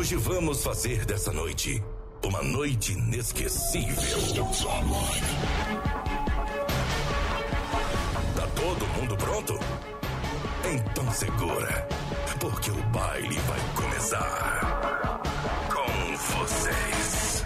Hoje 0.00 0.16
vamos 0.16 0.62
fazer 0.64 1.04
dessa 1.04 1.30
noite 1.30 1.84
uma 2.24 2.42
noite 2.42 2.94
inesquecível. 2.94 4.46
Tá 8.34 8.46
todo 8.56 8.86
mundo 8.96 9.14
pronto? 9.18 9.58
Então 10.72 11.12
segura, 11.12 11.86
porque 12.40 12.70
o 12.70 12.82
baile 12.84 13.38
vai 13.40 13.60
começar. 13.74 15.20
Com 15.68 16.16
vocês. 16.38 17.44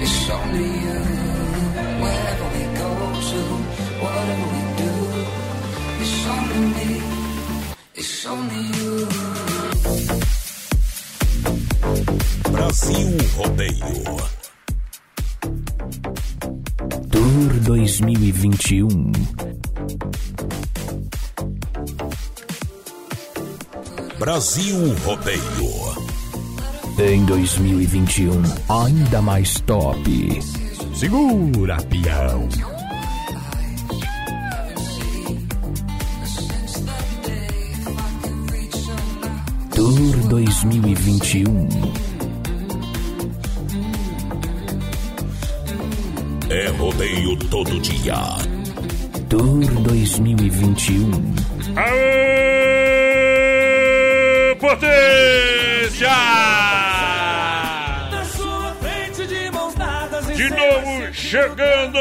It's 0.00 0.30
only 0.30 0.64
you. 0.64 1.02
Wherever 2.00 2.48
we 2.54 2.64
go 2.78 2.88
whatever 4.02 4.48
we 4.54 4.62
do, 4.78 4.92
it's 6.00 6.26
only 6.26 6.60
me. 6.72 7.02
It's 7.94 8.24
only 8.24 8.62
you. 8.78 9.15
Brasil 12.66 13.16
Rodeio. 13.36 14.02
Tour 17.12 17.60
2021. 17.60 19.12
Brasil 24.18 24.96
Rodeio. 25.04 25.40
Em 26.98 27.24
2021, 27.24 28.42
ainda 28.68 29.22
mais 29.22 29.60
top. 29.60 30.42
Segura, 30.92 31.76
peão. 31.76 32.48
Tour 39.72 40.16
2021. 40.28 42.05
É 46.56 46.68
rodeio 46.68 47.36
todo 47.50 47.78
dia. 47.80 48.14
Tour 49.28 49.60
2021. 49.82 51.34
Aê, 51.76 53.04
potência! 54.58 56.08
Na 58.10 58.24
sua 58.24 58.74
frente 58.80 59.26
de 59.26 59.50
mãos 59.50 59.74
dadas 59.74 60.26
De 60.28 60.48
novo 60.48 61.12
chegando 61.12 61.98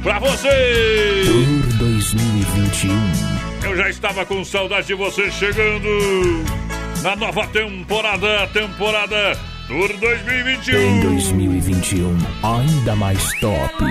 pra 0.00 0.20
você. 0.20 1.24
Tour 1.26 1.78
2021. 1.78 2.92
Eu 3.64 3.76
já 3.76 3.90
estava 3.90 4.24
com 4.24 4.44
saudade 4.44 4.86
de 4.86 4.94
você 4.94 5.28
chegando 5.32 5.88
na 7.02 7.16
nova 7.16 7.44
temporada, 7.48 8.46
temporada 8.52 9.49
Tour 9.70 9.88
Em 9.88 9.98
2021. 9.98 11.00
2021, 11.00 12.18
ainda 12.42 12.96
mais 12.96 13.22
top. 13.38 13.84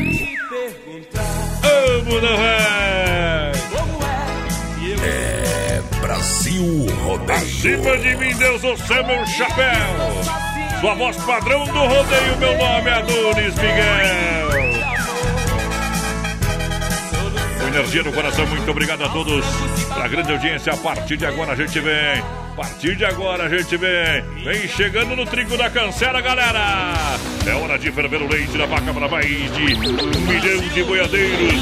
Amo, 1.63 2.21
não 2.21 2.37
é? 2.37 3.51
É 5.01 5.81
Brasil 6.01 6.85
Rodeio. 7.01 7.39
Acima 7.39 7.97
de 7.97 8.17
mim, 8.17 8.35
Deus, 8.35 8.61
é 8.91 9.03
meu 9.03 9.25
chapéu. 9.25 10.81
Sua 10.81 10.95
voz 10.95 11.15
padrão 11.15 11.63
do 11.63 11.71
rodeio, 11.71 12.37
meu 12.39 12.57
nome 12.57 12.89
é 12.89 12.93
Adonis 12.95 13.55
Miguel. 13.55 14.49
Com 17.57 17.67
energia 17.69 18.03
no 18.03 18.11
coração, 18.11 18.45
muito 18.47 18.69
obrigado 18.69 19.05
a 19.05 19.07
todos 19.07 19.45
pela 19.93 20.09
grande 20.09 20.33
audiência. 20.33 20.73
A 20.73 20.77
partir 20.77 21.15
de 21.15 21.25
agora 21.25 21.53
a 21.53 21.55
gente 21.55 21.79
vem. 21.79 22.38
Partir 22.59 22.97
de 22.97 23.05
agora 23.05 23.45
a 23.45 23.49
gente 23.49 23.77
vem. 23.77 24.21
Vem 24.43 24.67
chegando 24.67 25.15
no 25.15 25.25
trigo 25.25 25.57
da 25.57 25.69
cancela, 25.69 26.19
galera. 26.19 26.93
É 27.47 27.53
hora 27.53 27.79
de 27.79 27.89
ferver 27.89 28.21
o 28.21 28.27
leite 28.27 28.57
da 28.57 28.65
vaca 28.65 28.93
para 28.93 29.07
mais 29.07 29.25
de 29.25 29.75
um 29.75 30.19
milhão 30.27 30.67
de 30.67 30.83
boiadeiros 30.83 31.53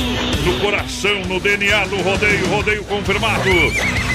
no 0.44 0.60
coração, 0.60 1.20
no 1.28 1.40
DNA 1.40 1.86
do 1.86 1.98
rodeio. 1.98 2.48
Rodeio 2.48 2.84
confirmado. 2.86 3.48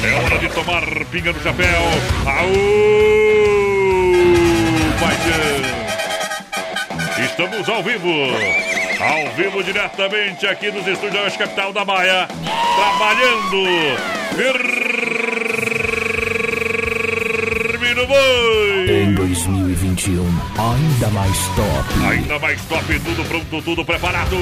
É 0.04 0.24
hora 0.24 0.38
de 0.38 0.48
tomar 0.48 0.82
pinga 1.06 1.32
no 1.32 1.40
chapéu. 1.40 1.82
Aô, 2.26 2.50
paixão. 4.98 5.62
Estamos 7.24 7.68
ao 7.68 7.80
vivo. 7.84 8.10
Ao 8.98 9.30
vivo 9.36 9.62
diretamente 9.62 10.48
aqui 10.48 10.72
nos 10.72 10.84
estúdios 10.84 11.12
da 11.12 11.22
Oeste 11.22 11.38
Capital 11.38 11.72
da 11.72 11.84
Maia. 11.84 12.26
Trabalhando. 12.26 13.68
No 17.94 18.06
boi. 18.06 18.86
Em 18.88 19.14
2021, 19.14 20.24
ainda 20.58 21.08
mais 21.10 21.36
top. 21.48 22.04
Ainda 22.10 22.38
mais 22.38 22.60
top, 22.64 23.00
tudo 23.00 23.24
pronto, 23.28 23.62
tudo 23.62 23.84
preparado. 23.84 24.36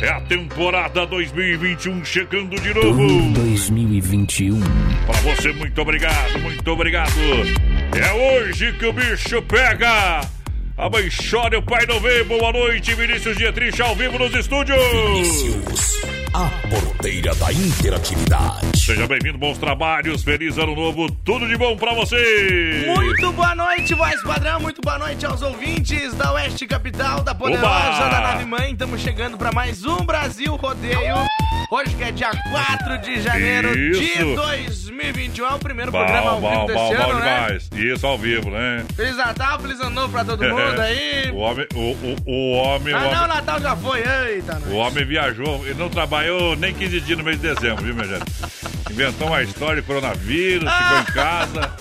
É 0.00 0.08
a 0.08 0.20
temporada 0.20 1.06
2021 1.06 2.04
chegando 2.04 2.54
de 2.60 2.72
novo. 2.72 3.32
2021. 3.32 4.60
Pra 5.06 5.20
você, 5.20 5.52
muito 5.52 5.80
obrigado, 5.80 6.38
muito 6.38 6.70
obrigado. 6.70 7.10
É 7.94 8.12
hoje 8.12 8.72
que 8.74 8.86
o 8.86 8.92
bicho 8.92 9.42
pega. 9.42 10.20
A 10.78 10.88
mãe 10.88 11.08
chora 11.10 11.58
o 11.58 11.62
pai 11.62 11.84
não 11.86 12.00
vê. 12.00 12.22
Boa 12.24 12.52
noite, 12.52 12.94
Vinícius 12.94 13.36
Dietrich, 13.36 13.82
ao 13.82 13.94
vivo 13.96 14.18
nos 14.18 14.32
estúdios. 14.34 14.80
Vinícius, 14.92 16.00
a 16.32 16.48
porteira 16.68 17.34
da 17.34 17.52
interatividade. 17.52 18.78
Seja 18.78 19.06
bem-vindo, 19.06 19.36
bons 19.38 19.58
trabalhos, 19.58 20.22
feliz 20.22 20.58
ano 20.58 20.74
novo, 20.74 21.10
tudo 21.24 21.46
de 21.46 21.56
bom 21.56 21.76
pra 21.76 21.92
você. 21.94 22.84
Muito 22.86 23.32
boa 23.32 23.54
noite, 23.54 23.94
voz 23.94 24.22
padrão. 24.22 24.60
Muito 24.60 24.80
boa 24.80 24.98
noite 24.98 25.26
aos 25.26 25.42
ouvintes 25.42 26.14
da 26.14 26.32
Oeste 26.32 26.66
Capital, 26.66 27.22
da 27.22 27.34
Poderosa, 27.34 27.66
Oba! 27.66 28.08
da 28.08 28.20
Nave 28.20 28.44
Mãe. 28.44 28.72
Estamos 28.72 29.00
chegando 29.00 29.36
para 29.36 29.52
mais 29.52 29.84
um 29.84 30.04
Brasil 30.04 30.54
Rodeio. 30.56 31.16
Hoje 31.70 31.94
que 31.94 32.02
é 32.02 32.10
dia 32.10 32.30
4 32.50 32.98
de 32.98 33.20
janeiro 33.20 33.72
de 33.72 34.02
Isso. 34.04 34.34
2021. 34.34 35.46
É 35.46 35.54
o 35.54 35.58
primeiro 35.60 35.92
programa 35.92 36.30
ao 36.32 36.40
Bom, 36.40 36.48
vivo 36.50 36.60
bom, 36.60 36.66
desse 36.66 36.78
bom, 36.78 36.88
bom 36.96 37.10
ano, 37.10 37.20
né? 37.20 37.34
demais. 37.46 37.70
Isso 37.76 38.06
ao 38.06 38.18
vivo, 38.18 38.50
né? 38.50 38.84
Feliz 38.96 39.16
Natal, 39.16 39.60
feliz 39.60 39.80
ano 39.80 39.90
novo 39.90 40.08
pra 40.12 40.24
todo 40.24 40.42
mundo 40.42 40.80
aí. 40.80 41.30
o 41.30 41.36
homem, 41.36 41.66
o, 41.72 41.78
o, 41.78 42.16
o 42.26 42.52
homem, 42.54 42.92
o 42.92 42.96
Ah, 42.96 43.00
não, 43.02 43.08
homem, 43.24 43.28
Natal 43.28 43.60
já 43.60 43.76
foi. 43.76 44.00
Eita, 44.00 44.56
o 44.56 44.60
nós. 44.60 44.72
homem 44.72 45.04
viajou, 45.04 45.64
ele 45.64 45.74
não 45.78 45.88
trabalhou 45.88 46.56
nem 46.56 46.74
15 46.74 47.00
dias 47.02 47.18
no 47.18 47.22
mês 47.24 47.40
de 47.40 47.54
dezembro, 47.54 47.84
viu, 47.84 47.94
minha 47.94 48.08
gente? 48.08 48.24
Inventou 48.90 49.28
uma 49.28 49.40
história 49.42 49.80
de 49.80 49.86
coronavírus, 49.86 50.68
ficou 50.74 50.98
em 50.98 51.04
casa. 51.04 51.72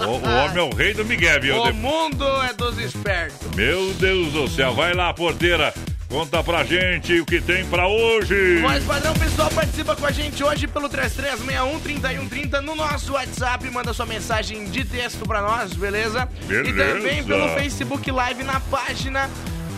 O, 0.00 0.02
o 0.02 0.44
homem 0.44 0.58
é 0.58 0.62
o 0.62 0.74
rei 0.74 0.92
do 0.92 1.04
Miguel, 1.04 1.40
viu? 1.40 1.62
O 1.62 1.72
mundo 1.72 2.26
é 2.42 2.52
dos 2.52 2.78
espertos. 2.78 3.38
Meu 3.54 3.94
Deus 3.94 4.32
do 4.32 4.48
céu, 4.48 4.74
vai 4.74 4.92
lá, 4.92 5.14
porteira. 5.14 5.72
Conta 6.08 6.42
pra 6.42 6.62
gente 6.64 7.20
o 7.20 7.26
que 7.26 7.40
tem 7.40 7.64
pra 7.66 7.88
hoje. 7.88 8.60
Voz 8.60 8.84
padrão, 8.84 9.12
pessoal, 9.14 9.50
participa 9.50 9.96
com 9.96 10.06
a 10.06 10.12
gente 10.12 10.42
hoje 10.42 10.66
pelo 10.68 10.88
3361-3130 10.88 12.60
no 12.60 12.76
nosso 12.76 13.12
WhatsApp. 13.14 13.68
Manda 13.70 13.92
sua 13.92 14.06
mensagem 14.06 14.66
de 14.66 14.84
texto 14.84 15.26
pra 15.26 15.42
nós, 15.42 15.72
beleza? 15.74 16.28
Beleza. 16.46 16.70
E 16.70 16.72
também 16.74 17.24
pelo 17.24 17.48
Facebook 17.50 18.08
Live 18.10 18.44
na 18.44 18.60
página 18.60 19.28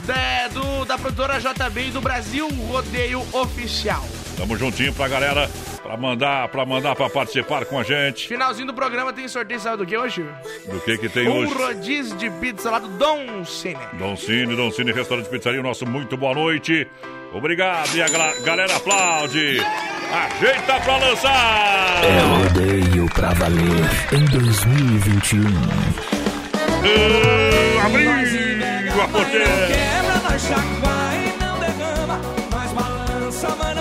da, 0.07 0.49
do, 0.49 0.85
da 0.85 0.99
produtora 0.99 1.41
JB 1.41 1.91
do 1.93 2.01
Brasil 2.01 2.49
Rodeio 2.69 3.27
Oficial. 3.33 4.07
Tamo 4.37 4.57
juntinho 4.57 4.93
pra 4.93 5.09
galera, 5.09 5.51
pra 5.89 5.97
mandar, 5.97 6.49
pra 6.49 6.67
mandar 6.67 6.95
pra 6.95 7.09
participar 7.09 7.65
com 7.65 7.79
a 7.79 7.83
gente. 7.83 8.29
Finalzinho 8.29 8.67
do 8.67 8.75
programa 8.75 9.11
tem 9.11 9.27
sorteio, 9.27 9.59
sabe 9.59 9.79
do 9.79 9.87
que 9.87 9.97
hoje? 9.97 10.23
Do 10.71 10.79
que 10.81 10.99
que 10.99 11.09
tem 11.09 11.27
Um 11.27 11.39
hoje? 11.39 11.55
rodízio 11.55 12.15
de 12.19 12.29
pizza 12.29 12.71
lá 12.71 12.79
do 12.79 12.89
Dom 12.89 13.43
Cine. 13.47 13.79
Dom 13.95 14.15
Cine, 14.15 14.55
Dom 14.55 14.71
Cine, 14.71 14.93
restaurante 14.93 15.31
pizzaria, 15.31 15.63
nosso 15.63 15.87
muito 15.87 16.15
boa 16.15 16.35
noite. 16.35 16.87
Obrigado 17.33 17.89
e 17.97 18.03
a 18.03 18.09
galera 18.45 18.77
aplaude. 18.77 19.61
Ajeita 20.13 20.79
pra 20.85 20.97
lançar. 20.99 22.05
É 22.05 22.21
rodeio 22.21 23.07
pra 23.15 23.29
valer 23.33 23.65
em 24.13 24.25
2021. 24.27 25.41
Ah, 27.81 27.87
Abriu 27.87 28.11
a 29.03 29.09
porteira. 29.09 29.47
Quebra, 29.47 30.31
nós 30.31 30.43
chacoalha 30.43 31.35
e 31.35 31.43
não 31.43 31.59
derrama. 31.61 32.21
Nós 32.51 32.73
balança, 32.73 33.57
mas 33.59 33.78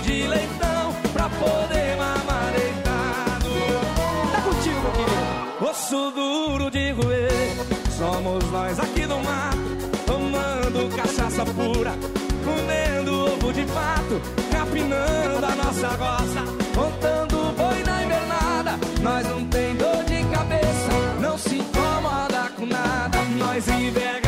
de 0.00 0.26
leitão 0.26 0.94
pra 1.12 1.28
poder 1.28 1.96
mamar 1.96 2.52
deitado. 2.52 3.50
Tá 4.32 4.40
contigo, 4.42 4.80
meu 4.82 4.92
querido. 4.92 5.70
Osso 5.70 6.10
duro 6.10 6.70
de 6.70 6.92
roer. 6.92 7.56
Somos 7.96 8.44
nós 8.50 8.78
aqui 8.78 9.06
do 9.06 9.18
mato. 9.18 9.58
Tomando 10.06 10.96
cachaça 10.96 11.44
pura. 11.46 11.92
Comendo 12.44 13.32
ovo 13.32 13.52
de 13.52 13.64
pato. 13.66 14.20
Capinando 14.50 15.46
a 15.46 15.54
nossa 15.54 15.88
roça. 15.88 16.44
Contando 16.74 17.54
boi 17.56 17.82
na 17.84 18.02
invernada. 18.04 18.78
Nós 19.00 19.26
não 19.28 19.44
tem 19.46 19.74
dor 19.76 20.04
de 20.04 20.24
cabeça. 20.34 20.90
Não 21.20 21.38
se 21.38 21.56
incomoda 21.56 22.50
com 22.56 22.66
nada. 22.66 23.18
Nós 23.38 23.68
enverga, 23.68 24.23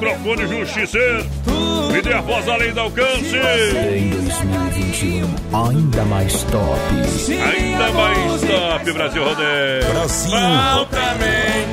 microfone 0.00 0.46
justiceiro. 0.46 1.26
Me 1.92 2.02
dê 2.02 2.12
a 2.12 2.20
voz 2.20 2.48
além 2.48 2.72
do 2.72 2.80
alcance. 2.80 3.36
Em 3.36 4.10
2021, 4.10 5.34
ainda 5.68 6.04
mais 6.04 6.42
top. 6.44 6.80
Ainda 7.30 7.92
mais 7.92 8.40
top, 8.42 8.92
Brasil 8.92 9.24
Rodeio. 9.24 9.92
Brasil. 9.92 10.30
Mal 10.40 10.86
também. 10.86 11.66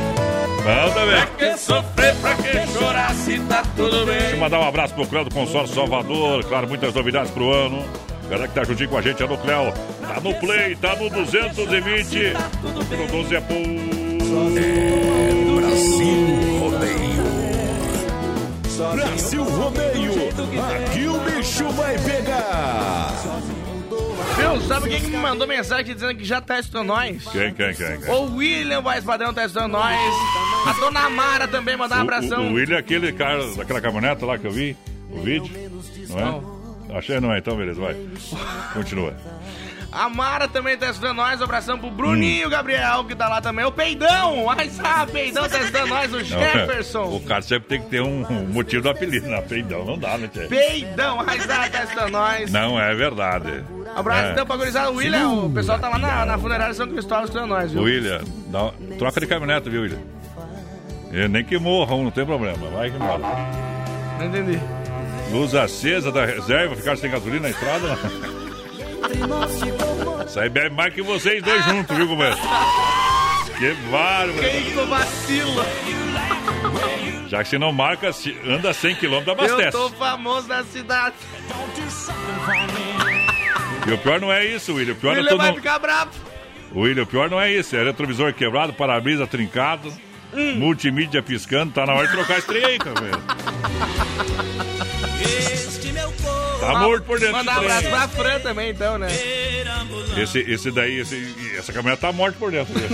Manda 0.63 1.05
ver. 1.05 1.27
Que 1.37 1.57
sofrer 1.57 2.15
pra 2.15 2.35
que 2.35 2.67
chorar 2.71 3.13
se 3.15 3.37
tá 3.41 3.63
tudo 3.75 4.05
Deixa 4.05 4.21
eu 4.21 4.29
bem. 4.31 4.39
mandar 4.39 4.59
um 4.59 4.67
abraço 4.67 4.93
pro 4.93 5.05
Cléo 5.05 5.25
do 5.25 5.33
Consórcio 5.33 5.75
Salvador. 5.75 6.43
Claro, 6.45 6.67
muitas 6.69 6.93
novidades 6.93 7.31
pro 7.31 7.51
ano. 7.51 7.83
Galera 8.29 8.47
que 8.47 8.55
tá 8.55 8.63
juntinho 8.63 8.89
com 8.89 8.97
a 8.97 9.01
gente, 9.01 9.21
alô 9.21 9.37
Cléo. 9.37 9.73
Tá 10.01 10.21
no 10.21 10.33
play, 10.35 10.75
tá 10.77 10.95
no 10.95 11.09
220. 11.09 12.33
No 12.63 13.07
12 13.07 13.35
é 13.35 13.41
por. 13.41 13.53
Brasil 14.23 14.39
Rodeio. 14.39 16.32
Brasil 18.77 19.43
Rodeio, 19.43 20.11
aqui 20.75 21.07
o 21.07 21.19
bicho 21.19 21.69
vai 21.73 21.95
pegar. 21.99 23.11
Viu? 24.35 24.61
Sabe 24.67 24.89
quem 24.89 25.01
que 25.01 25.07
me 25.07 25.17
mandou 25.17 25.47
mensagem 25.47 25.93
dizendo 25.93 26.15
que 26.17 26.25
já 26.25 26.41
tá 26.41 26.59
estudando 26.59 26.87
nós? 26.87 27.23
Quem, 27.27 27.53
quem, 27.53 27.73
quem? 27.73 27.99
quem? 27.99 28.09
O 28.09 28.35
William 28.35 28.81
Voz 28.81 29.03
Padrão 29.03 29.31
tá 29.31 29.45
estudando 29.45 29.73
nós. 29.73 29.95
A 30.65 30.73
dona 30.79 31.07
Mara 31.09 31.47
também 31.47 31.77
mandou 31.77 31.97
um 31.97 32.01
abração. 32.01 32.47
o, 32.47 32.51
o 32.51 32.53
William 32.53 32.77
é 32.77 32.79
aquele 32.79 33.11
cara 33.11 33.45
daquela 33.55 33.79
caminhoneta 33.79 34.25
lá 34.25 34.39
que 34.39 34.47
eu 34.47 34.51
vi, 34.51 34.75
o 35.11 35.21
vídeo, 35.21 35.51
não 36.09 36.19
é? 36.91 36.97
Achei 36.97 37.19
não 37.19 37.33
é, 37.33 37.39
então 37.39 37.55
beleza, 37.55 37.79
vai. 37.79 37.95
Continua. 38.73 39.15
A 39.93 40.09
Mara 40.09 40.47
também 40.47 40.75
tá 40.77 40.89
estudando 40.89 41.17
nós. 41.17 41.39
Um 41.39 41.43
abração 41.43 41.77
pro 41.77 41.89
Bruninho 41.91 42.49
Gabriel, 42.49 43.03
que 43.05 43.15
tá 43.15 43.29
lá 43.29 43.39
também. 43.41 43.63
O 43.65 43.71
Peidão! 43.71 44.45
Mas 44.45 44.79
ah, 44.83 45.05
Peidão 45.05 45.47
tá 45.47 45.59
estudando 45.59 45.89
nós. 45.89 46.11
O 46.11 46.17
Não, 46.17 46.23
Jefferson. 46.25 47.03
O 47.15 47.19
cara 47.21 47.41
sempre 47.41 47.67
tem 47.69 47.81
que 47.81 47.89
ter 47.89 48.01
um, 48.01 48.25
um 48.27 48.47
motivo 48.47 48.81
do 48.83 48.89
apelido. 48.89 49.27
Não, 49.29 49.41
peidão 49.43 49.85
não 49.85 49.97
dá, 49.97 50.17
né, 50.17 50.27
Tchê? 50.27 50.47
Peidão! 50.47 51.17
Mas 51.25 51.49
ah, 51.49 51.69
tá 51.69 51.83
estudando 51.83 52.11
nós. 52.11 52.51
Não 52.51 52.79
é 52.79 52.93
verdade. 52.95 53.63
Abraço 53.95 54.27
É. 54.27 54.31
então 54.31 54.45
pra 54.45 54.55
gurizada. 54.57 54.89
O 54.91 54.95
William, 54.95 55.29
o 55.29 55.49
pessoal 55.51 55.77
tá 55.77 55.89
lá 55.89 55.97
na, 55.99 56.25
na 56.25 56.37
funerária 56.37 56.73
São 56.73 56.87
Cristóvão 56.87 57.25
estudando 57.25 57.49
nós, 57.49 57.71
viu? 57.71 57.83
William, 57.83 58.21
dá, 58.47 58.71
troca 58.97 59.19
de 59.19 59.27
caminhonete, 59.27 59.69
viu, 59.69 59.81
William? 59.83 59.99
Eu 61.11 61.29
nem 61.29 61.43
que 61.43 61.59
morra, 61.59 61.93
um, 61.93 62.05
não 62.05 62.11
tem 62.11 62.25
problema. 62.25 62.67
Vai 62.69 62.89
que 62.89 62.97
mora. 62.97 63.19
Não 64.17 64.25
entendi. 64.25 64.59
Luz 65.31 65.53
acesa 65.53 66.11
da 66.11 66.25
reserva, 66.25 66.75
ficar 66.75 66.97
sem 66.97 67.09
gasolina 67.11 67.41
na 67.43 67.49
estrada. 67.51 67.87
não. 67.87 68.42
Isso 70.27 70.39
aí 70.39 70.49
bebe 70.49 70.75
mais 70.75 70.93
que 70.93 71.01
vocês 71.01 71.41
dois 71.43 71.63
juntos, 71.65 71.95
viu, 71.95 72.07
comércio? 72.07 72.41
Que 73.57 73.73
bárbaro. 73.91 74.33
Quem 74.39 74.63
que 74.63 74.71
vacila? 74.85 75.65
Já 77.27 77.43
que 77.43 77.49
se 77.49 77.57
não 77.57 77.71
marca, 77.71 78.11
se 78.13 78.35
anda 78.47 78.73
100 78.73 78.95
km, 78.95 79.13
Eu 79.25 79.31
abastece. 79.33 79.71
tô 79.71 79.89
famoso 79.91 80.47
na 80.47 80.63
cidade. 80.63 81.15
E 83.87 83.91
o 83.91 83.97
pior 83.97 84.19
não 84.21 84.31
é 84.31 84.45
isso, 84.45 84.73
William. 84.73 84.93
O 84.93 84.97
pior 84.97 85.13
é 85.13 85.17
William 85.17 85.31
tu 85.31 85.37
vai 85.37 85.47
não... 85.49 85.55
ficar 85.55 85.79
bravo. 85.79 86.11
William, 86.75 87.03
o 87.03 87.07
pior 87.07 87.29
não 87.29 87.39
é 87.39 87.51
isso. 87.51 87.75
É 87.75 87.83
retrovisor 87.83 88.33
quebrado, 88.33 88.73
para-brisa 88.73 89.27
trincado, 89.27 89.91
Hum. 90.33 90.55
multimídia 90.55 91.21
piscando. 91.21 91.71
Tá 91.73 91.85
na 91.85 91.93
hora 91.93 92.07
de 92.07 92.13
trocar 92.13 92.39
esse 92.39 92.47
trem 92.47 92.65
aí, 92.65 92.79
cara. 92.79 92.93
Tá 96.65 96.79
morto 96.79 97.03
por 97.05 97.19
dentro 97.19 97.35
Mandar 97.37 97.55
um 97.57 97.59
abraço 97.61 97.89
pra 97.89 98.07
Fran 98.07 98.39
também, 98.39 98.69
então, 98.71 98.97
né? 98.97 99.07
Esse, 100.17 100.39
esse 100.39 100.71
daí, 100.71 100.99
esse, 100.99 101.35
essa 101.57 101.73
caminhonete 101.73 102.01
tá 102.01 102.11
morta 102.11 102.37
por 102.37 102.51
dentro. 102.51 102.73
viu? 102.73 102.87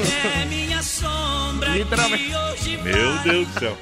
Literalmente. 1.74 2.30
Meu 2.84 3.18
Deus 3.20 3.48
do 3.48 3.60
céu. 3.60 3.78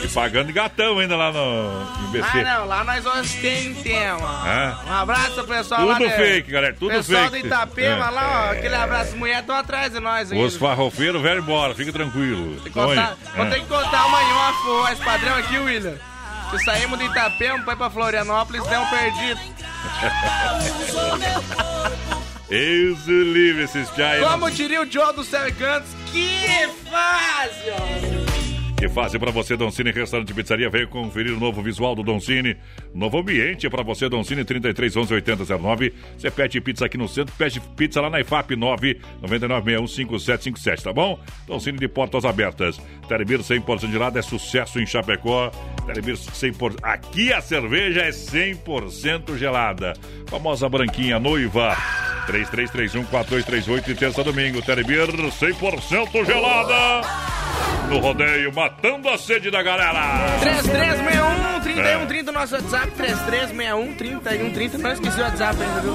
E 0.00 0.06
pagando 0.08 0.52
gatão 0.52 0.98
ainda 1.00 1.16
lá 1.16 1.32
no 1.32 2.08
IBC. 2.08 2.28
Ah, 2.40 2.58
não, 2.58 2.66
lá 2.66 2.84
nós 2.84 3.04
ostentemos. 3.04 4.22
É. 4.46 4.88
Um 4.88 4.92
abraço 4.92 5.42
pessoal 5.44 5.80
Tudo 5.88 6.04
lá. 6.04 6.10
fake, 6.10 6.50
galera, 6.52 6.76
tudo 6.78 6.92
pessoal 6.92 7.24
fake. 7.30 7.40
do 7.42 7.46
Itapema 7.48 8.06
É. 8.06 8.10
lá, 8.10 8.46
ó, 8.48 8.52
aquele 8.52 8.74
abraço, 8.76 9.16
mulher, 9.16 9.40
estão 9.40 9.56
atrás 9.56 9.92
de 9.92 9.98
nós 9.98 10.30
ainda. 10.30 10.44
Os 10.44 10.54
farrofeiros 10.56 11.20
vão 11.20 11.36
embora, 11.38 11.74
fica 11.74 11.92
tranquilo. 11.92 12.60
Tem 12.62 12.62
que 12.62 12.68
Então 12.78 12.88
aí, 12.90 12.96
contar, 12.96 13.16
vou 13.34 13.44
é. 13.46 13.50
ter 13.50 13.60
que 13.60 13.66
contar 13.66 14.06
uma 14.06 14.22
em 14.22 14.32
off, 14.32 14.68
o 14.68 14.82
voz 14.82 14.98
padrão 15.00 15.34
aqui, 15.34 15.58
William. 15.58 15.94
Que 16.50 16.58
saímos 16.64 16.98
do 16.98 17.04
Itapema, 17.04 17.62
foi 17.64 17.76
pra 17.76 17.90
Florianópolis, 17.90 18.66
demos 18.66 18.88
perdido. 18.88 19.40
Eis 22.50 23.06
o 23.06 23.22
livre 23.22 23.64
esses 23.64 23.90
piais. 23.90 24.26
Como 24.26 24.50
diria 24.50 24.80
o 24.80 24.90
Joe 24.90 25.12
do 25.14 25.22
Céu 25.22 25.46
e 25.46 25.52
Cantos, 25.52 25.90
que 26.10 26.68
fácil! 26.90 28.47
Que 28.78 28.88
fase 28.88 29.18
para 29.18 29.32
você, 29.32 29.56
Doncini 29.56 29.90
Restaurante 29.90 30.32
Pizzaria. 30.32 30.70
Venha 30.70 30.86
conferir 30.86 31.32
o 31.32 31.40
novo 31.40 31.60
visual 31.60 31.96
do 31.96 32.04
Doncini. 32.04 32.56
Novo 32.94 33.18
ambiente 33.18 33.68
para 33.68 33.82
você, 33.82 34.08
Doncini 34.08 34.44
33 34.44 34.96
11 34.96 35.14
80 35.14 35.58
09. 35.58 35.92
Você 36.16 36.30
pede 36.30 36.60
pizza 36.60 36.86
aqui 36.86 36.96
no 36.96 37.08
centro, 37.08 37.34
pede 37.36 37.60
pizza 37.76 38.00
lá 38.00 38.08
na 38.08 38.20
IFAP 38.20 38.54
9 38.54 39.00
9961 39.20 39.86
5757, 39.88 40.84
tá 40.84 40.92
bom? 40.92 41.18
Doncini 41.44 41.76
de 41.76 41.88
portas 41.88 42.24
abertas. 42.24 42.80
Telebir 43.08 43.40
100% 43.40 43.90
de 43.90 43.98
lado 43.98 44.16
é 44.16 44.22
sucesso 44.22 44.78
em 44.78 44.86
Chapecó. 44.86 45.50
Telebir 45.84 46.14
100%. 46.14 46.76
Aqui 46.80 47.32
a 47.32 47.40
cerveja 47.40 48.02
é 48.02 48.10
100% 48.10 49.36
gelada. 49.36 49.94
Famosa 50.28 50.68
branquinha 50.68 51.18
noiva. 51.18 51.76
3331-4238 52.28 53.88
e 53.88 53.94
terça 53.96 54.22
domingo. 54.22 54.62
Telebir 54.62 55.08
100% 55.08 56.24
gelada. 56.24 57.38
No 57.88 57.98
rodeio, 58.00 58.52
matando 58.68 59.08
a 59.08 59.16
sede 59.18 59.50
da 59.50 59.62
galera. 59.62 60.00
3361-3130, 61.64 62.30
nosso 62.32 62.54
WhatsApp, 62.54 62.90
3361-3130. 62.92 64.78
Não 64.78 64.92
esqueci 64.92 65.20
o 65.20 65.22
WhatsApp 65.22 65.62
ainda, 65.62 65.80
viu? 65.80 65.92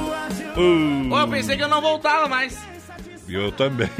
Uh, 0.57 1.13
Ô, 1.13 1.19
eu 1.19 1.27
pensei 1.27 1.55
que 1.57 1.63
eu 1.63 1.67
não 1.67 1.81
voltava 1.81 2.27
mais. 2.27 2.57
eu 3.29 3.51
também. 3.51 3.89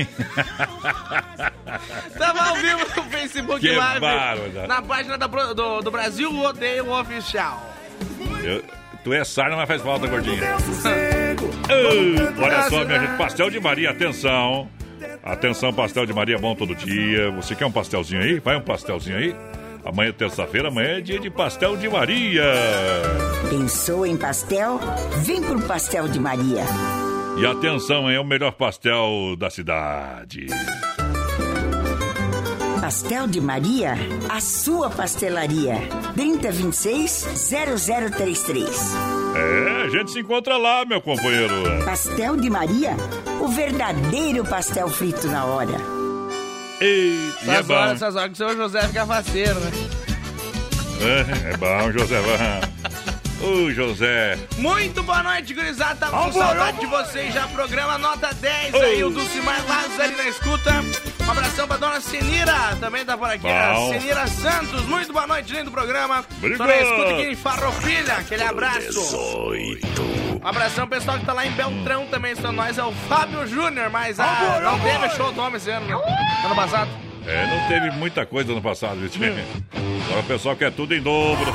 Tava 2.17 2.49
ao 2.49 2.55
vivo 2.55 2.79
no 2.95 3.03
Facebook 3.03 3.59
Que 3.61 3.71
Live. 3.75 3.99
bárbaro. 3.99 4.67
Na 4.67 4.81
página 4.81 5.17
da 5.17 5.27
do, 5.27 5.81
do 5.81 5.91
Brasil 5.91 6.31
Rodeio 6.31 6.91
Oficial. 6.91 7.61
Eu- 8.43 8.63
tu 9.03 9.13
é 9.13 9.23
sarna, 9.23 9.55
mas 9.57 9.67
faz 9.67 9.81
falta, 9.81 10.07
gordinha. 10.07 10.41
Uh, 10.55 12.41
olha 12.41 12.69
só, 12.69 12.83
minha 12.85 12.99
gente, 12.99 13.17
pastel 13.17 13.49
de 13.49 13.59
Maria, 13.59 13.91
atenção. 13.91 14.69
Atenção, 15.23 15.73
pastel 15.73 16.05
de 16.05 16.13
Maria 16.13 16.35
é 16.35 16.39
bom 16.39 16.53
todo 16.53 16.75
dia. 16.75 17.31
Você 17.31 17.55
quer 17.55 17.65
um 17.65 17.71
pastelzinho 17.71 18.21
aí? 18.21 18.39
Vai 18.39 18.57
um 18.57 18.61
pastelzinho 18.61 19.17
aí? 19.17 19.33
Amanhã 19.85 20.09
é 20.09 20.13
terça-feira, 20.13 20.67
amanhã 20.67 20.97
é 20.97 21.01
dia 21.01 21.19
de 21.19 21.29
pastel 21.29 21.77
de 21.77 21.87
Maria. 21.89 22.43
Pensou 23.49 24.05
em 24.05 24.17
pastel? 24.17 24.79
Vem 25.23 25.41
pro 25.41 25.61
Pastel 25.61 26.07
de 26.07 26.19
Maria. 26.19 26.63
E 27.37 27.45
atenção, 27.45 28.09
é 28.09 28.19
o 28.19 28.23
melhor 28.23 28.51
pastel 28.53 29.35
da 29.37 29.49
cidade. 29.49 30.47
Pastel 32.93 33.25
de 33.25 33.41
Maria, 33.41 33.95
a 34.29 34.39
sua 34.39 34.87
pastelaria. 34.87 35.77
3026-0033. 36.15 38.67
É, 39.35 39.85
a 39.85 39.89
gente 39.89 40.11
se 40.11 40.19
encontra 40.19 40.57
lá, 40.57 40.85
meu 40.85 41.01
companheiro. 41.01 41.55
Pastel 41.85 42.37
de 42.37 42.51
Maria, 42.51 42.95
o 43.41 43.47
verdadeiro 43.47 44.45
pastel 44.45 44.87
frito 44.89 45.25
na 45.27 45.43
hora. 45.43 45.73
Eita, 46.79 47.45
é 47.47 47.51
Essas 47.55 47.65
bom. 47.65 47.73
horas, 47.73 47.93
essas 47.93 48.15
horas 48.15 48.27
que 48.27 48.33
o 48.43 48.47
seu 48.47 48.55
José 48.55 48.81
fica 48.83 49.07
faceiro, 49.07 49.59
né? 49.59 49.71
É, 51.01 51.53
é 51.53 51.57
bom, 51.57 51.91
José. 51.91 52.17
Ô, 53.43 53.69
José. 53.71 54.37
Muito 54.57 55.03
boa 55.03 55.21
noite, 55.21 55.53
gurizada. 55.53 55.95
Tava 55.95 56.23
com 56.23 56.31
saudade 56.31 56.79
de 56.79 56.85
vocês 56.85 57.33
já. 57.33 57.45
Programa 57.47 57.97
nota 57.97 58.33
10 58.33 58.73
aí, 58.75 59.03
o 59.03 59.09
Dulcimar 59.09 59.61
Lázaro 59.67 60.15
na 60.15 60.27
escuta. 60.29 60.71
Um 61.25 61.31
abração 61.31 61.67
pra 61.67 61.75
dona 61.75 61.99
Senira, 61.99 62.75
também 62.79 63.03
tá 63.03 63.17
por 63.17 63.29
aqui. 63.29 63.47
A 63.47 63.73
Bom. 63.73 63.91
Senira 63.91 64.27
Santos, 64.27 64.85
muito 64.85 65.11
boa 65.11 65.27
noite, 65.27 65.53
lindo 65.53 65.71
programa. 65.71 66.23
Obrigado. 66.37 66.57
Tô 66.57 66.65
na 66.65 66.77
escuta 66.77 67.09
aqui 67.11 67.31
em 67.31 67.35
Farroupilha, 67.35 68.13
aquele 68.13 68.43
abraço. 68.43 69.17
Um 70.41 70.47
abração 70.47 70.87
pessoal 70.87 71.19
que 71.19 71.25
tá 71.25 71.33
lá 71.33 71.45
em 71.45 71.51
Beltrão 71.51 72.07
também, 72.07 72.31
estão 72.31 72.53
nós. 72.53 72.77
É 72.77 72.83
o 72.83 72.93
Fábio 73.09 73.45
Júnior, 73.45 73.89
mas 73.89 74.19
ah, 74.21 74.61
não 74.63 74.79
teve 74.79 75.09
show 75.15 75.31
do 75.33 75.41
homem 75.41 75.57
esse 75.57 75.69
ano, 75.69 75.85
né? 75.85 75.93
Ano 76.45 76.55
passado. 76.55 76.89
É, 77.25 77.45
não 77.47 77.67
teve 77.67 77.91
muita 77.91 78.25
coisa 78.25 78.53
no 78.53 78.61
passado, 78.61 78.95
viu, 78.99 79.09
time? 79.09 79.43
Agora 80.05 80.19
o 80.19 80.23
pessoal 80.23 80.55
quer 80.55 80.71
tudo 80.71 80.93
em 80.93 81.01
dobro. 81.01 81.53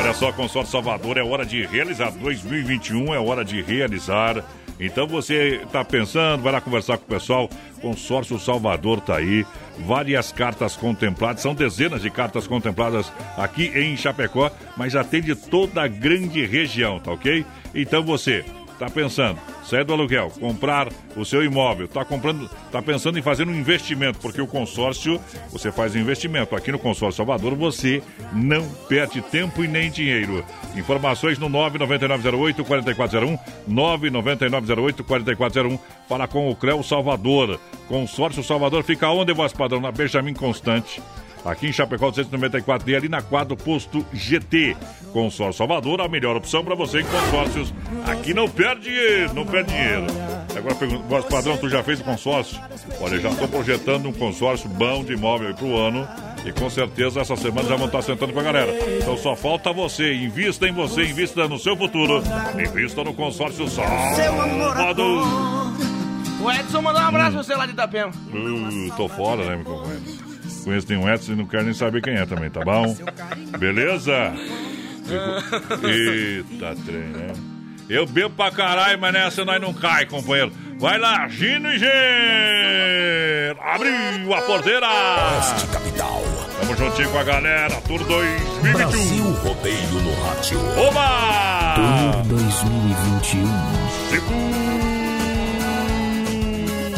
Olha 0.00 0.14
só, 0.14 0.32
Consórcio 0.32 0.72
Salvador, 0.72 1.18
é 1.18 1.22
hora 1.22 1.44
de 1.44 1.66
realizar. 1.66 2.10
2021 2.10 3.12
é 3.12 3.18
hora 3.20 3.44
de 3.44 3.60
realizar. 3.60 4.42
Então 4.80 5.06
você 5.06 5.60
está 5.62 5.84
pensando, 5.84 6.42
vai 6.42 6.54
lá 6.54 6.60
conversar 6.60 6.96
com 6.96 7.04
o 7.04 7.08
pessoal. 7.08 7.50
Consórcio 7.82 8.38
Salvador 8.38 9.02
tá 9.02 9.16
aí. 9.16 9.44
Várias 9.80 10.32
cartas 10.32 10.74
contempladas, 10.74 11.42
são 11.42 11.54
dezenas 11.54 12.00
de 12.00 12.10
cartas 12.10 12.46
contempladas 12.46 13.12
aqui 13.36 13.66
em 13.74 13.94
Chapecó, 13.94 14.50
mas 14.74 14.96
atende 14.96 15.34
toda 15.34 15.82
a 15.82 15.86
grande 15.86 16.46
região, 16.46 16.98
tá 16.98 17.12
ok? 17.12 17.44
Então 17.74 18.02
você 18.02 18.42
Tá 18.80 18.88
pensando, 18.88 19.38
sair 19.62 19.84
do 19.84 19.92
aluguel, 19.92 20.32
comprar 20.40 20.88
o 21.14 21.22
seu 21.22 21.44
imóvel, 21.44 21.86
tá 21.86 22.02
comprando, 22.02 22.48
tá 22.72 22.80
pensando 22.80 23.18
em 23.18 23.22
fazer 23.22 23.46
um 23.46 23.54
investimento, 23.54 24.18
porque 24.20 24.40
o 24.40 24.46
consórcio, 24.46 25.20
você 25.52 25.70
faz 25.70 25.94
um 25.94 25.98
investimento. 25.98 26.56
Aqui 26.56 26.72
no 26.72 26.78
Consórcio 26.78 27.18
Salvador, 27.18 27.54
você 27.54 28.02
não 28.32 28.66
perde 28.88 29.20
tempo 29.20 29.62
e 29.62 29.68
nem 29.68 29.90
dinheiro. 29.90 30.42
Informações 30.74 31.38
no 31.38 31.50
99908 31.50 32.64
4401, 32.64 33.38
99908 33.68 35.04
4401. 35.04 35.78
Fala 36.08 36.26
com 36.26 36.48
o 36.48 36.56
Creu 36.56 36.82
Salvador. 36.82 37.60
Consórcio 37.86 38.42
Salvador 38.42 38.82
fica 38.82 39.10
onde, 39.10 39.34
voz 39.34 39.52
padrão? 39.52 39.78
Na 39.78 39.92
Benjamin 39.92 40.32
Constante. 40.32 41.02
Aqui 41.44 41.68
em 41.68 41.72
Chapecó 41.72 42.10
294D, 42.10 42.96
ali 42.96 43.08
na 43.08 43.22
quadra 43.22 43.54
do 43.54 43.56
posto 43.56 44.04
GT. 44.12 44.76
Consórcio 45.12 45.58
Salvador, 45.58 46.00
a 46.00 46.08
melhor 46.08 46.36
opção 46.36 46.64
para 46.64 46.74
você 46.74 47.00
em 47.00 47.04
consórcios. 47.04 47.72
Aqui 48.06 48.34
não 48.34 48.48
perde 48.48 48.82
dinheiro, 48.82 49.34
não 49.34 49.46
perde 49.46 49.72
dinheiro. 49.72 50.06
Agora, 50.56 50.74
pergunta, 50.74 51.02
voz 51.08 51.24
padrão, 51.24 51.56
tu 51.56 51.68
já 51.68 51.82
fez 51.82 52.00
o 52.00 52.04
consórcio? 52.04 52.60
Olha, 53.00 53.18
já 53.18 53.30
estou 53.30 53.48
projetando 53.48 54.08
um 54.08 54.12
consórcio 54.12 54.68
bom 54.68 55.02
de 55.02 55.14
imóvel 55.14 55.54
para 55.54 55.64
o 55.64 55.76
ano. 55.76 56.06
E 56.44 56.52
com 56.52 56.70
certeza 56.70 57.20
essa 57.20 57.36
semana 57.36 57.68
já 57.68 57.76
vão 57.76 57.86
estar 57.86 58.02
sentando 58.02 58.32
com 58.32 58.40
a 58.40 58.42
galera. 58.42 58.72
Então 58.98 59.16
só 59.16 59.34
falta 59.34 59.72
você. 59.72 60.14
Invista 60.14 60.66
em 60.66 60.72
você, 60.72 61.04
invista 61.04 61.48
no 61.48 61.58
seu 61.58 61.76
futuro. 61.76 62.22
Invista 62.58 63.02
no 63.04 63.14
consórcio 63.14 63.68
Salvador. 63.68 65.26
O 66.42 66.50
Edson 66.50 66.80
mandou 66.80 67.02
um 67.02 67.06
abraço 67.06 67.32
pra 67.32 67.42
você 67.42 67.54
lá 67.54 67.66
de 67.66 67.72
Itapema. 67.72 68.10
Uh, 68.32 68.96
tô 68.96 69.08
fora, 69.08 69.44
né, 69.44 69.56
meu 69.56 69.64
companheiro? 69.64 70.29
Conheço 70.64 70.86
nenhum 70.88 71.08
Edson 71.08 71.32
e 71.32 71.36
não 71.36 71.46
quero 71.46 71.64
nem 71.64 71.74
saber 71.74 72.02
quem 72.02 72.14
é 72.14 72.26
também, 72.26 72.50
tá 72.50 72.60
bom? 72.60 72.96
Beleza? 73.58 74.32
Eita, 75.82 76.76
trem, 76.84 77.08
né? 77.08 77.32
Eu 77.88 78.06
bebo 78.06 78.30
pra 78.30 78.50
caralho, 78.52 78.98
mas 79.00 79.12
nessa 79.12 79.44
nós 79.44 79.60
não 79.60 79.74
cai, 79.74 80.06
companheiro. 80.06 80.52
Vai 80.78 80.96
lá, 80.98 81.28
Gino 81.28 81.68
e 81.72 81.78
Gê! 81.78 81.86
Abriu 83.60 84.32
a 84.32 84.40
porteira! 84.42 84.86
Oeste 84.86 85.66
Capital. 85.66 86.22
Tamo 86.60 86.76
juntinho 86.76 87.10
com 87.10 87.18
a 87.18 87.24
galera, 87.24 87.74
Tour 87.86 88.04
2021. 88.04 88.72
Brasil 88.72 89.24
Rodeio 89.42 90.02
no 90.02 90.14
Rádio. 90.22 90.60
Oba! 90.78 91.74
Tour 91.74 92.38
2021. 92.38 93.44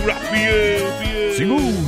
Segura, 0.02 0.14
fiel, 0.30 0.92
fiel. 1.00 1.34
Segura, 1.36 1.81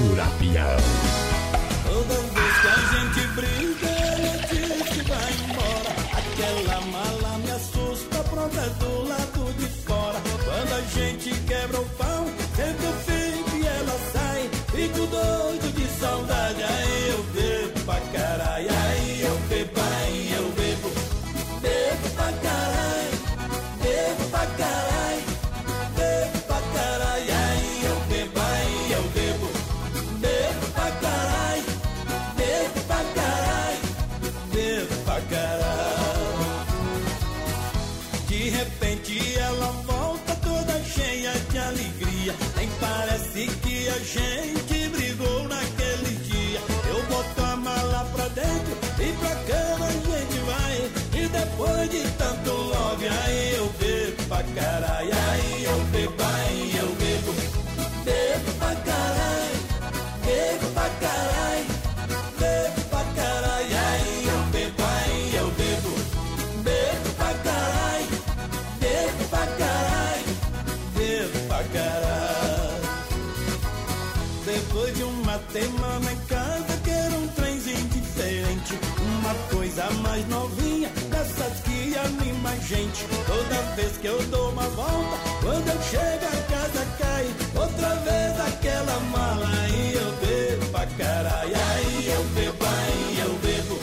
coisa 79.75 79.91
mais 80.03 80.27
novinha, 80.29 80.89
dessas 81.11 81.61
que 81.61 81.97
anima 81.97 82.51
a 82.51 82.57
gente. 82.57 83.05
Toda 83.27 83.75
vez 83.75 83.97
que 83.97 84.07
eu 84.07 84.23
dou 84.27 84.51
uma 84.51 84.63
volta, 84.69 85.17
quando 85.43 85.69
eu 85.69 85.83
chego 85.83 86.27
a 86.27 86.37
casa 86.53 86.87
cai. 86.99 87.27
Outra 87.57 87.95
vez 87.97 88.41
aquela 88.41 89.01
mala, 89.11 89.49
aí 89.63 89.95
eu 89.95 90.13
bebo 90.25 90.67
pra 90.71 90.87
caralho. 90.87 91.55
Aí 91.57 92.07
eu 92.07 92.25
bebo, 92.35 92.65
aí 92.65 93.19
eu 93.21 93.35
bebo, 93.39 93.81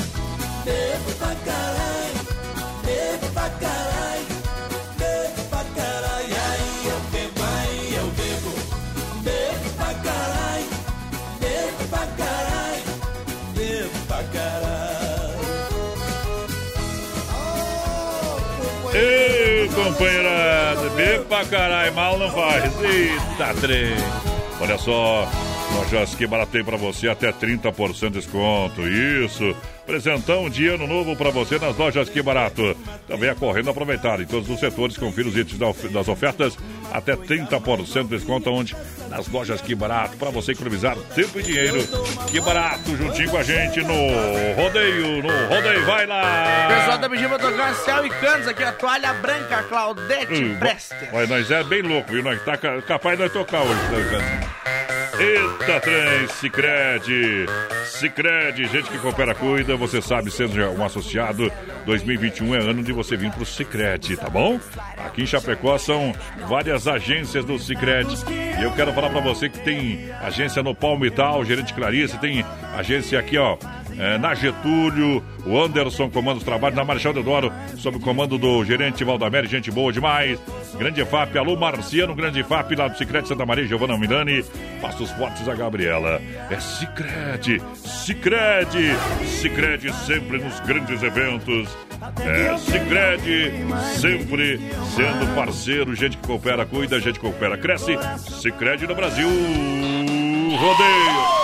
bebo 0.64 1.12
pra 1.18 1.36
caralho, 1.36 2.22
bebo 2.86 3.34
pra 3.34 3.50
caralho, 3.50 3.91
companheirada, 20.02 20.90
bebe 20.90 21.26
pra 21.26 21.46
caralho, 21.46 21.94
mal 21.94 22.18
não 22.18 22.32
faz. 22.32 22.64
Eita, 22.82 23.54
trem. 23.62 23.94
Olha 24.60 24.78
só, 24.78 25.28
lojas 25.76 26.16
que 26.16 26.26
baratei 26.26 26.64
pra 26.64 26.76
você 26.76 27.08
até 27.08 27.32
30% 27.32 28.10
de 28.10 28.10
desconto. 28.10 28.88
Isso. 28.88 29.56
Presentão 29.92 30.50
de 30.50 30.70
ano 30.70 30.88
novo 30.88 31.18
pra 31.18 31.32
você 31.32 31.60
nas 31.60 31.76
lojas 31.76 32.08
Que 32.08 32.22
Barato. 32.22 32.78
Também 33.10 33.30
é 33.30 33.36
correndo 33.36 33.72
aproveitar 33.72 34.22
em 34.22 34.26
todos 34.26 34.50
os 34.50 34.58
setores. 34.58 34.96
Confira 34.96 35.28
os 35.28 35.36
itens 35.36 35.58
da 35.60 35.66
das 35.90 36.08
ofertas 36.08 36.58
até 36.94 37.14
30% 37.14 38.04
de 38.04 38.08
desconto 38.16 38.50
onde 38.50 38.74
nas 39.10 39.28
lojas 39.28 39.60
Que 39.60 39.76
Barato 39.76 40.16
para 40.16 40.30
você 40.30 40.54
economizar 40.54 40.96
tempo 41.14 41.42
e 41.42 41.44
dinheiro. 41.44 41.86
Que 42.30 42.40
Barato 42.40 42.96
juntinho 42.96 43.30
com 43.32 43.38
a 43.38 43.44
gente 43.44 43.82
no 43.82 43.94
rodeio, 44.56 45.22
no 45.24 45.48
rodeio. 45.54 45.86
Vai 45.86 46.06
lá. 46.08 46.68
pessoal 46.70 47.10
pedindo 47.10 47.28
pra 47.28 47.40
tocar 47.40 47.76
Céu 47.76 48.06
e 48.06 48.10
Canos 48.12 48.48
aqui, 48.48 48.64
a 48.64 48.72
toalha 48.72 49.14
branca, 49.16 49.64
Claudete 49.64 50.42
Hum. 50.42 50.58
Mas 51.12 51.28
nós 51.28 51.52
é 51.52 51.64
bem 51.66 51.82
louco, 51.82 52.14
viu? 52.14 52.24
Nós 52.24 52.42
tá 52.46 52.56
ca- 52.56 52.82
capaz 52.84 53.18
de 53.18 53.24
nós 53.26 53.34
tocar 53.34 53.60
hoje. 53.60 53.82
tá, 54.10 54.52
Eita, 55.22 55.80
trem, 55.82 56.28
Cicred. 56.30 57.46
Cicred, 57.86 58.68
gente 58.68 58.90
que 58.90 58.98
coopera, 58.98 59.36
cuida. 59.36 59.78
Você 59.82 60.00
sabe, 60.00 60.30
já 60.30 60.70
um 60.70 60.86
associado, 60.86 61.52
2021 61.88 62.54
é 62.54 62.60
ano 62.60 62.84
de 62.84 62.94
você 62.94 63.18
vir 63.18 63.32
pro 63.32 63.44
Cicred, 63.44 64.16
tá 64.16 64.30
bom? 64.30 64.60
Aqui 64.96 65.24
em 65.24 65.26
Chapecó 65.26 65.76
são 65.80 66.14
várias 66.48 66.88
agências 66.88 67.44
do 67.44 67.58
Cicred. 67.58 68.08
E 68.60 68.64
eu 68.64 68.72
quero 68.74 68.94
falar 68.94 69.10
pra 69.10 69.20
você 69.20 69.50
que 69.50 69.60
tem 69.60 70.12
agência 70.22 70.62
no 70.62 70.76
Palmital, 70.76 71.44
gerente 71.44 71.74
Clarice, 71.74 72.16
tem 72.20 72.46
agência 72.78 73.20
aqui, 73.20 73.40
ó. 73.40 73.58
É, 74.02 74.18
na 74.18 74.34
Getúlio, 74.34 75.24
o 75.46 75.62
Anderson 75.62 76.10
comanda 76.10 76.40
os 76.40 76.44
trabalhos 76.44 76.76
na 76.76 76.84
Marechal 76.84 77.14
Deodoro, 77.14 77.54
sob 77.78 77.98
o 77.98 78.00
comando 78.00 78.36
do 78.36 78.66
gerente 78.66 79.04
Valdamere, 79.04 79.48
gente 79.48 79.70
boa 79.70 79.94
demais. 79.94 80.40
Grande 80.74 81.06
FAP, 81.06 81.38
alô 81.38 81.56
Marciano, 81.56 82.16
Grande 82.16 82.42
FAP, 82.42 82.72
lá 82.72 82.88
do 82.88 82.98
Cicrete 82.98 83.28
Santa 83.28 83.46
Maria, 83.46 83.68
Giovana 83.68 83.96
Milani, 84.00 84.44
Passos 84.82 85.12
Fortes, 85.12 85.48
a 85.48 85.54
Gabriela. 85.54 86.20
É 86.50 86.60
Cicrete, 86.60 87.62
Cicrete, 87.76 88.96
Cicrete 89.24 89.94
sempre 89.94 90.40
nos 90.40 90.60
grandes 90.62 91.04
eventos. 91.04 91.70
É 92.26 92.58
Cicrete, 92.58 93.52
sempre 94.00 94.60
sendo 94.96 95.36
parceiro, 95.36 95.94
gente 95.94 96.18
que 96.18 96.26
coopera, 96.26 96.66
cuida, 96.66 97.00
gente 97.00 97.20
que 97.20 97.20
coopera, 97.20 97.56
cresce. 97.56 97.96
Cicrete 98.18 98.88
no 98.88 98.96
Brasil, 98.96 99.28
rodeio. 99.28 101.42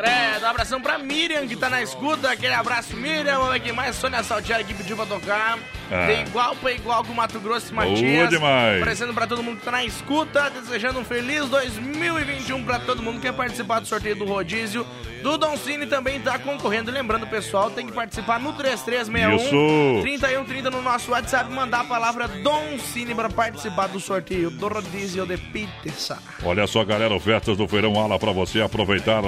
Credo, 0.00 0.46
abração 0.46 0.80
pra 0.80 0.96
Miriam 0.96 1.46
que 1.46 1.54
tá 1.54 1.68
na 1.68 1.82
escuta. 1.82 2.30
Aquele 2.30 2.54
abraço, 2.54 2.96
Miriam. 2.96 3.36
Vamos 3.36 3.50
ver 3.50 3.56
aqui 3.56 3.70
mais. 3.70 3.96
Sônia 3.96 4.22
Saltieri 4.22 4.64
que 4.64 4.72
pediu 4.72 4.96
pra 4.96 5.04
tocar. 5.04 5.58
Ah. 5.90 6.06
De 6.06 6.28
igual 6.28 6.54
pra 6.56 6.72
igual 6.72 7.04
com 7.04 7.12
o 7.12 7.16
Mato 7.16 7.40
Grosso 7.40 7.72
e 7.72 7.74
Matias. 7.74 8.30
demais. 8.30 8.78
Parecendo 8.80 9.12
pra 9.12 9.26
todo 9.26 9.42
mundo 9.42 9.58
que 9.58 9.64
tá 9.64 9.72
na 9.72 9.84
escuta. 9.84 10.50
Desejando 10.50 11.00
um 11.00 11.04
feliz 11.04 11.48
2021 11.48 12.62
pra 12.64 12.78
todo 12.78 13.02
mundo 13.02 13.16
que 13.16 13.22
quer 13.22 13.32
participar 13.32 13.80
do 13.80 13.86
sorteio 13.86 14.16
do 14.16 14.24
rodízio. 14.24 14.86
Do 15.22 15.36
Don 15.36 15.56
Cine 15.56 15.86
também 15.86 16.20
tá 16.20 16.38
concorrendo. 16.38 16.90
Lembrando, 16.90 17.26
pessoal, 17.26 17.70
tem 17.70 17.86
que 17.86 17.92
participar 17.92 18.40
no 18.40 18.52
3361 18.54 19.36
Isso. 19.36 20.02
3130 20.02 20.70
no 20.70 20.80
nosso 20.82 21.10
WhatsApp. 21.10 21.50
Mandar 21.52 21.80
a 21.80 21.84
palavra 21.84 22.26
Don 22.28 22.78
Cine 22.78 23.14
pra 23.14 23.28
participar 23.28 23.88
do 23.88 24.00
sorteio 24.00 24.50
do 24.50 24.68
rodízio 24.68 25.26
de 25.26 25.36
pizza. 25.36 26.18
Olha 26.42 26.66
só, 26.66 26.84
galera, 26.84 27.14
ofertas 27.14 27.56
do 27.56 27.68
Feirão 27.68 27.98
Ala 28.00 28.18
para 28.18 28.32
você 28.32 28.62
aproveitar. 28.62 29.22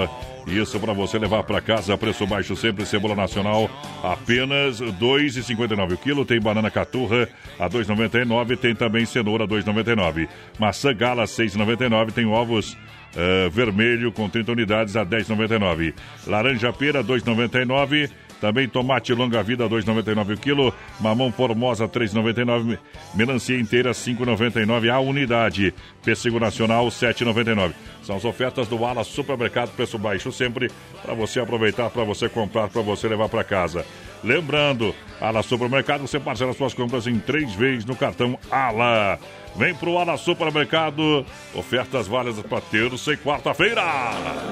Isso 0.47 0.81
para 0.81 0.93
você 0.93 1.19
levar 1.19 1.43
para 1.45 1.61
casa, 1.61 1.97
preço 1.97 2.27
baixo 2.27 2.57
sempre, 2.57 2.85
cebola 2.85 3.15
nacional, 3.15 3.71
apenas 4.03 4.81
R$ 4.81 4.91
2,59 4.93 5.93
o 5.93 5.97
quilo. 5.97 6.25
Tem 6.25 6.41
banana 6.53 6.71
caturra 6.71 7.29
a 7.59 7.69
2,99, 7.69 8.59
tem 8.59 8.75
também 8.75 9.07
cenoura 9.07 9.45
a 9.45 9.49
2,99. 9.49 10.29
Maçã 10.59 10.95
gala 10.95 11.25
6,99, 11.25 12.13
tem 12.13 12.27
ovos 12.27 12.77
eh, 13.17 13.49
vermelho 13.51 14.13
com 14.13 14.29
30 14.29 14.53
unidades 14.53 14.97
a 14.97 15.05
10,99. 15.05 15.95
Laranja 16.27 16.73
pera 16.73 17.03
2,99. 17.03 18.11
Também 18.43 18.69
tomate 18.69 19.15
longa-vida, 19.15 19.69
2,99 19.69 20.35
o 20.35 20.37
quilo. 20.37 20.75
Mamão 20.99 21.31
formosa, 21.31 21.87
3,99. 21.87 22.77
Melancia 23.15 23.57
inteira, 23.57 23.93
5,99 23.93 24.93
a 24.93 24.99
unidade. 24.99 25.73
Pêssego 26.05 26.41
nacional, 26.41 26.89
7,99. 26.89 27.73
São 28.03 28.17
as 28.17 28.25
ofertas 28.25 28.67
do 28.67 28.85
Ala 28.85 29.05
Supermercado, 29.05 29.71
preço 29.77 29.97
baixo 29.97 30.33
sempre, 30.33 30.73
para 31.05 31.15
você 31.15 31.39
aproveitar, 31.39 31.89
para 31.89 32.03
você 32.03 32.29
comprar, 32.29 32.67
para 32.67 32.83
você 32.83 33.07
levar 33.07 33.29
para 33.29 33.45
casa. 33.45 33.87
Lembrando, 34.25 34.93
Ala 35.21 35.45
Supermercado, 35.45 36.01
você 36.01 36.19
parcela 36.19 36.53
suas 36.53 36.75
compras 36.75 37.07
em 37.07 37.21
três 37.21 37.55
vezes 37.55 37.85
no 37.85 37.95
cartão 37.95 38.37
Ala. 38.51 39.21
Vem 39.55 39.75
pro 39.75 39.99
Ala 39.99 40.17
Supermercado, 40.17 41.27
ofertas 41.55 42.09
válidas 42.09 42.45
para 42.47 42.61
terça 42.63 43.13
e 43.13 43.17
quarta-feira. 43.19 43.83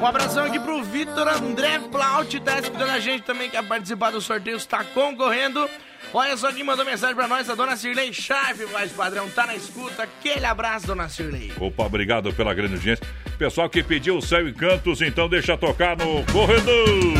Um 0.00 0.04
abração 0.06 0.44
aqui 0.44 0.58
pro 0.60 0.82
Vitor 0.82 1.26
André 1.26 1.78
Plaut, 1.90 2.38
tá 2.40 2.58
escutando 2.60 2.90
a 2.90 2.98
gente 3.00 3.22
também, 3.22 3.48
quer 3.48 3.62
participar 3.66 4.10
do 4.10 4.20
sorteio, 4.20 4.56
está 4.58 4.84
concorrendo. 4.84 5.66
Olha 6.12 6.36
só 6.36 6.52
quem 6.52 6.64
mandou 6.64 6.84
mensagem 6.84 7.14
pra 7.14 7.26
nós, 7.28 7.48
a 7.48 7.54
dona 7.54 7.76
Cirlei 7.76 8.12
Chave, 8.12 8.66
mais 8.66 8.92
padrão, 8.92 9.28
tá 9.30 9.46
na 9.46 9.54
escuta. 9.54 10.02
Aquele 10.02 10.44
abraço, 10.44 10.86
dona 10.86 11.08
Cirlei. 11.08 11.52
Opa, 11.58 11.84
obrigado 11.84 12.32
pela 12.34 12.52
grande 12.52 12.74
audiência. 12.74 13.06
Pessoal 13.38 13.70
que 13.70 13.82
pediu 13.82 14.16
o 14.18 14.22
céu 14.22 14.46
e 14.48 14.52
cantos, 14.52 15.00
então 15.00 15.28
deixa 15.28 15.56
tocar 15.56 15.96
no 15.96 16.24
corredor. 16.32 17.14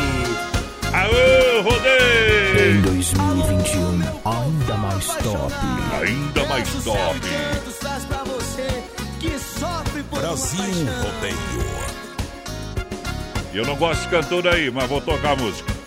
Aô, 0.93 1.61
Em 1.61 1.63
rodeio! 1.63 2.83
2021, 2.83 4.01
ainda 4.25 4.75
mais 4.77 5.07
top. 5.07 5.53
Ainda 6.03 6.45
mais 6.47 6.85
top. 6.85 7.21
Brasil 10.21 10.61
eu 13.55 13.65
não 13.65 13.75
gosto 13.75 14.03
de 14.03 14.09
cantor 14.09 14.47
aí, 14.49 14.71
mas 14.71 14.87
vou 14.87 15.01
tocar 15.01 15.33
a 15.33 15.37
música. 15.37 15.80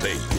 Brasil 0.00 0.35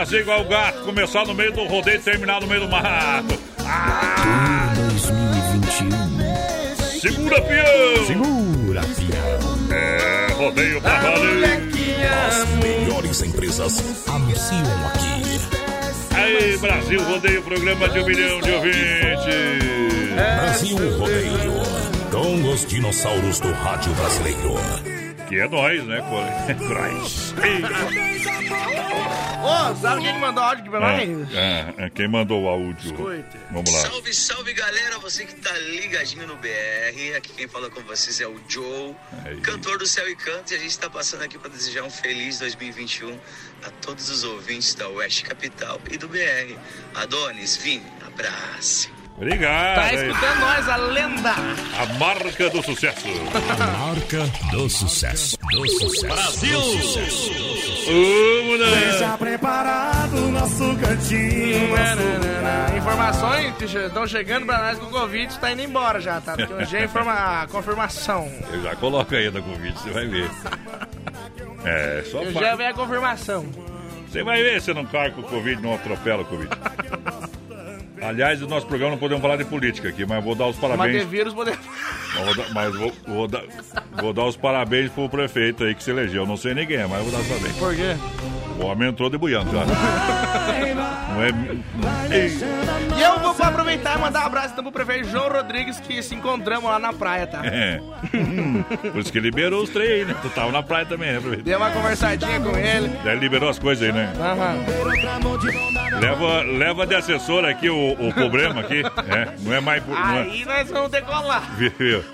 fazer 0.00 0.20
igual 0.20 0.40
o 0.40 0.44
gato. 0.48 0.82
Começar 0.84 1.26
no 1.26 1.34
meio 1.34 1.52
do 1.52 1.62
rodeio 1.64 1.98
e 1.98 2.00
terminar 2.00 2.40
no 2.40 2.46
meio 2.46 2.62
do 2.62 2.68
mato. 2.68 3.38
Ah, 3.58 4.72
Tour 4.74 4.86
2021. 4.86 7.00
segura, 7.00 7.38
peão! 7.42 8.06
Segura, 8.06 8.80
pião. 8.80 9.76
É, 9.76 10.32
rodeio 10.32 10.80
pra 10.80 10.98
valer. 11.00 11.60
As 12.28 12.48
melhores 12.64 13.20
empresas 13.22 14.06
anunciam 14.08 14.86
aqui. 14.86 15.20
Aí, 16.14 16.56
Brasil, 16.56 17.02
rodeio, 17.02 17.42
programa 17.42 17.86
de 17.88 17.98
um 18.00 18.06
milhão 18.06 18.40
de 18.40 18.50
ouvintes. 18.52 18.80
Brasil 20.14 20.98
Rodeio. 20.98 21.60
Com 22.10 22.42
os 22.50 22.64
dinossauros 22.66 23.38
do 23.40 23.52
rádio 23.52 23.92
brasileiro. 23.94 24.54
Que 25.28 25.40
é 25.40 25.46
nós, 25.48 25.84
né, 25.84 26.02
Cole? 26.08 26.30
É 29.50 29.74
sabe 29.76 30.02
quem 30.02 30.12
que 30.14 30.20
mandou 30.20 30.42
áudio 30.44 30.60
aqui 30.60 30.70
pra 30.70 30.80
nós? 30.80 31.34
É, 31.34 31.74
é, 31.76 31.90
quem 31.90 32.08
mandou 32.08 32.42
o 32.42 32.48
áudio? 32.48 32.90
Escute. 32.92 33.38
Vamos 33.50 33.72
lá. 33.72 33.80
Salve, 33.80 34.14
salve 34.14 34.52
galera, 34.52 34.98
você 34.98 35.24
que 35.24 35.34
tá 35.34 35.52
ligadinho 35.58 36.26
no 36.26 36.36
BR. 36.36 37.16
Aqui 37.16 37.32
quem 37.36 37.48
fala 37.48 37.70
com 37.70 37.80
vocês 37.82 38.20
é 38.20 38.26
o 38.26 38.40
Joe, 38.48 38.94
Aí. 39.24 39.40
cantor 39.40 39.78
do 39.78 39.86
Céu 39.86 40.08
e 40.08 40.16
Canto. 40.16 40.52
E 40.52 40.56
a 40.56 40.58
gente 40.58 40.78
tá 40.78 40.88
passando 40.90 41.22
aqui 41.22 41.38
para 41.38 41.50
desejar 41.50 41.82
um 41.82 41.90
feliz 41.90 42.38
2021 42.38 43.18
a 43.64 43.70
todos 43.82 44.08
os 44.08 44.24
ouvintes 44.24 44.74
da 44.74 44.88
Oeste 44.88 45.24
Capital 45.24 45.80
e 45.90 45.96
do 45.96 46.08
BR. 46.08 46.56
Adonis, 46.94 47.56
Vini, 47.56 47.86
abraço. 48.06 48.99
Obrigado. 49.20 49.74
Tá 49.74 49.82
aí. 49.82 49.96
escutando 49.96 50.40
nós, 50.40 50.68
a 50.70 50.76
lenda. 50.76 51.34
A 51.78 51.98
marca 51.98 52.48
do 52.48 52.62
sucesso. 52.62 53.06
Marca 53.78 54.24
do 54.50 54.70
sucesso. 54.70 55.36
Do 55.36 55.68
sucesso. 55.68 57.30
Vamos 57.86 58.60
lá. 58.60 58.98
Já 58.98 59.18
preparado 59.18 60.16
o 60.16 60.32
nosso 60.32 60.74
cantinho. 60.78 61.76
Nananana. 61.76 62.78
Informações 62.78 63.54
que 63.56 63.64
estão 63.66 64.06
chegando 64.06 64.46
pra 64.46 64.58
nós 64.58 64.78
que 64.78 64.86
o 64.86 64.88
Covid 64.88 65.38
tá 65.38 65.52
indo 65.52 65.62
embora 65.62 66.00
já, 66.00 66.18
tá? 66.22 66.34
Porque 66.34 66.54
hoje 66.54 66.78
é 66.78 66.84
informa... 66.84 67.42
a 67.42 67.46
confirmação. 67.46 68.26
Eu 68.50 68.62
já 68.62 68.74
coloco 68.76 69.14
aí 69.14 69.30
no 69.30 69.42
convite, 69.42 69.78
você 69.80 69.90
vai 69.90 70.06
ver. 70.06 70.30
É, 71.62 72.02
só 72.10 72.22
Eu 72.22 72.32
já 72.32 72.56
vi 72.56 72.64
a 72.64 72.72
confirmação. 72.72 73.44
Você 74.08 74.22
vai 74.22 74.42
ver 74.42 74.62
se 74.62 74.72
não 74.72 74.86
cai 74.86 75.10
com 75.10 75.20
o 75.20 75.24
Covid, 75.24 75.60
não 75.60 75.74
atropela 75.74 76.22
o 76.22 76.24
Covid. 76.24 76.50
Aliás, 78.02 78.40
no 78.40 78.46
nosso 78.48 78.66
programa 78.66 78.92
não 78.92 78.98
podemos 78.98 79.20
falar 79.22 79.36
de 79.36 79.44
política 79.44 79.88
aqui, 79.88 80.06
mas 80.06 80.22
vou 80.24 80.34
dar 80.34 80.46
os 80.46 80.56
Mas 80.58 80.70
de 80.70 80.76
parabéns. 80.76 81.04
vírus 81.04 81.34
poder. 81.34 81.58
Mas 82.14 82.24
vou, 82.24 82.34
dar, 82.34 82.54
mas 82.54 82.76
vou, 82.76 82.92
vou 83.06 83.28
dar, 83.28 83.42
vou 84.00 84.12
dar 84.12 84.24
os 84.24 84.36
parabéns 84.36 84.90
pro 84.90 85.08
prefeito 85.08 85.64
aí 85.64 85.74
que 85.74 85.82
se 85.82 85.90
elegeu. 85.90 86.26
Não 86.26 86.36
sei 86.36 86.54
ninguém, 86.54 86.86
mas 86.88 87.02
vou 87.02 87.12
dar 87.12 87.18
os 87.18 87.26
parabéns. 87.26 87.56
Por 87.56 87.74
quê? 87.74 87.96
O 88.60 88.66
homem 88.66 88.88
entrou 88.88 89.08
de 89.08 89.16
buiando 89.18 89.50
já. 89.52 89.64
Não 91.10 91.22
é. 91.24 91.32
não- 91.32 92.14
Ei, 92.14 92.28
E 92.98 93.02
eu 93.02 93.18
vou 93.20 93.34
aproveitar 93.44 93.96
e 93.96 94.00
mandar 94.00 94.22
um 94.22 94.26
abraço 94.26 94.48
então 94.52 94.62
pro 94.64 94.72
prefeito 94.72 95.08
João 95.08 95.28
Rodrigues, 95.28 95.80
que 95.80 96.02
se 96.02 96.14
encontramos 96.14 96.64
lá 96.70 96.78
na 96.78 96.92
praia, 96.92 97.26
tá? 97.26 97.40
É. 97.44 97.80
Por 98.92 99.00
isso 99.00 99.12
que 99.12 99.18
liberou 99.20 99.62
os 99.62 99.70
três 99.70 99.90
aí, 99.90 100.04
né? 100.04 100.14
Tu 100.22 100.28
tava 100.30 100.52
na 100.52 100.62
praia 100.62 100.86
também, 100.86 101.12
né, 101.12 101.20
prefeito? 101.20 101.42
Deu 101.44 101.58
uma 101.58 101.70
conversadinha 101.70 102.40
com 102.40 102.56
ele. 102.56 102.90
Daí 103.04 103.18
liberou 103.18 103.48
as 103.48 103.58
coisas 103.58 103.84
aí, 103.84 103.92
né? 103.92 104.12
Aham. 104.18 104.58
Leva, 106.00 106.42
leva 106.42 106.86
de 106.86 106.94
assessor 106.94 107.44
aqui 107.44 107.68
o, 107.68 107.92
o 107.92 108.12
problema 108.14 108.60
aqui. 108.60 108.82
É, 109.08 109.28
não 109.40 109.52
é 109.54 109.60
mais. 109.60 109.82
por- 109.82 109.94
Não 109.98 110.14
é, 110.16 110.20
Aí 110.22 110.44
nós 110.44 110.70
vamos 110.70 110.90
decolar. 110.90 111.42
viu? 111.56 112.04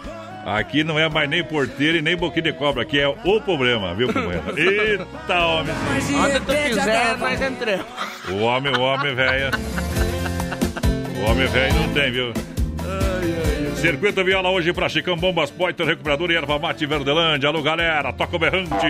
Aqui 0.46 0.84
não 0.84 0.96
é 0.96 1.08
mais 1.08 1.28
nem 1.28 1.42
porteiro 1.42 1.98
e 1.98 2.02
nem 2.02 2.16
boquinha 2.16 2.42
de 2.44 2.52
cobra, 2.52 2.82
aqui 2.82 3.00
é 3.00 3.08
o 3.08 3.40
problema, 3.40 3.92
viu, 3.96 4.06
companheiro? 4.06 4.44
Eita, 4.56 5.44
homem! 5.44 5.74
Onde 6.24 6.38
tu 6.38 6.52
quiser, 6.54 7.18
nós 7.18 7.42
entramos. 7.42 7.86
O 8.28 8.36
homem, 8.44 8.72
o 8.72 8.80
homem 8.80 9.12
velho. 9.12 9.50
O 11.16 11.28
homem 11.28 11.46
velho 11.48 11.74
não 11.74 11.92
tem, 11.92 12.12
viu? 12.12 12.32
Circuito 13.74 14.24
Viola 14.24 14.48
hoje 14.50 14.72
pra 14.72 14.88
Chicão 14.88 15.16
Bombas, 15.16 15.50
Poiter, 15.50 15.84
Recuperador 15.84 16.30
e 16.30 16.36
Erva 16.36 16.60
Mate 16.60 16.86
Verdelândia. 16.86 17.48
Alô, 17.48 17.60
galera, 17.60 18.12
toca 18.12 18.36
o 18.36 18.38
berrante. 18.38 18.86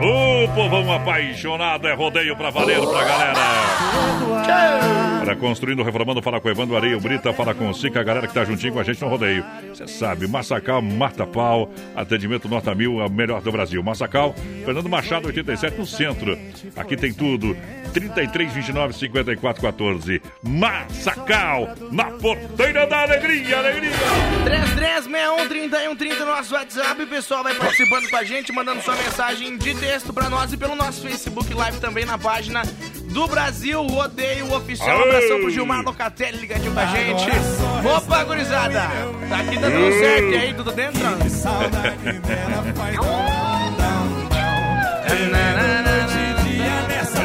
Ô, 0.00 0.48
povão 0.54 0.92
apaixonado, 0.92 1.86
é 1.86 1.94
rodeio 1.94 2.36
pra 2.36 2.50
valer 2.50 2.80
pra 2.80 3.04
galera. 3.04 3.40
Para 5.24 5.36
construindo, 5.36 5.84
reformando, 5.84 6.20
fala 6.20 6.40
com 6.40 6.48
Evandro 6.48 6.76
Areia, 6.76 6.96
o 6.96 7.00
Brita, 7.00 7.32
fala 7.32 7.54
com 7.54 7.68
o 7.70 7.74
Sica, 7.74 8.00
a 8.00 8.02
galera 8.02 8.26
que 8.26 8.34
tá 8.34 8.44
juntinho 8.44 8.72
com 8.72 8.80
a 8.80 8.82
gente 8.82 9.00
no 9.00 9.08
rodeio. 9.08 9.44
Você 9.68 9.86
sabe, 9.86 10.26
Massacal, 10.26 10.82
Mata 10.82 11.24
Pau, 11.24 11.70
atendimento 11.94 12.48
nota 12.48 12.74
mil, 12.74 12.96
o 12.96 13.08
melhor 13.08 13.40
do 13.40 13.52
Brasil. 13.52 13.80
Massacal, 13.82 14.34
Fernando 14.64 14.88
Machado, 14.88 15.28
87, 15.28 15.78
no 15.78 15.86
centro. 15.86 16.36
Aqui 16.74 16.96
tem 16.96 17.12
tudo. 17.12 17.56
33, 17.92 18.52
29, 18.52 18.94
54, 18.94 19.62
14. 19.62 20.22
Massacal, 20.42 21.68
na 21.92 22.06
porteira 22.06 22.86
da 22.86 23.02
alegria, 23.02 23.58
alegria. 23.58 23.92
33613130 24.44 26.18
no 26.18 26.26
nosso 26.26 26.54
WhatsApp. 26.54 27.00
O 27.00 27.06
pessoal 27.06 27.44
vai 27.44 27.54
participando 27.54 28.10
com 28.10 28.16
a 28.16 28.24
gente, 28.24 28.52
mandando 28.52 28.82
sua 28.82 28.96
mensagem 28.96 29.56
de 29.56 29.74
texto 29.74 29.91
pra 30.00 30.30
nós 30.30 30.50
e 30.52 30.56
pelo 30.56 30.74
nosso 30.74 31.02
Facebook 31.02 31.52
Live 31.52 31.78
também 31.78 32.06
na 32.06 32.16
página 32.16 32.62
do 33.10 33.26
Brasil 33.26 33.82
Rodeio 33.82 34.50
Oficial. 34.54 34.98
Um 34.98 35.02
abração 35.02 35.40
pro 35.40 35.50
Gilmar 35.50 35.82
Locatelli 35.82 36.38
ligadinho 36.38 36.72
com 36.72 36.80
a 36.80 36.86
gente. 36.86 37.26
Opa, 37.94 38.24
gurizada! 38.24 38.88
Tá 39.28 39.36
aqui 39.40 39.58
dando 39.58 39.74
tudo 39.74 39.92
certo 39.98 40.28
e 40.28 40.36
aí, 40.36 40.54
tudo 40.54 40.72
dentro? 40.72 41.02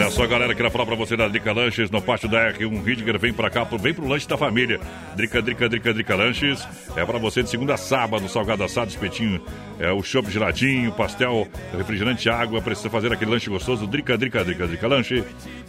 Olha 0.07 0.15
só, 0.15 0.25
galera, 0.25 0.55
quero 0.55 0.71
falar 0.71 0.85
pra 0.85 0.95
você 0.95 1.17
da 1.17 1.27
Drica 1.27 1.51
Lanches 1.51 1.91
no 1.91 2.01
pátio 2.01 2.29
da 2.29 2.53
R1 2.53 2.81
Ridger. 2.81 3.19
Vem 3.19 3.33
pra 3.33 3.49
cá, 3.49 3.65
vem 3.65 3.93
pro 3.93 4.07
lanche 4.07 4.25
da 4.25 4.37
família. 4.37 4.79
Drica, 5.17 5.41
Drica, 5.41 5.67
Drica, 5.67 5.93
Drica 5.93 6.15
Lanches. 6.15 6.65
É 6.95 7.05
pra 7.05 7.19
você 7.19 7.43
de 7.43 7.49
segunda 7.49 7.73
a 7.73 7.77
sábado, 7.77 8.29
salgado 8.29 8.63
assado, 8.63 8.89
espetinho, 8.89 9.41
é, 9.77 9.91
o 9.91 10.01
chopp 10.01 10.31
geladinho, 10.31 10.93
pastel, 10.93 11.45
refrigerante, 11.77 12.29
água. 12.29 12.61
Precisa 12.61 12.89
fazer 12.89 13.11
aquele 13.11 13.31
lanche 13.31 13.49
gostoso. 13.49 13.85
Drica, 13.85 14.17
Drica, 14.17 14.45
Drica, 14.45 14.65
Drica 14.65 14.87
Lanche. 14.87 15.25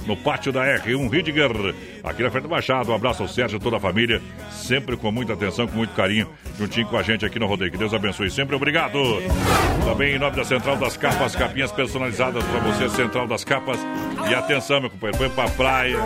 No 0.07 0.17
pátio 0.17 0.53
da 0.53 0.65
R1 0.65 1.11
Ridger. 1.11 1.75
Aqui 2.05 2.23
na 2.23 2.31
frente 2.31 2.45
do 2.45 2.49
Machado. 2.49 2.93
Um 2.93 2.95
abraço 2.95 3.23
ao 3.25 3.29
Sérgio, 3.29 3.59
toda 3.59 3.79
a 3.79 3.81
família. 3.81 4.23
Sempre 4.53 4.97
com 4.97 5.11
muita 5.11 5.33
atenção, 5.33 5.67
com 5.67 5.77
muito 5.77 5.95
carinho, 5.95 6.29
juntinho 6.57 6.87
com 6.87 6.97
a 6.97 7.03
gente 7.03 7.27
aqui 7.27 7.41
no 7.41 7.47
Rodeio. 7.49 7.73
Que 7.73 7.77
Deus 7.77 7.93
abençoe 7.93 8.31
sempre. 8.31 8.55
Obrigado. 8.55 8.99
Também 9.85 10.15
em 10.15 10.19
nome 10.19 10.37
da 10.37 10.45
Central 10.45 10.77
das 10.77 10.97
Capas, 10.97 11.35
capinhas 11.35 11.73
personalizadas 11.73 12.45
pra 12.45 12.61
você, 12.61 12.89
Central 12.89 13.27
das 13.27 13.43
Capas. 13.43 13.79
E 14.29 14.35
atenção, 14.35 14.81
meu 14.81 14.91
companheiro, 14.91 15.17
foi 15.17 15.31
pra 15.31 15.49
praia, 15.49 15.97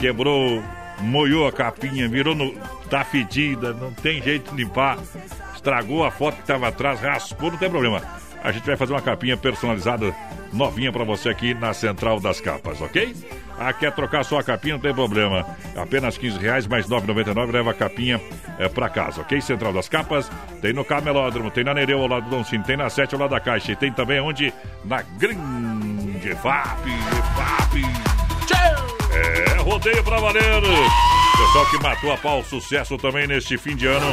quebrou, 0.00 0.62
moiou 1.00 1.46
a 1.46 1.52
capinha, 1.52 2.08
virou 2.08 2.34
no. 2.34 2.52
tá 2.90 3.04
fedida, 3.04 3.72
não 3.72 3.92
tem 3.92 4.20
jeito 4.20 4.50
de 4.50 4.64
limpar. 4.64 4.98
Estragou 5.54 6.04
a 6.04 6.10
foto 6.10 6.36
que 6.36 6.40
estava 6.40 6.68
atrás, 6.68 7.00
raspou, 7.00 7.50
não 7.50 7.58
tem 7.58 7.70
problema. 7.70 8.02
a 8.42 8.50
gente 8.50 8.66
vai 8.66 8.76
fazer 8.76 8.92
uma 8.92 9.02
capinha 9.02 9.36
personalizada 9.36 10.14
novinha 10.52 10.90
para 10.90 11.04
você 11.04 11.28
aqui 11.28 11.54
na 11.54 11.72
Central 11.72 12.18
das 12.18 12.40
Capas, 12.40 12.80
ok? 12.80 13.14
Ah, 13.58 13.72
quer 13.72 13.92
trocar 13.92 14.24
sua 14.24 14.42
capinha? 14.42 14.74
Não 14.74 14.80
tem 14.80 14.94
problema. 14.94 15.46
Apenas 15.76 16.18
15 16.18 16.38
reais 16.38 16.66
mais 16.66 16.86
9,99 16.86 17.52
leva 17.52 17.70
a 17.70 17.74
capinha 17.74 18.20
é, 18.58 18.68
para 18.68 18.88
casa, 18.88 19.20
ok? 19.20 19.40
Central 19.40 19.72
das 19.72 19.88
Capas, 19.88 20.30
tem 20.60 20.72
no 20.72 20.84
Camelódromo, 20.84 21.50
tem 21.50 21.64
na 21.64 21.72
Nereu 21.72 22.00
ao 22.00 22.08
lado 22.08 22.24
do 22.24 22.30
Dom 22.30 22.44
Cine, 22.44 22.64
tem 22.64 22.76
na 22.76 22.90
7 22.90 23.14
ao 23.14 23.20
lado 23.20 23.30
da 23.30 23.40
Caixa 23.40 23.72
e 23.72 23.76
tem 23.76 23.92
também 23.92 24.20
onde? 24.20 24.52
Na 24.84 25.02
Grande 25.02 25.40
FAP, 26.34 26.88
FAP. 27.36 27.82
É, 29.12 29.62
rodeio 29.62 30.02
pra 30.04 30.18
valer. 30.18 30.42
Pessoal 31.36 31.66
que 31.70 31.82
matou 31.82 32.12
a 32.12 32.16
pau, 32.16 32.44
sucesso 32.44 32.96
também 32.96 33.26
neste 33.26 33.56
fim 33.56 33.76
de 33.76 33.86
ano. 33.86 34.06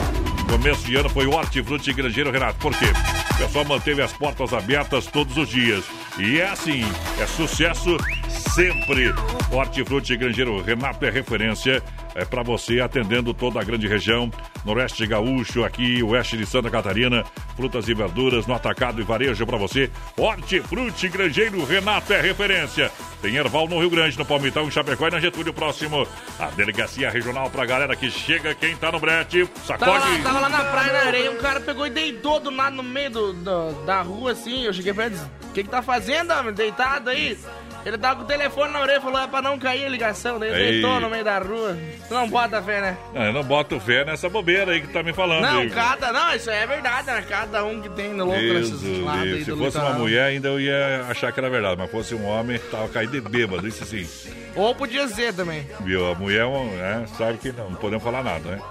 Começo 0.50 0.86
de 0.86 0.96
ano 0.96 1.10
foi 1.10 1.26
o 1.26 1.32
Hortifruti 1.32 1.92
Grangeiro 1.94 2.32
Renato. 2.32 2.60
Por 2.60 2.78
quê? 2.78 2.86
O 3.32 3.38
pessoal 3.38 3.66
manteve 3.66 4.02
as 4.02 4.14
portas 4.14 4.54
abertas 4.54 5.08
todos 5.08 5.36
os 5.38 5.50
dias. 5.50 5.84
E 6.18 6.40
é 6.40 6.50
assim, 6.50 6.84
é 7.20 7.26
sucesso 7.26 7.98
sempre. 8.30 9.14
Hortifruti 9.52 10.16
Grangeiro 10.16 10.62
Renato 10.62 11.06
é 11.06 11.10
referência 11.10 11.82
é 12.16 12.24
para 12.26 12.44
você 12.44 12.80
atendendo 12.82 13.34
toda 13.34 13.60
a 13.60 13.64
grande 13.64 13.88
região, 13.88 14.30
Noroeste 14.66 15.06
Gaúcho, 15.08 15.64
aqui, 15.64 16.02
Oeste 16.04 16.38
de 16.38 16.46
Santa 16.46 16.70
Catarina, 16.70 17.24
frutas 17.56 17.88
e 17.90 17.94
verduras 17.94 18.46
no 18.48 18.54
atacado 18.54 19.02
e 19.02 19.04
varejo 19.04 19.46
para 19.46 19.58
você. 19.58 19.90
Hortifruti 20.18 21.08
Grangeiro 21.10 21.64
Renato 21.66 22.14
é 22.14 22.22
referência. 22.22 22.92
Tem 23.22 23.36
Erval 23.36 23.68
no 23.68 23.80
Rio 23.80 23.90
Grande, 23.90 24.18
no 24.18 24.26
Palmitão, 24.26 24.66
em 24.66 24.72
Chapecó 24.72 25.08
e 25.08 25.12
na 25.12 25.20
Getúlio 25.20 25.54
próximo. 25.54 26.08
A 26.40 26.48
delegacia 26.48 27.10
regional 27.10 27.50
pra 27.50 27.66
galera 27.66 27.96
que 27.96 28.10
chega, 28.12 28.54
quem 28.56 28.76
tá 28.76 28.92
no 28.92 29.00
brete, 29.00 29.46
Tava 29.68 29.88
lá, 29.92 30.00
sacode. 30.02 30.24
tava 30.24 30.40
lá 30.42 30.50
na 30.50 30.64
praia, 30.66 30.94
na 30.94 31.00
areia, 31.08 31.32
um 31.32 31.38
cara 31.38 31.60
pegou 31.62 31.88
e 31.88 31.90
deitou 31.90 32.40
do 32.40 32.52
nada 32.52 32.72
no 32.76 32.84
meio 32.84 33.10
do, 33.10 33.34
do- 33.34 33.86
da 33.86 34.02
rua, 34.02 34.32
assim. 34.34 34.64
Eu 34.64 34.74
cheguei 34.74 34.94
pra 34.94 35.06
ele 35.08 35.16
o 35.16 35.52
que 35.54 35.64
que 35.64 35.70
tá 35.70 35.82
fazendo, 35.82 36.32
homem? 36.34 36.54
Deitado 36.54 37.10
aí? 37.10 37.38
Ele 37.86 37.98
tava 37.98 38.16
com 38.18 38.22
o 38.24 38.26
telefone 38.26 38.72
na 38.72 38.80
orelha 38.82 38.98
e 38.98 39.02
falou, 39.02 39.20
é 39.22 39.28
pra 39.28 39.42
não 39.42 39.60
cair 39.60 39.86
a 39.86 39.90
ligação. 39.90 40.40
Daí 40.40 40.50
ele 40.50 40.60
Ei. 40.62 40.72
deitou 40.74 41.00
no 41.02 41.10
meio 41.10 41.24
da 41.24 41.38
rua. 41.40 41.78
Tu 42.08 42.14
não 42.14 42.30
bota 42.30 42.62
fé, 42.62 42.80
né? 42.82 42.98
Ah, 43.14 43.26
eu 43.26 43.34
não 43.34 43.44
boto 43.44 43.80
fé 43.80 44.06
nessa 44.06 44.30
bobeira 44.30 44.72
aí 44.72 44.82
que 44.82 44.88
tá 44.88 45.04
me 45.04 45.12
falando. 45.12 45.42
Não, 45.42 45.64
Igor. 45.64 45.76
cada... 45.76 46.12
Não, 46.14 46.34
isso 46.34 46.50
é 46.50 46.66
verdade, 46.66 47.08
né? 47.08 47.26
Cada 47.28 47.64
um 47.66 47.82
que 47.82 47.90
tem 47.90 48.14
no 48.14 48.26
louco 48.26 48.40
Deus 48.40 48.72
nesses 48.72 48.82
do 49.00 49.04
lados 49.06 49.24
aí 49.24 49.44
Se 49.44 49.52
do 49.52 49.58
fosse 49.58 49.78
uma 49.78 49.84
litoral. 49.86 50.00
mulher, 50.00 50.24
ainda 50.26 50.48
eu 50.48 50.60
ia 50.62 51.06
achar 51.10 51.32
que 51.32 51.40
era 51.40 51.50
verdade. 51.50 51.76
Mas 51.78 51.92
fosse 51.92 52.16
um 52.16 52.26
homem, 52.26 52.58
tava 52.72 52.88
caído 52.88 53.12
de 53.20 53.22
bêbado. 53.22 53.68
Isso 53.68 53.84
sim. 53.86 54.08
Ou 54.56 54.74
podia 54.74 55.08
ser 55.10 55.34
também. 55.34 55.68
Viu? 55.82 56.10
A 56.10 56.16
mulher 56.16 56.48
né, 56.48 57.06
sabe 57.18 57.38
que 57.38 57.52
não, 57.52 57.70
não 57.72 57.76
podemos 57.78 58.04
falar 58.04 58.24
nada, 58.24 58.50
né? 58.52 58.62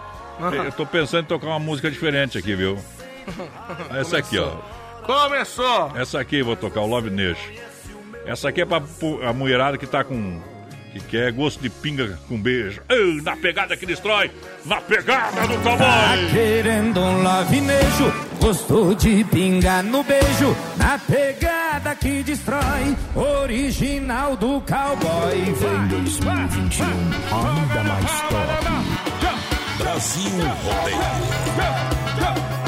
Aham. 0.41 0.65
Eu 0.65 0.73
tô 0.73 0.87
pensando 0.87 1.25
em 1.25 1.29
tocar 1.29 1.49
uma 1.49 1.59
música 1.59 1.91
diferente 1.91 2.39
aqui, 2.39 2.55
viu? 2.55 2.79
Essa 3.95 4.19
aqui, 4.19 4.39
ó. 4.39 4.51
Começou! 5.03 5.93
Essa 5.97 6.21
aqui 6.21 6.39
eu 6.39 6.45
vou 6.45 6.57
tocar, 6.57 6.81
o 6.81 6.87
Love 6.87 7.11
Nation. 7.11 7.51
Essa 8.27 8.49
aqui 8.49 8.61
é 8.61 8.65
pra 8.65 8.81
a 9.29 9.33
mulherada 9.33 9.77
que 9.77 9.87
tá 9.87 10.05
com. 10.05 10.41
que 10.93 11.01
quer 11.01 11.33
gosto 11.33 11.61
de 11.61 11.69
pinga 11.71 12.19
com 12.29 12.41
beijo. 12.41 12.81
Ei, 12.89 13.21
na 13.23 13.37
pegada 13.37 13.77
que 13.77 13.85
destrói! 13.87 14.31
Na 14.65 14.81
pegada 14.81 15.47
do 15.47 15.55
Tá 15.63 15.71
cowboy! 15.71 16.31
querendo 16.33 17.01
um 17.01 17.23
lavinejo, 17.23 18.13
gostou 18.41 18.95
de 18.95 19.25
pingar 19.25 19.83
no 19.83 20.03
beijo, 20.05 20.57
na 20.77 20.99
pegada 20.99 21.95
que 21.95 22.23
destrói, 22.23 22.97
original 23.15 24.37
do 24.37 24.61
cowboy. 24.61 25.39
Em 25.39 25.89
2021, 25.89 26.87
ainda 26.87 27.83
mais 27.85 28.21
top. 28.29 28.53
Brasil 29.79 30.31
Rodeio. 30.63 32.62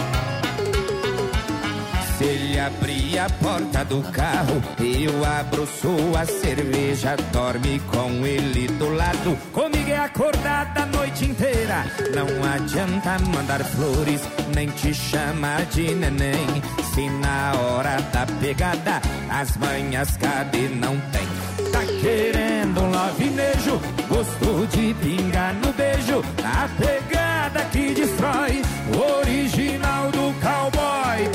Abrir 2.64 3.18
a 3.18 3.29
porta 3.29 3.85
do 3.85 4.00
carro, 4.11 4.62
eu 4.79 5.22
abro 5.22 5.66
sua 5.66 6.24
cerveja, 6.24 7.14
dorme 7.31 7.79
com 7.81 8.24
ele 8.24 8.66
do 8.68 8.88
lado. 8.88 9.37
Comigo 9.53 9.90
é 9.90 9.98
acordada 9.98 10.85
a 10.85 10.87
noite 10.87 11.27
inteira. 11.27 11.85
Não 12.14 12.27
adianta 12.55 13.18
mandar 13.37 13.62
flores, 13.64 14.22
nem 14.55 14.68
te 14.70 14.94
chamar 14.94 15.66
de 15.66 15.94
neném. 15.94 16.62
Se 16.94 17.11
na 17.11 17.53
hora 17.55 18.00
da 18.14 18.24
pegada 18.40 19.03
as 19.29 19.55
manhas 19.59 20.16
cadê 20.16 20.66
não 20.68 20.96
tem. 21.11 21.70
Tá 21.70 21.81
querendo 22.00 22.81
um 22.81 22.90
lavinejo, 22.90 23.79
gostou 24.09 24.66
de 24.68 24.94
pingar 24.94 25.53
no 25.55 25.70
beijo. 25.74 26.24
A 26.42 26.66
pegada 26.83 27.62
que 27.70 27.92
destrói, 27.92 28.62
original 28.96 30.11
do 30.12 30.33
cowboy. 30.40 31.34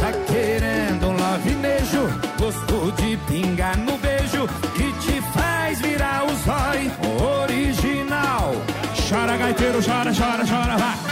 Gostou 2.49 2.91
de 2.93 3.15
pingar 3.27 3.77
no 3.77 3.95
beijo. 3.99 4.47
Que 4.75 4.91
te 4.93 5.21
faz 5.33 5.79
virar 5.81 6.25
o 6.25 6.33
zói, 6.43 6.91
original. 7.43 8.55
Chora 9.07 9.37
gaiteiro, 9.37 9.79
chora, 9.83 10.11
chora, 10.11 10.43
chora, 10.43 10.75
vai. 10.75 11.08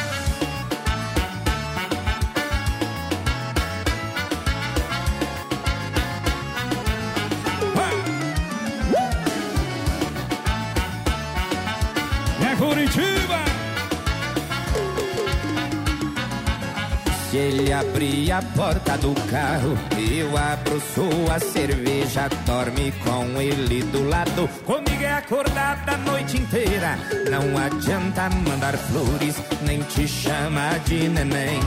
Ele 17.37 17.71
abrir 17.71 18.31
a 18.31 18.41
porta 18.41 18.97
do 18.97 19.13
carro, 19.29 19.77
eu 19.97 20.35
abro 20.35 20.81
sua 20.93 21.39
cerveja, 21.39 22.27
dorme 22.45 22.91
com 23.03 23.39
ele 23.39 23.83
do 23.83 24.09
lado. 24.09 24.47
Comigo 24.65 25.03
é 25.03 25.13
acordada 25.13 25.93
a 25.93 25.97
noite 25.97 26.37
inteira. 26.37 26.97
Não 27.29 27.57
adianta 27.57 28.29
mandar 28.29 28.75
flores, 28.77 29.35
nem 29.61 29.81
te 29.83 30.07
chamar 30.07 30.79
de 30.79 31.07
neném. 31.09 31.59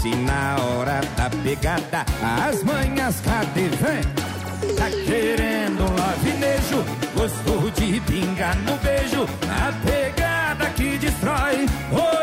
Se 0.00 0.08
na 0.16 0.56
hora 0.62 1.00
da 1.16 1.28
pegada 1.42 2.06
as 2.22 2.62
manhas 2.62 3.20
cadê 3.20 3.68
vem? 3.68 4.28
Tá 4.76 4.90
querendo 4.90 5.82
um 5.82 5.96
lavinejo, 5.96 6.84
gostou 7.14 7.70
de 7.70 8.00
pingar 8.00 8.56
no 8.58 8.76
beijo, 8.78 9.26
a 9.48 9.72
pegada 9.86 10.66
que 10.70 10.98
destrói, 10.98 11.66
original, 11.92 12.17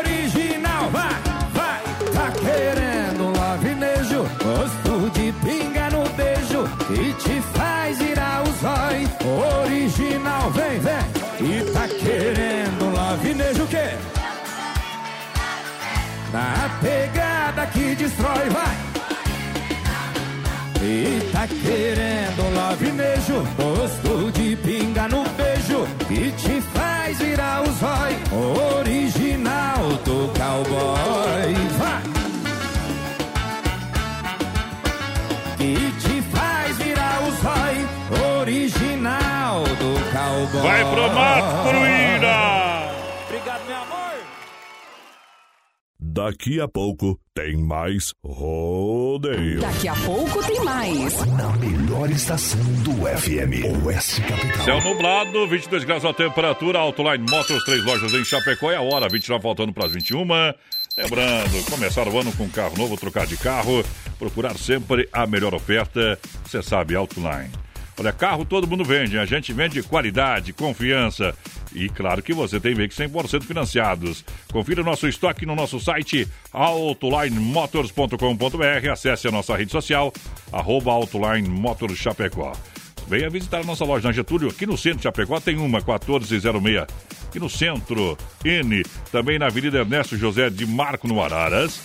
destrói, 18.06 18.48
vai. 18.50 18.76
E 20.82 21.20
tá 21.32 21.48
querendo 21.48 22.54
lavinejo, 22.54 23.42
gosto 23.56 24.30
de 24.32 24.56
pinga 24.56 25.08
no 25.08 25.24
beijo, 25.30 25.86
que 26.06 26.30
te 26.32 26.60
faz 26.60 27.18
virar 27.18 27.62
o 27.62 27.72
zói, 27.72 28.16
Daqui 46.16 46.58
a 46.62 46.66
pouco 46.66 47.20
tem 47.34 47.58
mais 47.58 48.14
rodeio. 48.24 49.60
Daqui 49.60 49.86
a 49.86 49.94
pouco 49.96 50.42
tem 50.46 50.64
mais. 50.64 51.14
Na 51.26 51.54
melhor 51.58 52.10
estação 52.10 52.58
do 52.82 52.92
FM, 53.04 53.84
Oeste 53.84 54.22
Capital. 54.22 54.64
Céu 54.64 54.80
nublado, 54.80 55.46
22 55.46 55.84
graus 55.84 56.06
a 56.06 56.14
temperatura, 56.14 56.78
Autoline 56.78 57.30
Motors, 57.30 57.62
três 57.64 57.84
lojas 57.84 58.14
em 58.14 58.24
Chapecó 58.24 58.72
e 58.72 58.76
a 58.76 58.80
hora, 58.80 59.10
29 59.10 59.42
faltando 59.42 59.74
para 59.74 59.84
as 59.84 59.92
21. 59.92 60.26
Lembrando, 60.96 61.70
começar 61.70 62.08
o 62.08 62.18
ano 62.18 62.32
com 62.32 62.44
um 62.44 62.48
carro 62.48 62.78
novo, 62.78 62.96
trocar 62.96 63.26
de 63.26 63.36
carro, 63.36 63.84
procurar 64.18 64.56
sempre 64.56 65.06
a 65.12 65.26
melhor 65.26 65.54
oferta, 65.54 66.18
você 66.42 66.62
sabe, 66.62 66.96
Autoline. 66.96 67.50
Olha, 67.98 68.12
carro 68.12 68.46
todo 68.46 68.66
mundo 68.66 68.84
vende, 68.84 69.18
a 69.18 69.26
gente 69.26 69.52
vende 69.52 69.82
qualidade, 69.82 70.54
confiança 70.54 71.34
e 71.76 71.90
claro 71.90 72.22
que 72.22 72.32
você 72.32 72.58
tem 72.58 72.74
veículos 72.74 73.12
100% 73.12 73.44
financiados. 73.44 74.24
Confira 74.50 74.82
nosso 74.82 75.06
estoque 75.06 75.44
no 75.44 75.54
nosso 75.54 75.78
site 75.78 76.26
autolinemotors.com.br, 76.50 78.90
acesse 78.90 79.28
a 79.28 79.30
nossa 79.30 79.54
rede 79.54 79.70
social, 79.70 80.10
arroba 80.50 80.92
Chapecó. 81.94 82.52
Venha 83.06 83.28
visitar 83.28 83.60
a 83.60 83.64
nossa 83.64 83.84
loja 83.84 84.08
na 84.08 84.12
Getúlio, 84.12 84.48
aqui 84.48 84.66
no 84.66 84.78
centro 84.78 84.98
de 84.98 85.04
Chapecó 85.04 85.38
tem 85.38 85.56
uma, 85.56 85.78
1406. 85.78 86.46
Aqui 87.28 87.38
no 87.38 87.50
centro, 87.50 88.16
N, 88.42 88.82
também 89.12 89.38
na 89.38 89.46
Avenida 89.46 89.78
Ernesto 89.78 90.16
José 90.16 90.48
de 90.48 90.66
Marco, 90.66 91.06
no 91.06 91.22
Araras. 91.22 91.78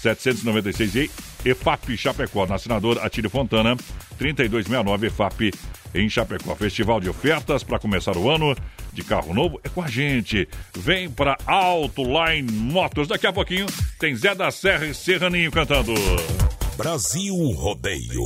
796 0.00 0.94
e 0.96 1.10
EFAP 1.44 1.96
Chapecó, 1.96 2.46
na 2.46 2.54
assinador 2.54 2.98
Atílio 3.02 3.28
Fontana, 3.28 3.76
3269 4.18 5.08
EFAP 5.08 5.50
em 5.94 6.08
Chapecó. 6.08 6.54
Festival 6.54 7.00
de 7.00 7.08
ofertas 7.08 7.62
para 7.62 7.78
começar 7.78 8.16
o 8.16 8.30
ano 8.30 8.56
de 8.92 9.02
carro 9.02 9.34
novo 9.34 9.60
é 9.62 9.68
com 9.68 9.82
a 9.82 9.88
gente. 9.88 10.48
Vem 10.74 11.10
para 11.10 11.36
Auto 11.46 12.02
Line 12.02 12.50
Motors. 12.52 13.08
Daqui 13.08 13.26
a 13.26 13.32
pouquinho 13.32 13.66
tem 13.98 14.14
Zé 14.14 14.34
da 14.34 14.50
Serra 14.50 14.86
e 14.86 14.94
Serraninho 14.94 15.50
cantando. 15.50 15.94
Brasil 16.76 17.34
Rodeio. 17.52 18.24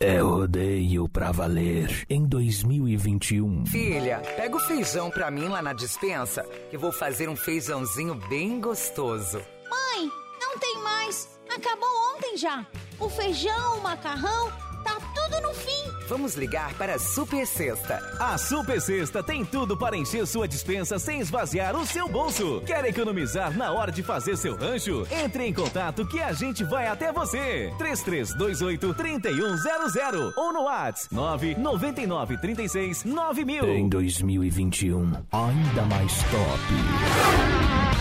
É 0.00 0.20
rodeio 0.20 1.08
pra 1.08 1.32
valer 1.32 2.06
em 2.08 2.24
2021. 2.24 3.66
Filha, 3.66 4.22
pega 4.36 4.56
o 4.56 4.60
feijão 4.60 5.10
pra 5.10 5.28
mim 5.28 5.48
lá 5.48 5.60
na 5.60 5.72
dispensa, 5.72 6.44
que 6.70 6.76
eu 6.76 6.80
vou 6.80 6.92
fazer 6.92 7.28
um 7.28 7.34
feijãozinho 7.34 8.14
bem 8.28 8.60
gostoso. 8.60 9.38
Mãe, 9.68 10.08
não 10.40 10.56
tem 10.60 10.78
mais. 10.84 11.28
Acabou 11.52 11.88
ontem 12.14 12.36
já. 12.36 12.64
O 13.00 13.08
feijão, 13.08 13.78
o 13.78 13.82
macarrão, 13.82 14.52
tá 14.88 14.98
tudo 15.14 15.40
no 15.42 15.52
fim. 15.54 15.68
Vamos 16.08 16.34
ligar 16.34 16.72
para 16.74 16.94
a 16.94 16.98
Super 16.98 17.46
Sexta. 17.46 18.02
A 18.18 18.36
Super 18.38 18.80
Sexta 18.80 19.22
tem 19.22 19.44
tudo 19.44 19.76
para 19.76 19.96
encher 19.96 20.26
sua 20.26 20.48
dispensa 20.48 20.98
sem 20.98 21.20
esvaziar 21.20 21.76
o 21.76 21.84
seu 21.86 22.08
bolso. 22.08 22.62
Quer 22.66 22.84
economizar 22.86 23.56
na 23.56 23.70
hora 23.72 23.92
de 23.92 24.02
fazer 24.02 24.36
seu 24.36 24.56
rancho? 24.56 25.06
Entre 25.10 25.44
em 25.44 25.52
contato 25.52 26.06
que 26.06 26.20
a 26.20 26.32
gente 26.32 26.64
vai 26.64 26.86
até 26.86 27.12
você. 27.12 27.70
3328-3100 27.78 30.32
ou 30.36 30.52
no 30.52 30.62
WhatsApp 30.62 31.14
999369000. 31.14 33.64
Em 33.68 33.88
2021, 33.88 35.12
ainda 35.32 35.82
mais 35.82 36.12
top. 36.24 36.58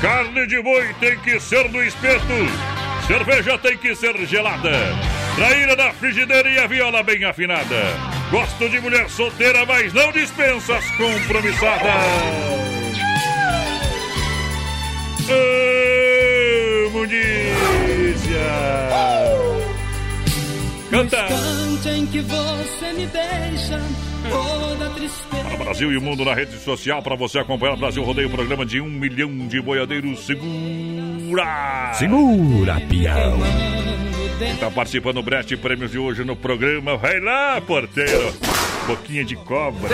Carne 0.02 0.47
de 0.47 0.62
boi 0.62 0.93
tem 1.00 1.17
que 1.19 1.39
ser 1.39 1.69
no 1.69 1.82
espeto. 1.84 2.26
Cerveja 3.08 3.58
tem 3.58 3.78
que 3.78 3.95
ser 3.95 4.17
gelada. 4.26 4.71
Traíra 5.38 5.76
da 5.76 5.93
frigideira 5.93 6.50
e 6.50 6.58
a 6.58 6.65
viola 6.65 7.04
bem 7.04 7.23
afinada. 7.23 7.76
Gosto 8.32 8.67
de 8.69 8.80
mulher 8.80 9.08
solteira, 9.08 9.63
mas 9.67 9.93
não 9.93 10.12
dispensa 10.12 10.76
as 10.76 10.89
compromissadas. 10.97 11.93
Amo 16.89 17.06
Nícia. 17.06 18.47
Canta. 20.89 21.28
instante 21.30 21.89
em 21.89 22.06
que 22.08 22.21
você 22.21 22.93
me 22.93 23.06
deixa 23.06 23.80
toda 24.32 24.89
tristeza. 24.89 25.43
Para 25.43 25.58
Brasil 25.65 25.91
e 25.91 25.97
o 25.97 26.02
mundo 26.02 26.26
na 26.26 26.34
rede 26.34 26.58
social 26.58 27.04
para 27.04 27.15
você 27.15 27.38
acompanhar 27.38 27.76
o 27.76 27.78
Brasil 27.78 28.02
Rodeio, 28.02 28.32
programa 28.32 28.65
de 28.65 28.82
um 28.82 28.89
milhão 28.89 29.47
de 29.47 29.62
boiadeiros. 29.62 30.26
Segura! 30.26 31.93
Segura, 31.93 32.82
peão. 32.89 34.07
Está 34.39 34.69
participando 34.69 35.15
do 35.15 35.23
Brest 35.23 35.52
Prêmios 35.58 35.89
de 35.89 35.97
hoje 35.97 36.23
no 36.23 36.36
programa. 36.36 36.95
Vai 36.95 37.19
lá, 37.19 37.60
porteiro! 37.60 38.32
Boquinha 38.86 39.26
de 39.26 39.36
cobra. 39.36 39.89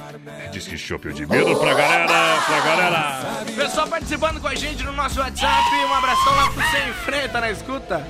Diz 0.51 0.67
que 0.67 0.79
Chopp 0.79 1.13
de 1.13 1.27
Bira 1.27 1.55
pra 1.57 1.75
galera, 1.75 2.41
pra 2.47 2.61
galera. 2.61 3.45
Pessoal 3.55 3.87
participando 3.87 4.41
com 4.41 4.49
a 4.49 4.55
gente 4.55 4.83
no 4.83 4.93
nosso 4.93 5.21
WhatsApp. 5.21 5.77
Um 5.87 5.93
abração 5.93 6.35
lá 6.37 6.51
pro 6.53 6.63
Sem 6.71 6.91
Freio, 7.05 7.29
tá 7.29 7.43
na 7.43 7.51
escuta. 7.51 8.03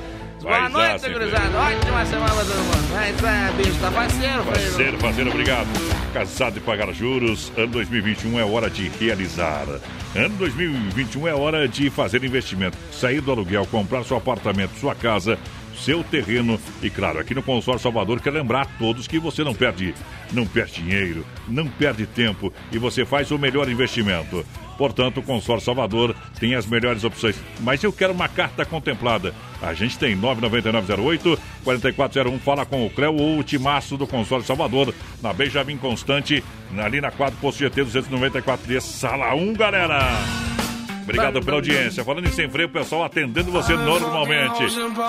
Boa 0.42 0.60
Vai 0.60 0.68
noite, 0.68 1.08
gurizada. 1.10 1.58
Ótima 1.58 2.04
semana 2.04 2.34
pra 2.34 2.44
todo 2.44 2.56
mundo. 2.56 2.92
Mas 2.92 3.24
é, 3.24 3.52
bicho, 3.56 3.80
tá 3.80 3.90
parceiro. 3.90 4.44
Parceiro, 4.44 4.98
parceiro, 4.98 5.30
obrigado. 5.30 5.68
Casado 6.12 6.58
e 6.58 6.60
pagar 6.60 6.92
juros. 6.92 7.50
Ano 7.56 7.68
2021 7.68 8.38
é 8.38 8.44
hora 8.44 8.68
de 8.68 8.88
realizar. 8.88 9.66
Ano 10.14 10.36
2021 10.36 11.28
é 11.28 11.34
hora 11.34 11.66
de 11.66 11.88
fazer 11.90 12.22
investimento. 12.22 12.76
Sair 12.92 13.20
do 13.20 13.32
aluguel, 13.32 13.66
comprar 13.66 14.04
seu 14.04 14.16
apartamento, 14.16 14.78
sua 14.78 14.94
casa, 14.94 15.38
seu 15.74 16.04
terreno. 16.04 16.60
E 16.82 16.90
claro, 16.90 17.18
aqui 17.18 17.34
no 17.34 17.42
Consórcio 17.42 17.82
Salvador, 17.82 18.20
quero 18.20 18.36
lembrar 18.36 18.62
a 18.62 18.78
todos 18.78 19.06
que 19.06 19.18
você 19.18 19.42
não 19.42 19.54
perde, 19.54 19.94
não 20.32 20.46
perde 20.46 20.82
dinheiro, 20.82 21.24
não 21.48 21.66
perde 21.66 22.06
tempo 22.06 22.52
e 22.70 22.78
você 22.78 23.04
faz 23.04 23.30
o 23.30 23.38
melhor 23.38 23.68
investimento. 23.68 24.44
Portanto, 24.76 25.18
o 25.18 25.22
Consórcio 25.22 25.66
Salvador 25.66 26.14
tem 26.38 26.54
as 26.54 26.66
melhores 26.66 27.04
opções. 27.04 27.36
Mas 27.60 27.82
eu 27.82 27.92
quero 27.92 28.12
uma 28.12 28.28
carta 28.28 28.64
contemplada. 28.64 29.34
A 29.62 29.72
gente 29.74 29.98
tem 29.98 30.14
99908 30.14 31.38
4401. 31.64 32.38
Fala 32.40 32.66
com 32.66 32.86
o 32.86 32.90
Cleo 32.90 33.16
ou 33.16 33.38
o 33.38 33.44
Timaço 33.44 33.96
do 33.96 34.06
Consórcio 34.06 34.46
Salvador, 34.46 34.94
na 35.22 35.32
Benjamin 35.32 35.76
Constante, 35.76 36.42
ali 36.78 37.00
na 37.00 37.10
4 37.10 37.38
Posto 37.40 37.58
GT 37.60 37.84
294D, 37.84 38.80
sala 38.80 39.34
1, 39.34 39.54
galera. 39.54 40.65
Obrigado 41.06 41.40
pela 41.40 41.56
audiência. 41.58 42.04
Falando 42.04 42.26
em 42.26 42.32
Sem 42.32 42.50
Freio, 42.50 42.68
o 42.68 42.72
pessoal 42.72 43.04
atendendo 43.04 43.52
você 43.52 43.74
normalmente. 43.74 44.64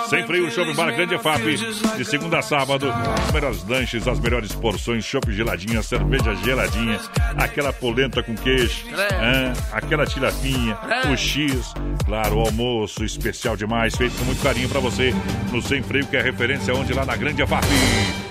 Sem 0.09 0.23
Freio, 0.25 0.51
Shopping 0.51 0.75
Bar 0.75 0.95
Grande 0.95 1.15
EFAP, 1.15 1.57
de 1.97 2.05
segunda 2.05 2.37
a 2.37 2.41
sábado. 2.43 2.93
Os 3.25 3.31
melhores 3.33 3.67
lanches, 3.67 4.07
as 4.07 4.19
melhores 4.19 4.53
porções, 4.53 5.03
chopp 5.03 5.31
geladinha, 5.33 5.81
cerveja 5.81 6.35
geladinha, 6.35 6.99
aquela 7.35 7.73
polenta 7.73 8.21
com 8.21 8.35
queijo, 8.35 8.85
hã? 8.93 9.53
aquela 9.71 10.05
tilafinha, 10.05 10.77
o 11.11 11.17
X, 11.17 11.73
claro, 12.05 12.37
o 12.37 12.41
almoço 12.41 13.03
especial 13.03 13.57
demais, 13.57 13.95
feito 13.95 14.15
com 14.17 14.25
muito 14.25 14.41
carinho 14.43 14.69
pra 14.69 14.79
você 14.79 15.13
no 15.51 15.61
Sem 15.61 15.81
Freio, 15.81 16.05
que 16.05 16.15
é 16.15 16.21
referência 16.21 16.75
onde 16.75 16.93
lá 16.93 17.05
na 17.05 17.15
Grande 17.15 17.41
EFAP. 17.41 17.65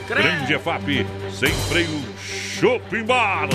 Grande 0.09 0.55
EFAP, 0.55 1.05
sem 1.33 1.53
freio, 1.69 1.89
Shopping 2.61 3.05
Bar. 3.05 3.49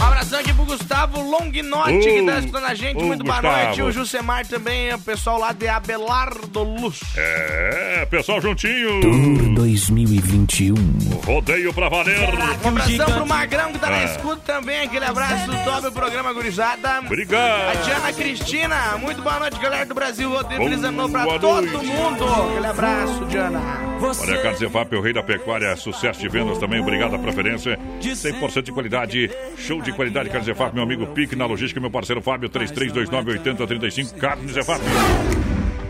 Um 0.00 0.04
abração 0.04 0.38
aqui 0.40 0.52
pro 0.54 0.64
Gustavo 0.64 1.20
Longnote, 1.20 1.98
que 1.98 2.22
tá 2.24 2.38
escutando 2.38 2.64
a 2.64 2.74
gente. 2.74 2.96
Ô, 2.96 3.06
Muito 3.06 3.22
boa 3.24 3.36
Gustavo. 3.40 3.64
noite. 3.64 3.82
O 3.82 3.92
Jusemar 3.92 4.46
também, 4.46 4.94
o 4.94 4.98
pessoal 4.98 5.38
lá 5.38 5.52
de 5.52 5.68
Abelardo 5.68 6.62
Luz. 6.62 7.00
É, 7.16 8.06
pessoal 8.10 8.40
juntinho. 8.40 9.00
Tour 9.02 9.54
2021. 9.54 10.74
Rodeio 11.26 11.72
pra 11.74 11.88
valer. 11.90 12.18
Um 12.64 12.68
abração 12.68 13.06
pro 13.06 13.26
Magrão 13.26 13.72
que 13.72 13.78
tá 13.78 13.90
na 13.90 13.96
Ah. 13.98 14.04
escuta 14.04 14.40
também. 14.54 14.80
Aquele 14.82 15.04
abraço 15.04 15.50
top 15.64 15.86
o 15.88 15.92
programa 15.92 16.32
Gurizada. 16.32 17.00
Obrigado. 17.00 17.70
A 17.70 17.74
Diana 17.82 18.12
Cristina. 18.12 18.96
Muito 18.98 19.20
boa 19.22 19.38
noite, 19.38 19.58
galera 19.60 19.84
do 19.84 19.94
Brasil. 19.94 20.30
Rodeio 20.30 20.62
feliz 20.62 20.82
ano 20.82 20.96
novo 20.96 21.12
pra 21.12 21.24
Boa 21.24 21.38
todo 21.38 21.66
noite. 21.66 21.86
mundo. 21.86 22.24
Aquele 22.52 22.66
abraço, 22.66 23.24
Diana. 23.26 23.60
Olha, 23.98 24.42
Carlos 24.42 24.60
o 24.92 25.00
rei 25.00 25.12
da 25.12 25.22
pecuária, 25.22 25.74
sucesso 25.76 26.20
de 26.20 26.28
vendas 26.28 26.58
também, 26.58 26.80
obrigado 26.80 27.14
à 27.16 27.18
preferência. 27.18 27.78
100% 28.46 28.62
de 28.62 28.72
qualidade, 28.72 29.30
show 29.56 29.80
de 29.82 29.92
qualidade, 29.92 30.28
Carlos 30.28 30.48
Efap, 30.48 30.74
meu 30.74 30.82
amigo 30.82 31.06
Pique 31.08 31.36
na 31.36 31.46
logística, 31.46 31.80
meu 31.80 31.90
parceiro 31.90 32.22
Fábio, 32.22 32.48
33298035, 32.48 34.14
Carlos 34.18 34.56
Efap. 34.56 34.80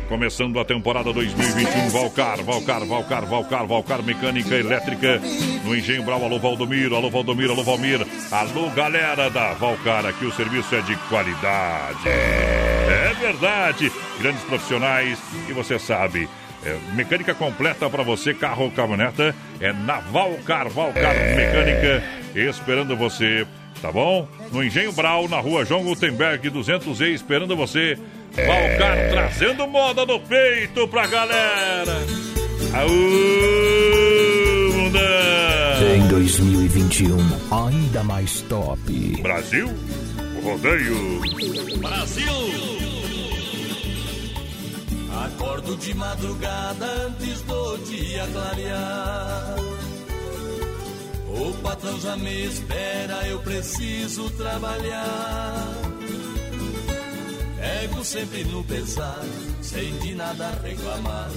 Começando 0.09 0.61
a 0.61 0.65
temporada 0.65 1.13
2021, 1.13 1.89
Valcar, 1.91 2.41
Valcar, 2.43 2.85
Valcar, 2.85 3.27
Valcar, 3.27 3.67
Valcar, 3.67 4.03
mecânica 4.05 4.55
elétrica, 4.55 5.21
no 5.65 5.75
Engenho 5.75 6.05
Brau, 6.05 6.25
alô 6.25 6.39
Valdomiro, 6.39 6.95
alô 6.95 7.11
Valdomiro, 7.11 7.53
alô 7.53 7.65
Valmir, 7.65 8.07
alô 8.31 8.71
galera 8.71 9.29
da 9.29 9.53
Valcar, 9.55 10.07
aqui 10.07 10.25
o 10.25 10.33
serviço 10.33 10.77
é 10.77 10.81
de 10.83 10.95
qualidade. 11.09 12.09
É 12.09 13.13
verdade, 13.19 13.91
grandes 14.21 14.45
profissionais, 14.45 15.19
e 15.49 15.53
você 15.53 15.77
sabe, 15.77 16.29
é, 16.67 16.77
mecânica 16.95 17.33
completa 17.33 17.89
para 17.89 18.03
você, 18.03 18.35
carro 18.35 18.65
ou 18.65 18.71
caminhoneta, 18.73 19.33
é 19.61 19.73
na 19.73 20.01
Valcar, 20.01 20.69
Valcar 20.69 21.15
Mecânica, 21.15 22.03
esperando 22.35 22.97
você, 22.97 23.47
tá 23.81 23.93
bom? 23.93 24.29
No 24.51 24.65
Engenho 24.65 24.91
Brau, 24.93 25.29
na 25.29 25.39
rua 25.39 25.65
João 25.65 25.85
Gutenberg, 25.85 26.51
200E, 26.51 27.15
esperando 27.15 27.57
você. 27.57 27.97
Valcar 28.35 29.09
trazendo 29.11 29.67
moda 29.69 30.05
no 30.05 30.19
peito 30.19 30.89
pra 30.89 31.07
galera. 31.07 31.97
Aú, 32.75 32.91
mundão. 34.75 35.01
Em 35.97 36.09
2021, 36.09 37.17
ainda 37.51 38.03
mais 38.03 38.41
top. 38.43 39.23
Brasil, 39.23 39.73
rodeio. 40.43 41.21
Brasil! 41.81 43.06
Acordo 45.25 45.77
de 45.77 45.95
madrugada 45.95 46.87
antes 47.07 47.41
do 47.43 47.79
dia 47.79 48.27
clarear. 48.33 49.57
O 51.29 51.55
patrão 51.63 52.01
já 52.01 52.17
me 52.17 52.45
espera, 52.47 53.27
eu 53.27 53.39
preciso 53.41 54.31
trabalhar. 54.31 55.67
Ego 57.83 58.05
sempre 58.05 58.45
no 58.45 58.63
pesar, 58.65 59.25
sem 59.61 59.97
de 59.99 60.15
nada 60.15 60.51
reclamar. 60.63 61.31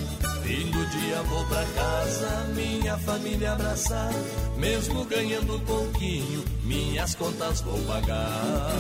Fim 0.44 0.70
do 0.72 0.86
dia 0.86 1.22
vou 1.24 1.46
pra 1.46 1.66
casa, 1.66 2.48
minha 2.56 2.98
família 2.98 3.54
abraçar. 3.54 4.12
Mesmo 4.58 5.06
ganhando 5.06 5.60
pouquinho, 5.66 6.44
minhas 6.64 7.16
contas 7.16 7.62
vou 7.62 7.80
pagar. 7.86 8.76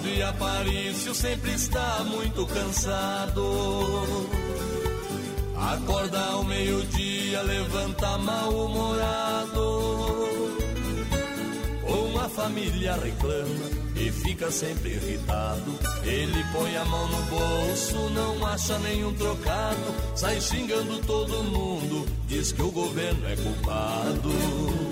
Compadre 0.00 0.22
Aparício 0.22 1.14
sempre 1.14 1.52
está 1.52 2.02
muito 2.04 2.46
cansado. 2.46 3.42
Acorda 5.54 6.18
ao 6.18 6.42
meio-dia, 6.44 7.42
levanta 7.42 8.16
mal-humorado. 8.16 9.60
Uma 11.86 12.30
família 12.30 12.94
reclama 12.94 13.70
e 13.94 14.10
fica 14.10 14.50
sempre 14.50 14.88
irritado. 14.88 15.78
Ele 16.02 16.44
põe 16.50 16.74
a 16.78 16.84
mão 16.86 17.06
no 17.06 17.22
bolso, 17.24 18.10
não 18.14 18.46
acha 18.46 18.78
nenhum 18.78 19.12
trocado. 19.12 19.94
Sai 20.14 20.40
xingando 20.40 20.98
todo 21.06 21.44
mundo, 21.44 22.06
diz 22.26 22.52
que 22.52 22.62
o 22.62 22.70
governo 22.70 23.28
é 23.28 23.36
culpado. 23.36 24.89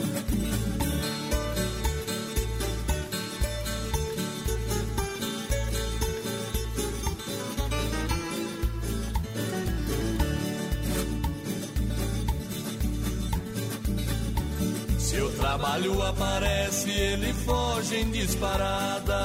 O 15.89 16.03
trabalho 16.03 16.03
aparece, 16.03 16.91
ele 16.91 17.33
foge 17.33 17.97
em 17.97 18.11
disparada. 18.11 19.19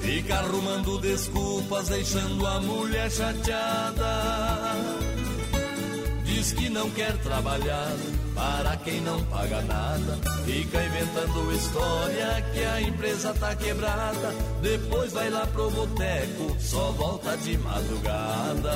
Fica 0.00 0.34
arrumando 0.36 0.98
desculpas, 1.00 1.88
deixando 1.88 2.46
a 2.46 2.60
mulher 2.60 3.10
chateada. 3.10 4.74
Diz 6.24 6.52
que 6.52 6.68
não 6.68 6.90
quer 6.90 7.16
trabalhar 7.18 7.96
para 8.34 8.76
quem 8.78 9.00
não 9.00 9.22
paga 9.24 9.62
nada. 9.62 10.18
Fica 10.44 10.84
inventando 10.84 11.52
história 11.52 12.44
que 12.52 12.64
a 12.64 12.80
empresa 12.80 13.34
tá 13.34 13.54
quebrada. 13.54 14.34
Depois 14.60 15.12
vai 15.12 15.30
lá 15.30 15.46
pro 15.46 15.70
boteco, 15.70 16.56
só 16.58 16.90
volta 16.92 17.36
de 17.38 17.56
madrugada. 17.58 18.72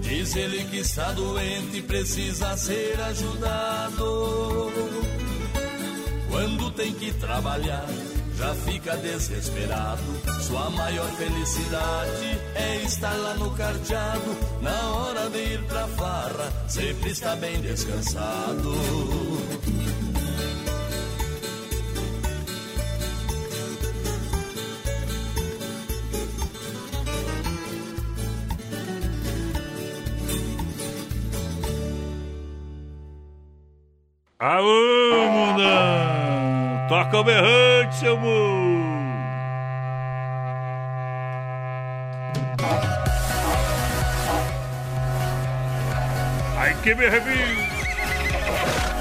Diz 0.00 0.34
ele 0.36 0.64
que 0.64 0.78
está 0.78 1.12
doente 1.12 1.78
e 1.78 1.82
precisa 1.82 2.56
ser 2.56 3.00
ajudado. 3.00 4.72
Quando 6.30 6.70
tem 6.70 6.92
que 6.94 7.12
trabalhar, 7.12 7.86
já 8.36 8.54
fica 8.54 8.96
desesperado. 8.96 10.02
Sua 10.42 10.70
maior 10.70 11.08
felicidade 11.12 12.40
é 12.54 12.76
estar 12.84 13.14
lá 13.14 13.34
no 13.34 13.50
carteado. 13.54 14.36
Na 14.60 14.94
hora 14.94 15.30
de 15.30 15.38
ir 15.38 15.62
pra 15.64 15.86
farra, 15.88 16.52
sempre 16.68 17.10
está 17.10 17.36
bem 17.36 17.60
descansado. 17.60 18.74
Aô, 34.38 35.03
mundão! 37.14 37.14
Toca 37.14 37.18
o 37.18 37.24
berrante, 37.24 37.96
seu 37.96 38.16
mundo! 38.16 39.04
Ai, 46.56 46.74
que 46.82 46.94
berrevinho! 46.94 47.74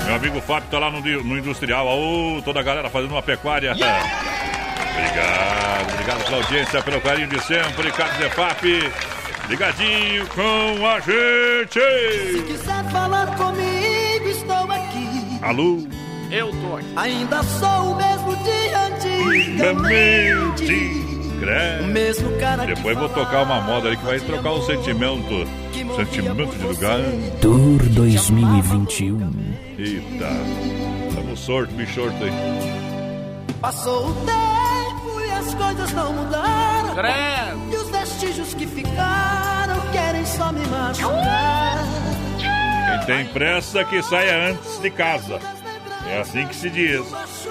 Meu 0.05 0.15
amigo 0.15 0.41
Fábio 0.41 0.69
tá 0.69 0.79
lá 0.79 0.91
no, 0.91 0.99
no 0.99 1.37
Industrial. 1.37 1.87
Aô, 1.87 2.41
toda 2.43 2.59
a 2.59 2.63
galera 2.63 2.89
fazendo 2.89 3.11
uma 3.11 3.23
pecuária. 3.23 3.71
Obrigado, 3.71 5.93
obrigado 5.93 6.23
pela 6.25 6.37
audiência, 6.37 6.83
pelo 6.83 7.01
carinho 7.01 7.27
de 7.27 7.41
sempre. 7.41 7.91
Carlos 7.91 8.17
Zefap, 8.17 8.91
ligadinho 9.47 10.27
com 10.27 10.85
a 10.85 10.99
gente! 10.99 11.79
Se 11.79 12.43
quiser 12.43 12.83
falar 12.91 13.27
comigo, 13.37 14.27
estou 14.27 14.71
aqui. 14.71 15.39
Alô? 15.41 16.02
Eu 16.33 16.49
tô 16.49 16.77
aqui. 16.77 16.87
Ainda 16.95 17.43
sou 17.43 17.91
o 17.91 17.95
mesmo 17.95 18.35
de 18.37 18.73
antigamente. 18.73 20.65
Credo. 21.39 21.83
O 21.83 21.87
mesmo 21.87 22.39
cara 22.39 22.65
Depois 22.65 22.97
vou 22.97 23.09
tocar 23.09 23.43
uma 23.43 23.61
moda 23.61 23.89
aí 23.89 23.97
que 23.97 24.03
vai 24.03 24.19
trocar 24.19 24.53
o 24.53 24.65
sentimento. 24.65 25.47
Sentimento 25.95 26.57
de 26.57 26.65
lugar. 26.65 27.01
Tour 27.39 27.77
2021. 27.87 29.31
Eita. 29.77 30.29
Estamos 31.07 31.39
sorto, 31.39 31.71
bicho 31.75 31.93
sorto 32.01 32.23
aí. 32.23 32.31
Passou 33.61 34.09
o 34.09 34.13
tempo 34.25 35.21
e 35.21 35.31
as 35.31 35.53
coisas 35.53 35.93
não 35.93 36.13
mudaram. 36.13 36.95
Credo. 36.95 38.41
os 38.41 38.53
que 38.55 38.65
ficaram 38.65 39.79
querem 39.91 40.25
só 40.25 40.51
me 40.51 40.65
machucar. 40.65 41.77
Quem 42.39 43.05
tem 43.05 43.25
pressa 43.27 43.83
que 43.83 44.01
saia 44.01 44.49
antes 44.49 44.81
de 44.81 44.89
casa. 44.89 45.39
É 46.13 46.19
assim 46.21 46.47
que 46.47 46.55
se 46.55 46.69
diz. 46.69 47.01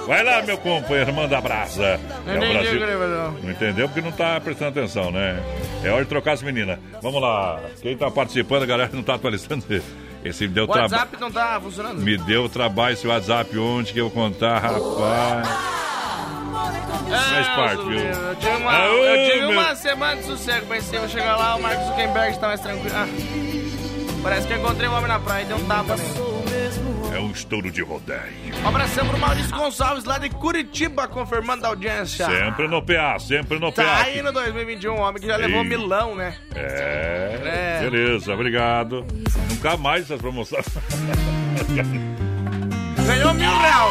Vai 0.06 0.22
lá, 0.24 0.42
meu 0.42 0.56
companheiro, 0.58 1.12
manda 1.12 1.40
brasa. 1.40 1.82
É 1.84 1.98
o 2.32 2.36
Entendi, 2.36 2.78
Brasil. 2.78 3.32
Não 3.42 3.50
entendeu 3.50 3.88
porque 3.88 4.00
não 4.00 4.12
tá 4.12 4.40
prestando 4.40 4.78
atenção, 4.78 5.10
né? 5.10 5.42
É 5.84 5.90
hora 5.90 6.02
de 6.04 6.08
trocar 6.08 6.32
as 6.32 6.42
meninas. 6.42 6.78
Vamos 7.02 7.20
lá. 7.20 7.60
Quem 7.80 7.96
tá 7.96 8.10
participando, 8.10 8.62
a 8.62 8.66
galera 8.66 8.90
não 8.92 9.02
tá 9.02 9.14
atualizando. 9.14 9.64
Esse 10.24 10.46
me 10.46 10.54
deu 10.54 10.64
O 10.64 10.66
trabalho. 10.68 10.92
WhatsApp 10.92 11.16
não 11.20 11.32
tá 11.32 11.60
funcionando? 11.60 11.98
Me 12.00 12.16
deu 12.16 12.48
trabalho 12.48 12.92
esse 12.92 13.04
WhatsApp 13.08 13.58
ontem 13.58 13.92
que 13.92 13.98
eu 14.00 14.08
vou 14.08 14.12
contar, 14.30 14.58
rapaz. 14.60 15.48
Faz 17.10 17.48
parte, 17.48 17.82
viu? 17.88 17.98
Eu 17.98 18.36
tive 18.36 18.56
uma, 18.56 18.72
Aô, 18.72 18.94
eu 18.98 19.26
tive 19.32 19.38
meu- 19.46 19.50
uma 19.50 19.74
semana 19.74 20.16
de 20.20 20.22
sossego. 20.26 20.66
Pensei, 20.66 20.98
vou 21.00 21.08
chegar 21.08 21.36
lá, 21.36 21.56
o 21.56 21.62
Mark 21.62 21.76
Zuckerberg 21.86 22.30
está 22.30 22.46
mais 22.46 22.60
tranquilo. 22.60 22.94
Ah, 22.94 23.08
parece 24.22 24.46
que 24.46 24.52
eu 24.52 24.58
encontrei 24.58 24.88
um 24.88 24.92
homem 24.94 25.08
na 25.08 25.18
praia 25.18 25.42
e 25.42 25.46
deu 25.46 25.56
um 25.56 25.64
tapa 25.66 25.96
nele. 25.96 26.31
Estouro 27.32 27.70
de 27.70 27.82
rodeio. 27.82 28.20
Um 28.62 28.68
abração 28.68 29.06
pro 29.08 29.18
Maurício 29.18 29.54
Gonçalves, 29.56 30.04
lá 30.04 30.18
de 30.18 30.28
Curitiba, 30.30 31.08
confirmando 31.08 31.64
a 31.64 31.68
audiência. 31.68 32.26
Sempre 32.26 32.68
no 32.68 32.82
PA, 32.82 33.18
sempre 33.18 33.58
no 33.58 33.72
Tá 33.72 33.82
PA. 33.84 34.02
aí 34.02 34.22
no 34.22 34.32
2021, 34.32 34.94
um 34.94 35.00
homem 35.00 35.20
que 35.20 35.26
já 35.26 35.36
levou 35.36 35.62
Ei. 35.62 35.68
milão, 35.68 36.14
né? 36.14 36.34
É, 36.54 37.78
É. 37.80 37.90
beleza, 37.90 38.34
obrigado. 38.34 39.04
Nunca 39.50 39.76
mais 39.76 40.04
essas 40.04 40.20
promoções. 40.20 40.64
Ganhou 43.06 43.34
mil 43.34 43.58
real. 43.58 43.88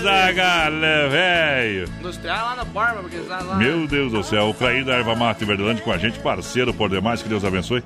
Zagala, 0.00 1.08
velho. 1.10 1.88
Industrial 2.00 2.46
lá 2.46 2.56
na 2.56 2.64
Borba, 2.64 3.00
porque 3.02 3.16
está 3.16 3.40
lá. 3.40 3.56
Meu 3.56 3.86
Deus 3.88 4.12
do 4.12 4.22
céu, 4.22 4.48
o 4.50 4.54
Clair 4.54 4.84
da 4.84 4.94
Erva 4.94 5.14
Mata 5.16 5.42
em 5.42 5.46
Verdelândia 5.46 5.82
com 5.84 5.90
a 5.92 5.98
gente, 5.98 6.18
parceiro 6.20 6.72
por 6.72 6.88
demais, 6.88 7.22
que 7.22 7.28
Deus 7.28 7.44
abençoe. 7.44 7.82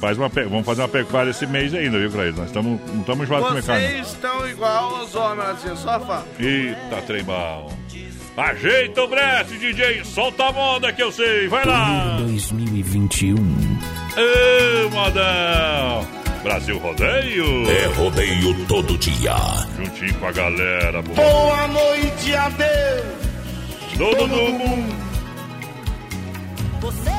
Faz 0.00 0.18
uma 0.18 0.28
pe- 0.28 0.44
Vamos 0.44 0.66
fazer 0.66 0.82
uma 0.82 0.88
pecuária 0.88 1.30
esse 1.30 1.46
mês 1.46 1.72
ainda, 1.74 1.98
viu, 1.98 2.10
Clair? 2.10 2.34
Nós 2.34 2.46
estamos 2.46 2.80
não 2.92 3.00
estamos 3.00 3.24
enjoados 3.24 3.46
de 3.46 3.62
comer 3.62 3.64
carne. 3.64 3.86
Vocês 3.88 4.06
estão 4.08 4.48
igual 4.48 5.02
os 5.02 5.14
homens 5.14 5.48
assim, 5.50 5.76
só 5.76 5.98
fala. 6.00 6.26
Eita, 6.38 7.02
trem 7.06 7.24
bom. 7.24 7.72
Ajeita 8.36 9.02
o 9.02 9.08
brete, 9.08 9.56
DJ, 9.56 10.04
solta 10.04 10.44
a 10.48 10.52
moda 10.52 10.92
que 10.92 11.02
eu 11.02 11.10
sei, 11.10 11.48
vai 11.48 11.64
lá. 11.64 12.18
2021. 12.20 13.34
Ê, 14.18 14.88
modão. 14.90 16.06
Brasil 16.42 16.78
Rodeio. 16.78 17.68
É 17.70 17.86
rodeio 17.94 18.54
todo 18.66 18.96
dia. 18.98 19.34
Juntinho 19.78 20.14
com 20.20 20.26
a 20.26 20.32
galera, 20.32 21.00
boa. 21.02 21.16
Boa 21.16 21.68
noite, 21.68 22.34
adeus. 22.34 23.06
Todo 23.96 24.28
mundo. 24.28 24.94
Você 26.82 27.10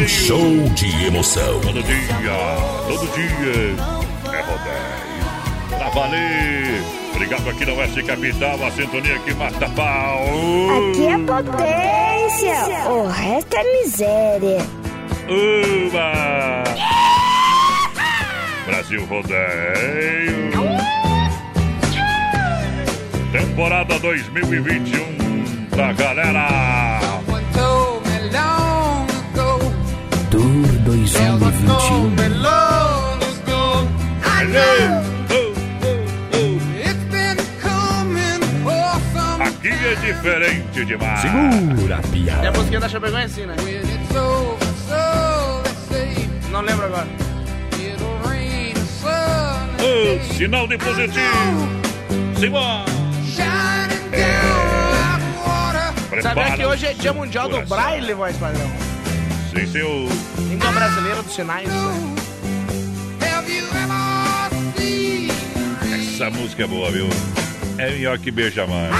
Um 0.00 0.08
show 0.08 0.56
de 0.76 1.04
emoção. 1.04 1.60
Todo 1.60 1.82
dia, 1.82 1.98
todo 2.88 3.06
dia 3.12 3.76
é 4.32 4.40
rodeio. 4.40 5.76
Pra 5.76 5.90
valer. 5.90 6.82
Obrigado 7.12 7.50
aqui 7.50 7.66
na 7.66 7.72
Oeste 7.74 8.02
Capital, 8.04 8.64
a 8.64 8.70
sintonia 8.70 9.18
que 9.18 9.34
mata 9.34 9.68
pau. 9.68 10.24
Aqui 10.90 11.06
é 11.06 11.18
potência, 11.18 12.90
o 12.90 13.08
resto 13.08 13.56
é 13.58 13.82
miséria. 13.82 14.66
Uba! 15.28 16.64
Brasil 18.64 19.04
Rodeio. 19.04 20.50
Temporada 23.32 23.98
2021 23.98 25.66
pra 25.68 25.92
galera. 25.92 26.89
Aqui 39.40 39.68
é 39.68 39.94
diferente 39.96 40.84
demais. 40.84 41.20
Segura, 41.20 42.00
E 42.12 42.30
a 42.30 42.32
piada. 42.34 42.52
musiquinha 42.52 42.80
da 42.80 42.88
Chapecoense, 42.88 43.40
né? 43.46 43.54
Não 46.50 46.60
lembro 46.62 46.86
agora. 46.86 47.06
Ô, 49.82 50.34
sinal 50.34 50.66
de 50.68 50.78
positivo. 50.78 51.68
Simbora. 52.38 52.84
Sabia 56.22 56.50
que 56.56 56.66
hoje 56.66 56.86
é 56.86 56.92
dia 56.94 57.12
mundial 57.12 57.48
do 57.48 57.60
braille, 57.66 58.12
voz 58.14 58.36
padrão? 58.36 58.70
Sem 59.54 59.66
seu. 59.66 60.08
Língua 60.70 60.86
brasileira 60.86 61.22
dos 61.22 61.34
sinais. 61.34 61.68
né? 61.68 62.14
Essa 66.14 66.30
música 66.30 66.62
é 66.62 66.66
boa, 66.66 66.90
viu? 66.90 67.08
É 67.76 67.90
melhor 67.90 68.18
que 68.18 68.30
beija 68.30 68.66
mãe. 68.66 68.90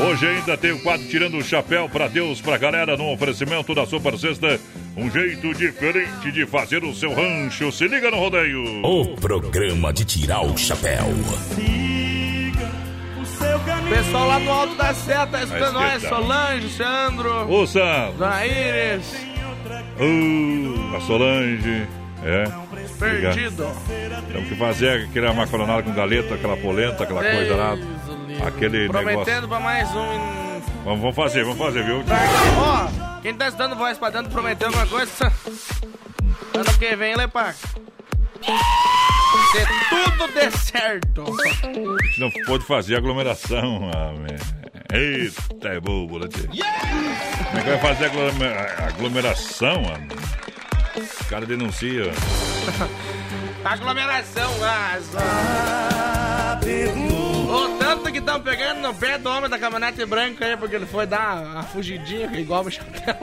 Hoje 0.00 0.26
ainda 0.28 0.56
tem 0.56 0.70
o 0.70 0.80
quadro 0.80 1.06
Tirando 1.08 1.36
o 1.36 1.42
Chapéu 1.42 1.88
pra 1.88 2.08
Deus, 2.08 2.40
pra 2.40 2.56
galera, 2.56 2.96
no 2.96 3.12
oferecimento 3.12 3.74
da 3.74 3.84
Super 3.84 4.16
Sexta. 4.16 4.58
Um 4.96 5.10
jeito 5.10 5.52
diferente 5.52 6.32
de 6.32 6.46
fazer 6.46 6.82
o 6.84 6.94
seu 6.94 7.12
rancho. 7.12 7.70
Se 7.70 7.86
liga 7.86 8.10
no 8.10 8.18
rodeio. 8.18 8.82
O 8.82 9.14
programa 9.16 9.92
de 9.92 10.04
tirar 10.04 10.40
o 10.40 10.56
chapéu. 10.56 11.04
O 11.04 11.87
pessoal 14.08 14.26
lá 14.26 14.38
no 14.38 14.50
Alto 14.50 14.74
da 14.74 14.94
Mas 15.30 15.50
que 15.50 15.72
nós. 15.72 16.02
Solange, 16.02 16.68
Sandro, 16.70 17.66
Sam. 17.66 18.12
Dona 18.16 18.46
Iris, 18.46 19.28
Uh, 20.00 20.96
a 20.96 21.00
Solange. 21.00 21.86
É. 22.24 22.44
perdido. 22.98 23.70
Temos 24.32 24.48
que 24.48 24.56
fazer 24.56 25.04
aquela 25.08 25.32
macaronada 25.32 25.82
com 25.82 25.92
galeta, 25.92 26.34
aquela 26.34 26.56
polenta, 26.56 27.04
aquela 27.04 27.20
coisa 27.22 27.54
lá. 27.56 27.72
Aquele 28.46 28.88
negócio. 28.88 29.02
Prometendo 29.06 29.48
pra 29.48 29.60
mais 29.60 29.88
um. 29.90 30.60
Vamos, 30.84 31.00
vamos 31.00 31.16
fazer, 31.16 31.44
vamos 31.44 31.58
fazer, 31.58 31.84
viu? 31.84 32.02
Ó, 32.58 33.20
quem 33.20 33.34
tá 33.34 33.48
estudando 33.48 33.76
voz 33.76 33.98
padrão 33.98 34.24
prometendo 34.24 34.66
alguma 34.78 34.86
coisa. 34.86 35.12
Ano 36.54 36.78
que 36.78 36.96
vem, 36.96 37.14
Lepac. 37.14 37.56
Se 39.66 39.88
tudo 39.88 40.32
der 40.34 40.52
certo. 40.52 41.24
A 41.24 42.06
gente 42.06 42.20
não 42.20 42.30
pode 42.46 42.64
fazer 42.64 42.96
aglomeração, 42.96 43.90
amém. 43.92 44.36
Eita, 44.92 45.68
é 45.68 45.80
bobo, 45.80 46.18
né? 46.18 46.26
Como 46.32 47.58
é 47.58 47.62
que 47.62 47.70
vai 47.70 47.78
fazer 47.78 48.04
aglomera- 48.06 48.86
aglomeração, 48.88 49.82
amém? 49.94 50.08
Os 50.96 51.28
caras 51.28 51.48
denunciam. 51.48 52.06
Aglomeração, 53.64 54.50
gás. 54.60 55.04
O 57.50 57.78
tanto 57.78 58.10
que 58.12 58.18
estão 58.18 58.40
pegando 58.40 58.80
no 58.80 58.94
pé 58.94 59.18
do 59.18 59.28
homem 59.28 59.50
da 59.50 59.58
caminhonete 59.58 60.04
branca 60.06 60.44
aí, 60.46 60.56
porque 60.56 60.76
ele 60.76 60.86
foi 60.86 61.06
dar 61.06 61.42
uma 61.42 61.62
fugidinha, 61.64 62.26
igual 62.38 62.64
o 62.64 62.70
chapéu. 62.70 63.16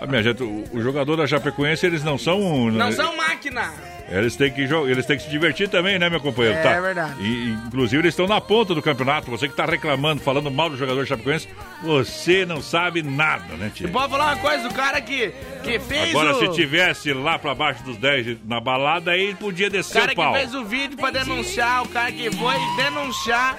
Ah, 0.00 0.06
minha 0.06 0.22
gente, 0.22 0.42
o, 0.42 0.64
o 0.72 0.80
jogador 0.82 1.16
da 1.16 1.26
Chapecoense, 1.26 1.84
eles 1.86 2.02
não 2.02 2.18
são... 2.18 2.70
Não 2.70 2.90
são 2.92 3.16
máquina. 3.16 3.72
Eles 4.18 4.36
têm, 4.36 4.50
que 4.52 4.66
jo- 4.66 4.86
eles 4.88 5.06
têm 5.06 5.16
que 5.16 5.22
se 5.24 5.30
divertir 5.30 5.68
também, 5.68 5.98
né, 5.98 6.10
meu 6.10 6.20
companheiro? 6.20 6.58
É 6.58 6.62
Tá. 6.62 6.80
verdade. 6.80 7.14
E, 7.22 7.52
inclusive, 7.66 8.02
eles 8.02 8.12
estão 8.12 8.26
na 8.26 8.40
ponta 8.40 8.74
do 8.74 8.82
campeonato. 8.82 9.30
Você 9.30 9.48
que 9.48 9.54
tá 9.56 9.64
reclamando, 9.64 10.20
falando 10.22 10.50
mal 10.50 10.68
do 10.68 10.76
jogador 10.76 11.06
Chapecoense, 11.06 11.48
você 11.82 12.44
não 12.44 12.60
sabe 12.60 13.02
nada, 13.02 13.54
né, 13.56 13.70
tio? 13.74 13.88
E 13.88 13.90
pode 13.90 14.10
falar 14.10 14.26
uma 14.34 14.36
coisa, 14.36 14.68
o 14.68 14.74
cara 14.74 15.00
que, 15.00 15.32
que 15.62 15.78
fez 15.78 16.10
Agora, 16.10 16.36
o... 16.36 16.38
se 16.38 16.48
tivesse 16.52 17.12
lá 17.12 17.38
pra 17.38 17.54
baixo 17.54 17.82
dos 17.84 17.96
10 17.96 18.38
na 18.44 18.60
balada, 18.60 19.12
aí 19.12 19.34
podia 19.34 19.68
O 19.68 19.70
descer 19.70 20.00
cara 20.02 20.12
o 20.12 20.16
pau. 20.16 20.32
que 20.32 20.38
fez 20.40 20.54
o 20.54 20.64
vídeo 20.64 20.96
pra 20.98 21.10
denunciar, 21.10 21.82
o 21.82 21.88
cara 21.88 22.12
que 22.12 22.30
foi 22.30 22.54
denunciar, 22.76 23.56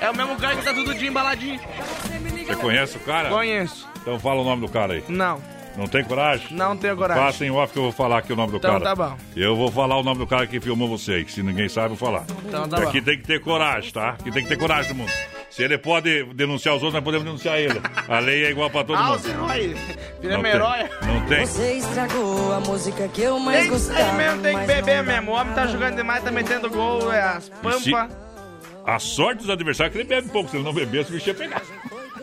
é 0.00 0.10
o 0.10 0.14
mesmo 0.16 0.36
cara 0.36 0.56
que 0.56 0.64
tá 0.64 0.74
tudo 0.74 0.94
dia 0.94 1.08
embaladinho. 1.08 1.58
Você 2.46 2.56
conhece 2.56 2.96
o 2.96 3.00
cara? 3.00 3.28
Conheço. 3.30 3.88
Então 4.02 4.18
fala 4.20 4.42
o 4.42 4.44
nome 4.44 4.60
do 4.66 4.68
cara 4.70 4.92
aí. 4.94 5.04
Não, 5.08 5.40
Não 5.76 5.86
tem 5.88 6.04
coragem? 6.04 6.46
não 6.50 6.76
tenho 6.76 6.96
coragem. 6.96 7.22
Passa 7.22 7.44
em 7.44 7.50
off 7.50 7.72
que 7.72 7.78
eu 7.78 7.82
vou 7.84 7.92
falar 7.92 8.18
aqui 8.18 8.32
o 8.32 8.36
nome 8.36 8.52
do 8.52 8.58
Então 8.58 8.72
cara. 8.80 8.84
tá 8.84 8.94
bom. 8.94 9.16
Eu 9.36 9.56
vou 9.56 9.70
falar 9.72 9.96
o 9.98 10.02
nome 10.04 10.18
do 10.18 10.26
cara 10.26 10.46
que 10.46 10.60
filmou 10.60 10.88
você, 10.88 11.24
que 11.24 11.32
se 11.32 11.42
ninguém 11.42 11.68
sabe, 11.68 11.86
eu 11.92 11.96
vou 11.96 12.08
falar. 12.08 12.24
Então 12.46 12.68
tá 12.68 12.78
Aqui 12.78 13.00
bom. 13.00 13.04
tem 13.06 13.18
que 13.18 13.24
ter 13.24 13.40
coragem, 13.40 13.90
tá? 13.92 14.10
Aqui 14.10 14.30
tem 14.30 14.42
que 14.44 14.48
ter 14.48 14.56
coragem 14.56 14.92
do 14.92 14.98
mundo. 14.98 15.10
Se 15.50 15.62
ele 15.62 15.78
pode 15.78 16.24
denunciar 16.34 16.74
os 16.74 16.82
outros, 16.82 16.94
nós 16.94 17.04
podemos 17.04 17.24
denunciar 17.24 17.58
ele. 17.58 17.80
A 18.08 18.18
lei 18.18 18.44
é 18.44 18.50
igual 18.50 18.68
pra 18.70 18.82
todo 18.84 18.96
Ah, 18.98 19.02
mundo. 19.10 19.22
Não 19.28 19.48
Viramos 20.20 20.42
tem. 20.42 20.52
herói. 20.52 20.90
Não 21.06 21.20
tem. 21.26 21.46
Você 21.46 21.72
estragou 21.74 22.52
a 22.52 22.60
música 22.60 23.06
que 23.08 23.22
eu 23.22 23.38
mais 23.38 23.60
Tem 23.62 23.70
gostava. 23.70 24.12
mesmo, 24.14 24.42
tem 24.42 24.58
que 24.58 24.66
beber 24.66 25.02
mesmo. 25.04 25.30
O 25.30 25.34
homem 25.34 25.54
tá 25.54 25.66
jogando 25.66 25.96
demais, 25.96 26.22
tá 26.24 26.30
metendo 26.32 26.68
gol, 26.70 27.12
é 27.12 27.20
as 27.22 27.48
pampas. 27.48 28.10
A 28.86 28.98
sorte 28.98 29.38
dos 29.38 29.50
adversários 29.50 29.94
é 29.94 29.98
que 29.98 30.02
ele 30.02 30.08
bebe 30.08 30.28
pouco. 30.30 30.50
Se 30.50 30.56
ele 30.56 30.64
não 30.64 30.72
bebesse, 30.74 31.10
o 31.10 31.14
bicho 31.14 31.28
ia 31.28 31.34
pegar. 31.34 31.62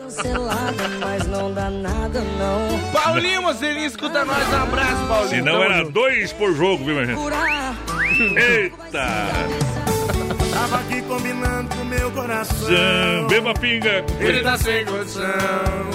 Cancelada, 0.02 0.88
mas 1.00 1.26
não 1.26 1.52
dá 1.54 1.70
nada, 1.70 2.20
não. 2.20 2.90
Paulinho 2.92 3.42
Mocelinho, 3.42 3.86
escuta 3.86 4.24
nós. 4.24 4.48
Um 4.48 4.62
abraço, 4.62 5.06
Paulinho. 5.06 5.28
Se 5.28 5.40
não 5.42 5.62
era 5.62 5.84
dois 5.84 6.32
por 6.32 6.54
jogo, 6.54 6.84
viu, 6.84 6.94
minha 6.94 7.06
gente? 7.06 7.20
Eita! 8.36 9.91
Tava 10.62 10.78
aqui 10.78 11.02
combinando 11.02 11.74
com 11.74 11.84
meu 11.86 12.08
coração. 12.12 13.26
Beba 13.28 13.52
pinga. 13.52 14.04
Ele 14.20 14.42
tá 14.42 14.56
sem 14.56 14.84
condição. 14.84 15.24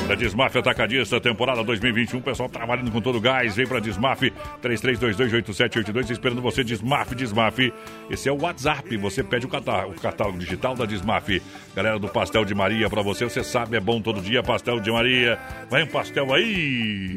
Da 0.10 0.14
Desmaf 0.14 0.58
Atacadista, 0.58 1.22
temporada 1.22 1.64
2021. 1.64 2.20
Pessoal 2.20 2.50
trabalhando 2.50 2.92
com 2.92 3.00
todo 3.00 3.18
o 3.18 3.22
gás. 3.22 3.56
Vem 3.56 3.66
pra 3.66 3.80
Desmaf 3.80 4.24
33228782. 4.62 6.10
Esperando 6.10 6.42
você, 6.42 6.66
Desmaf, 6.66 7.16
Desmaf. 7.16 7.72
Esse 8.10 8.28
é 8.28 8.32
o 8.32 8.42
WhatsApp. 8.42 8.98
Você 8.98 9.24
pede 9.24 9.46
o 9.46 9.50
catálogo, 9.50 9.96
o 9.98 10.02
catálogo 10.02 10.38
digital 10.38 10.76
da 10.76 10.84
Desmaf. 10.84 11.42
Galera 11.74 11.98
do 11.98 12.10
Pastel 12.10 12.44
de 12.44 12.54
Maria, 12.54 12.90
pra 12.90 13.02
você, 13.02 13.24
você 13.24 13.46
sabe, 13.46 13.78
é 13.78 13.80
bom 13.80 14.02
todo 14.02 14.20
dia. 14.20 14.44
Pastel 14.44 14.82
de 14.82 14.92
Maria. 14.92 15.40
Vai 15.70 15.84
um 15.84 15.88
pastel 15.88 16.34
aí. 16.34 17.16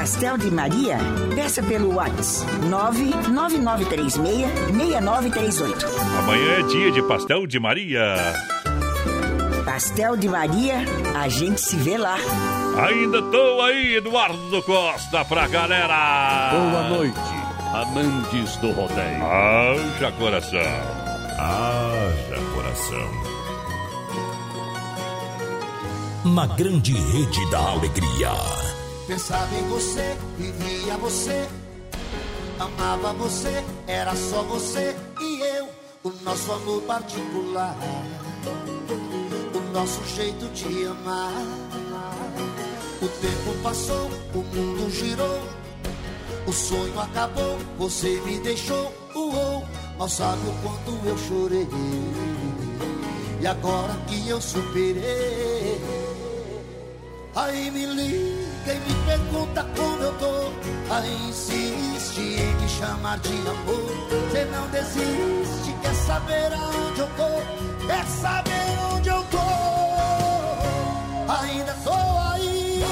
Pastel 0.00 0.38
de 0.38 0.50
Maria? 0.50 0.96
Peça 1.34 1.62
pelo 1.62 1.96
WhatsApp 1.96 2.50
99936-6938. 4.72 5.84
Amanhã 6.20 6.52
é 6.52 6.62
dia 6.62 6.90
de 6.90 7.02
Pastel 7.02 7.46
de 7.46 7.60
Maria. 7.60 8.14
Pastel 9.62 10.16
de 10.16 10.26
Maria, 10.26 10.76
a 11.14 11.28
gente 11.28 11.60
se 11.60 11.76
vê 11.76 11.98
lá. 11.98 12.16
Ainda 12.82 13.20
tô 13.24 13.60
aí, 13.60 13.96
Eduardo 13.96 14.62
Costa, 14.62 15.22
pra 15.22 15.46
galera. 15.46 16.48
Boa 16.50 16.88
noite, 16.88 17.34
amantes 17.74 18.56
do 18.56 18.70
rodeio. 18.70 19.22
Haja 19.22 20.12
coração. 20.12 20.60
Haja 21.38 22.40
coração. 22.54 23.10
Na 26.24 26.46
grande 26.46 26.94
rede 26.94 27.50
da 27.50 27.58
alegria. 27.58 28.79
Pensava 29.10 29.52
em 29.56 29.68
você, 29.68 30.16
vivia 30.38 30.96
você. 30.98 31.48
Amava 32.60 33.12
você, 33.14 33.64
era 33.88 34.14
só 34.14 34.40
você 34.44 34.94
e 35.20 35.40
eu. 35.40 35.68
O 36.04 36.10
nosso 36.22 36.52
amor 36.52 36.80
particular. 36.82 37.76
O 39.52 39.72
nosso 39.72 40.00
jeito 40.14 40.46
de 40.50 40.86
amar. 40.86 41.32
O 43.02 43.08
tempo 43.08 43.62
passou, 43.64 44.08
o 44.32 44.44
mundo 44.44 44.88
girou. 44.92 45.42
O 46.46 46.52
sonho 46.52 47.00
acabou, 47.00 47.58
você 47.78 48.20
me 48.20 48.38
deixou. 48.38 48.94
Uou, 49.16 49.66
mal 49.98 50.08
sabe 50.08 50.40
o 50.48 50.52
quanto 50.62 51.08
eu 51.08 51.18
chorei. 51.18 51.68
E 53.40 53.46
agora 53.48 53.92
que 54.06 54.28
eu 54.28 54.40
superei. 54.40 55.99
Aí 57.36 57.70
me 57.70 57.86
liga 57.86 58.74
e 58.74 58.78
me 58.80 58.94
pergunta 59.06 59.64
como 59.76 60.02
eu 60.02 60.12
tô. 60.14 60.52
Aí 60.92 61.28
insiste 61.28 62.18
em 62.18 62.54
me 62.56 62.68
chamar 62.68 63.18
de 63.20 63.28
amor. 63.28 64.08
Você 64.30 64.44
não 64.46 64.66
desiste, 64.68 65.72
quer 65.80 65.94
saber 65.94 66.52
aonde 66.52 67.00
eu 67.00 67.08
tô? 67.16 67.86
Quer 67.86 68.04
saber 68.06 68.78
onde 68.92 69.08
eu 69.08 69.22
tô? 69.30 69.38
Ainda 71.32 71.72
tô 71.84 71.94
aí. 72.32 72.84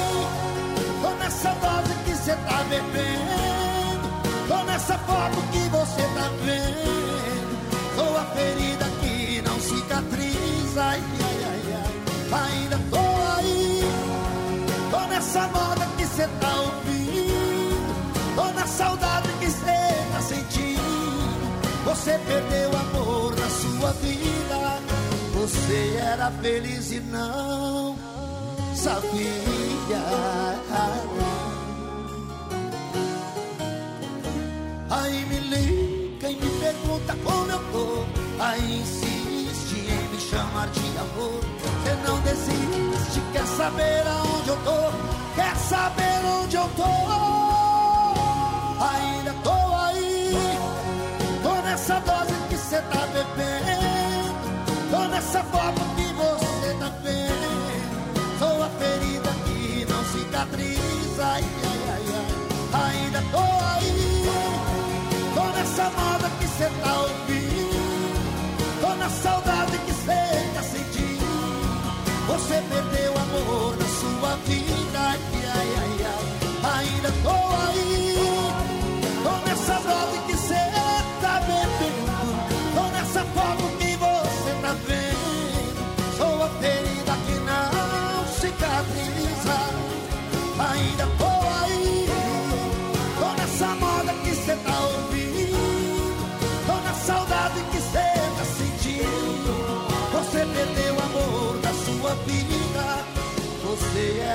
Tô 1.01 1.09
nessa 1.21 1.49
dose 1.55 1.93
que 2.05 2.15
cê 2.15 2.35
tá 2.35 2.63
bebendo. 2.69 4.09
Tô 4.47 4.63
nessa 4.63 4.97
foto 4.99 5.41
que 5.51 5.69
você 5.69 6.01
tá 6.15 6.29
vendo. 6.45 7.59
Tô 7.95 8.17
a 8.17 8.23
ferida 8.35 8.85
que 9.01 9.41
não 9.41 9.59
cicatriza. 9.59 10.81
Ai, 10.81 11.03
ai, 11.21 11.37
ai, 11.43 11.61
ai. 11.75 12.51
Ainda. 12.51 12.79
Tô 12.89 13.08
nessa 15.19 15.47
moda 15.49 15.85
que 15.97 16.05
cê 16.05 16.25
tá 16.39 16.55
ouvindo. 16.61 18.35
Tô 18.35 18.45
na 18.53 18.65
saudade 18.65 19.27
que 19.39 19.51
cê 19.51 19.81
tá 20.13 20.21
sentindo. 20.21 20.79
Você 21.85 22.17
perdeu 22.25 22.69
amor 22.77 23.35
na 23.35 23.49
sua 23.49 23.91
vida. 24.01 24.79
Você 25.33 25.97
era 26.01 26.31
feliz 26.31 26.91
e 26.91 26.99
não 27.01 27.97
sabia. 28.73 29.99
Aí 34.89 35.25
me 35.25 35.39
liga 35.39 36.29
e 36.29 36.35
me 36.35 36.59
pergunta 36.61 37.17
como 37.25 37.51
eu 37.51 37.59
tô. 37.73 38.43
Aí 38.43 38.79
insiste 38.79 39.75
em 39.75 40.07
me 40.11 40.19
chamar 40.21 40.67
de 40.69 40.97
amor. 40.97 41.41
Você 41.61 41.93
não 42.07 42.19
desiste, 42.21 42.88
quer 43.31 43.47
saber 43.47 44.03
aonde 44.07 44.49
eu 44.49 44.57
tô? 44.57 44.91
Quer 45.35 45.55
saber 45.55 46.25
onde 46.25 46.55
eu 46.55 46.69
tô? 46.75 46.83
Ainda 48.83 49.33
tô 49.43 49.75
aí. 49.75 50.33
Tô 51.41 51.53
nessa 51.63 51.99
dose 52.01 52.33
que 52.49 52.57
cê 52.57 52.81
tá 52.81 53.07
bebendo. 53.07 54.29
Tô 54.91 55.07
nessa 55.07 55.43
foto 55.43 55.81
que 55.95 56.13
você 56.13 56.73
tá 56.79 56.91
vendo. 57.03 58.37
Sou 58.37 58.63
a 58.63 58.69
ferida 58.69 59.29
que 59.45 59.85
não 59.89 60.03
cicatriza. 60.05 61.23
Ai, 61.23 61.43
ai, 61.63 61.79
ai, 61.89 62.05
ai. 62.13 62.91
Ainda 62.91 63.23
tô 63.31 63.43
aí. 63.75 64.23
Tô 65.33 65.43
nessa 65.57 65.83
moda 65.83 66.29
que 66.39 66.47
cê 66.47 66.69
tá 66.83 67.01
ouvindo. 67.01 68.81
Tô 68.81 68.95
na 68.95 69.09
saudade 69.09 69.77
que 69.79 69.93
cê. 69.93 70.28
Você 72.39 72.61
perdeu 72.69 73.11
amor 73.17 73.75
na 73.77 73.85
sua 73.85 74.35
vida. 74.47 74.99
Ai, 74.99 75.19
ai, 75.45 75.97
ai. 76.05 76.79
Ainda 76.79 77.11
tô 77.21 77.29
aí. 77.29 78.08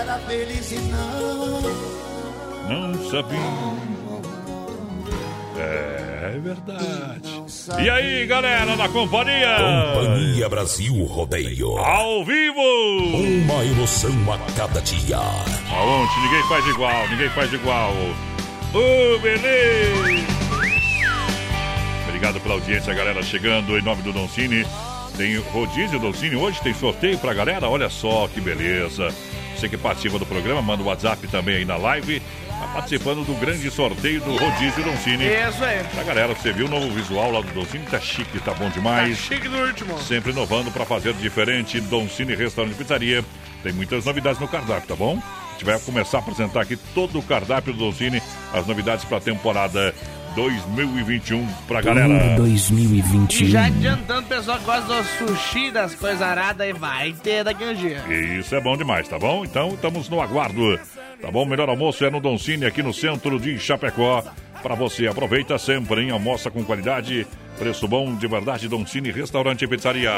Era 0.05 0.18
feliz 0.20 0.72
e 0.72 0.76
não. 0.76 1.61
Não 2.68 3.11
sabia. 3.11 3.38
É 5.57 6.38
verdade. 6.38 7.44
E 7.82 7.90
aí, 7.90 8.26
galera 8.26 8.76
da 8.76 8.88
companhia? 8.88 9.57
Companhia 9.94 10.48
Brasil 10.48 11.05
Rodeio. 11.05 11.78
Ao 11.78 12.24
vivo! 12.24 12.61
Uma 13.14 13.64
emoção 13.64 14.11
a 14.32 14.38
cada 14.52 14.80
dia. 14.80 15.16
Aonde? 15.18 16.20
Ninguém 16.22 16.48
faz 16.48 16.66
igual, 16.66 17.09
ninguém 17.09 17.28
faz 17.30 17.52
igual. 17.52 17.92
Ô, 18.74 19.18
beleza! 19.20 20.24
Obrigado 22.09 22.40
pela 22.40 22.55
audiência, 22.55 22.94
galera. 22.94 23.22
Chegando 23.22 23.78
em 23.78 23.82
nome 23.82 24.02
do 24.02 24.12
Doncini. 24.12 24.66
Tem 25.16 25.36
rodízio 25.38 26.00
Doncini. 26.00 26.36
Hoje 26.36 26.61
tem 26.62 26.74
sorteio 26.74 27.18
pra 27.18 27.32
galera. 27.32 27.68
Olha 27.68 27.88
só 27.88 28.28
que 28.32 28.40
beleza. 28.40 29.14
Você 29.64 29.68
que 29.70 29.78
participa 29.78 30.18
do 30.18 30.26
programa, 30.26 30.60
manda 30.60 30.82
o 30.82 30.86
WhatsApp 30.86 31.26
também 31.28 31.56
aí 31.56 31.64
na 31.64 31.78
live. 31.78 32.20
Tá 32.48 32.68
participando 32.74 33.24
do 33.24 33.32
grande 33.40 33.70
sorteio 33.70 34.20
do 34.20 34.36
Rodízio 34.36 34.84
Doncini. 34.84 35.24
Isso 35.24 35.64
aí. 35.64 35.82
Pra 35.84 36.02
galera, 36.02 36.34
você 36.34 36.52
viu 36.52 36.66
o 36.66 36.68
novo 36.68 36.90
visual 36.90 37.30
lá 37.30 37.40
do 37.40 37.50
Doncini? 37.54 37.86
Tá 37.86 37.98
chique, 37.98 38.38
tá 38.40 38.52
bom 38.52 38.68
demais. 38.68 39.16
Tá 39.16 39.34
chique 39.34 39.48
do 39.48 39.56
último. 39.56 39.98
Sempre 40.02 40.32
inovando 40.32 40.70
para 40.70 40.84
fazer 40.84 41.14
diferente. 41.14 41.80
Doncini 41.80 42.34
Restaurante 42.34 42.74
e 42.74 42.76
Pizzaria. 42.76 43.24
Tem 43.62 43.72
muitas 43.72 44.04
novidades 44.04 44.38
no 44.38 44.46
cardápio, 44.46 44.86
tá 44.86 44.94
bom? 44.94 45.18
A 45.48 45.52
gente 45.52 45.64
vai 45.64 45.80
começar 45.80 46.18
a 46.18 46.20
apresentar 46.20 46.60
aqui 46.60 46.76
todo 46.94 47.18
o 47.18 47.22
cardápio 47.22 47.72
do 47.72 47.78
Doncini, 47.78 48.22
as 48.52 48.66
novidades 48.66 49.06
para 49.06 49.16
a 49.16 49.20
temporada 49.22 49.94
2021 50.35 51.47
pra 51.66 51.80
galera. 51.80 52.30
Por 52.30 52.43
2021. 52.43 53.47
E 53.47 53.51
já 53.51 53.66
adiantando, 53.66 54.20
o 54.20 54.28
pessoal 54.28 54.59
que 54.59 54.64
gosta 54.64 55.03
do 55.03 55.05
sushi, 55.05 55.70
das 55.70 55.95
coisas 55.95 56.20
aradas, 56.22 56.66
aí 56.66 56.72
vai 56.72 57.12
ter 57.12 57.45
daqui 57.45 57.64
a 57.64 57.68
um 57.68 57.74
dia. 57.74 58.03
Isso 58.39 58.55
é 58.55 58.61
bom 58.61 58.76
demais, 58.76 59.09
tá 59.09 59.18
bom? 59.18 59.45
Então 59.45 59.70
estamos 59.70 60.09
no 60.09 60.20
aguardo. 60.20 60.78
Tá 61.20 61.30
bom? 61.30 61.45
Melhor 61.45 61.68
almoço 61.68 62.05
é 62.05 62.11
no 62.11 62.20
Doncini, 62.20 62.66
aqui 62.66 62.82
no 62.82 62.93
centro 62.93 63.39
de 63.39 63.59
Chapecó. 63.59 64.22
Pra 64.62 64.74
você, 64.74 65.07
aproveita 65.07 65.59
sempre, 65.59 66.03
hein? 66.03 66.11
Almoça 66.11 66.51
com 66.51 66.64
qualidade, 66.64 67.26
preço 67.59 67.86
bom 67.88 68.14
de 68.16 68.26
verdade. 68.26 68.68
Doncini 68.68 69.11
Restaurante 69.11 69.64
e 69.64 69.68
Pizzaria. 69.68 70.12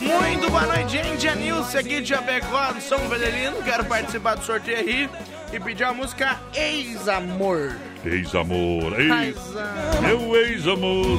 Muito 0.00 0.50
boa 0.50 0.66
noite, 0.66 0.92
gente. 0.92 1.28
A 1.28 1.34
Nilce 1.34 1.76
aqui 1.78 2.00
de 2.00 2.08
Chapecó, 2.08 2.74
São 2.80 2.98
Vedelino. 3.08 3.62
Quero 3.62 3.84
participar 3.84 4.34
do 4.36 4.44
sorteio 4.44 4.78
aí 4.78 5.10
e 5.52 5.60
pedir 5.60 5.84
a 5.84 5.92
música 5.92 6.38
Ex-Amor. 6.54 7.76
Ex-amor, 8.04 8.98
ex... 9.00 9.36
Ex-amor. 9.36 10.02
Meu 10.02 10.36
ex-amor. 10.36 11.18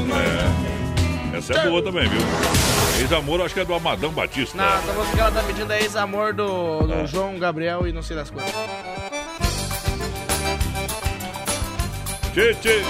É. 1.33 1.37
Essa 1.37 1.53
é 1.53 1.67
boa 1.69 1.81
também, 1.81 2.07
viu? 2.07 2.21
Ex-amor, 3.01 3.41
acho 3.41 3.53
que 3.53 3.59
é 3.61 3.65
do 3.65 3.73
Amadão 3.73 4.11
Batista. 4.11 4.57
Não, 4.57 4.65
essa 4.65 4.93
música 4.93 5.15
que 5.15 5.19
ela 5.21 5.31
tá 5.31 5.43
pedindo 5.43 5.71
é 5.73 5.79
Ex-Amor 5.81 6.33
do, 6.33 6.81
do 6.81 6.93
Ah. 6.93 7.05
João 7.05 7.39
Gabriel 7.39 7.87
e 7.87 7.91
não 7.93 8.01
sei 8.03 8.15
das 8.17 8.29
coisas. 8.29 8.51
Tchê, 12.33 12.53
tchê. 12.55 12.81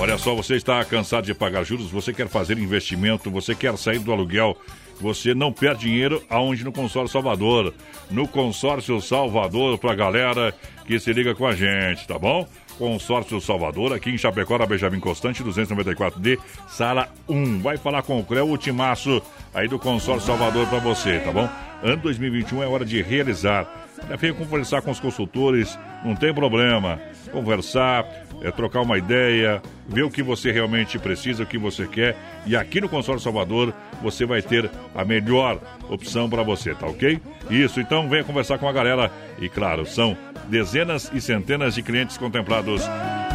Olha 0.00 0.16
só, 0.16 0.34
você 0.34 0.54
está 0.54 0.82
cansado 0.82 1.26
de 1.26 1.34
pagar 1.34 1.62
juros, 1.62 1.90
você 1.90 2.10
quer 2.10 2.26
fazer 2.26 2.56
investimento, 2.56 3.30
você 3.30 3.54
quer 3.54 3.76
sair 3.76 3.98
do 3.98 4.10
aluguel, 4.10 4.56
você 4.98 5.34
não 5.34 5.52
perde 5.52 5.82
dinheiro 5.82 6.24
aonde 6.30 6.64
no 6.64 6.72
Consórcio 6.72 7.12
Salvador. 7.12 7.74
No 8.10 8.26
Consórcio 8.26 8.98
Salvador, 9.02 9.76
pra 9.76 9.94
galera 9.94 10.54
que 10.86 10.98
se 10.98 11.12
liga 11.12 11.34
com 11.34 11.46
a 11.46 11.54
gente, 11.54 12.08
tá 12.08 12.18
bom? 12.18 12.48
Consórcio 12.78 13.38
Salvador, 13.42 13.92
aqui 13.92 14.08
em 14.08 14.16
Chapecó, 14.16 14.56
na 14.56 14.64
Benjamin 14.64 15.00
Constante, 15.00 15.44
294D, 15.44 16.38
sala 16.66 17.10
1. 17.28 17.60
Vai 17.60 17.76
falar 17.76 18.02
com 18.02 18.18
o 18.18 18.24
Creu 18.24 18.48
Ultimaço 18.48 19.20
aí 19.52 19.68
do 19.68 19.78
Consórcio 19.78 20.26
Salvador 20.26 20.66
pra 20.66 20.78
você, 20.78 21.18
tá 21.18 21.30
bom? 21.30 21.46
Ano 21.82 21.98
2021 21.98 22.62
é 22.62 22.66
hora 22.66 22.86
de 22.86 23.02
realizar. 23.02 23.88
Venha 24.18 24.32
conversar 24.32 24.80
com 24.80 24.90
os 24.90 24.98
consultores, 24.98 25.78
não 26.02 26.16
tem 26.16 26.32
problema. 26.32 26.98
Conversar, 27.32 28.06
é, 28.42 28.50
trocar 28.50 28.80
uma 28.80 28.98
ideia, 28.98 29.62
ver 29.86 30.02
o 30.02 30.10
que 30.10 30.22
você 30.22 30.50
realmente 30.50 30.98
precisa, 30.98 31.42
o 31.42 31.46
que 31.46 31.58
você 31.58 31.86
quer. 31.86 32.16
E 32.46 32.56
aqui 32.56 32.80
no 32.80 32.88
Consórcio 32.88 33.24
Salvador 33.24 33.74
você 34.02 34.24
vai 34.24 34.42
ter 34.42 34.70
a 34.94 35.04
melhor 35.04 35.60
opção 35.88 36.28
para 36.28 36.42
você, 36.42 36.74
tá 36.74 36.86
ok? 36.86 37.20
Isso, 37.50 37.80
então 37.80 38.08
venha 38.08 38.24
conversar 38.24 38.58
com 38.58 38.68
a 38.68 38.72
galera. 38.72 39.10
E 39.38 39.48
claro, 39.48 39.84
são 39.86 40.16
dezenas 40.48 41.10
e 41.12 41.20
centenas 41.20 41.74
de 41.74 41.82
clientes 41.82 42.16
contemplados. 42.16 42.82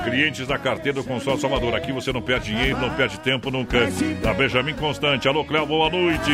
Clientes 0.05 0.47
da 0.47 0.57
carteira 0.57 0.99
do 0.99 1.03
Consórcio 1.03 1.41
Salvador. 1.41 1.75
Aqui 1.75 1.91
você 1.91 2.13
não 2.13 2.21
perde 2.21 2.51
dinheiro, 2.53 2.79
não 2.79 2.91
perde 2.91 3.19
tempo 3.19 3.49
nunca. 3.49 3.79
Da 4.21 4.33
Benjamin 4.33 4.75
Constante. 4.75 5.27
Alô, 5.27 5.43
Cléo, 5.43 5.65
boa 5.65 5.89
noite. 5.89 6.31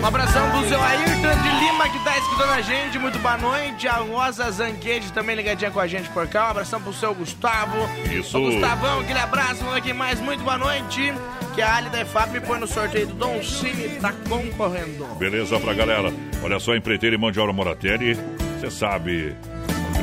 Um 0.00 0.06
abração 0.06 0.50
pro 0.50 0.68
seu 0.68 0.80
Ayrton 0.80 1.42
de 1.42 1.64
Lima 1.64 1.88
que 1.88 2.04
tá 2.04 2.18
escutando 2.18 2.50
a 2.50 2.60
gente. 2.60 2.98
Muito 2.98 3.18
boa 3.18 3.38
noite. 3.38 3.88
A 3.88 3.94
Rosa 3.94 4.50
Zanquete 4.50 5.12
também 5.12 5.34
ligadinha 5.34 5.70
com 5.70 5.80
a 5.80 5.86
gente 5.86 6.08
por 6.10 6.28
cá. 6.28 6.48
Um 6.48 6.50
abração 6.50 6.80
pro 6.80 6.92
seu 6.92 7.14
Gustavo. 7.14 7.76
Isso. 8.12 8.36
Ô, 8.38 8.42
Gustavão, 8.50 9.00
aquele 9.00 9.18
abraço. 9.18 9.56
Vamos 9.60 9.76
aqui 9.76 9.92
mais. 9.94 10.20
Muito 10.20 10.44
boa 10.44 10.58
noite. 10.58 11.12
Que 11.54 11.62
a 11.62 11.76
Ali 11.76 11.88
da 11.88 12.02
EFAP 12.02 12.32
me 12.32 12.40
põe 12.40 12.60
no 12.60 12.66
sorteio 12.66 13.06
do 13.06 13.14
Dom 13.14 13.42
Cine. 13.42 13.98
Tá 13.98 14.12
concorrendo. 14.28 15.06
Beleza 15.18 15.58
pra 15.58 15.72
galera. 15.72 16.12
Olha 16.42 16.60
só, 16.60 16.76
empreiteiro 16.76 17.16
e 17.16 17.18
mão 17.18 17.32
de 17.32 17.40
obra 17.40 17.52
Moratelli. 17.52 18.14
Você 18.60 18.70
sabe, 18.70 19.34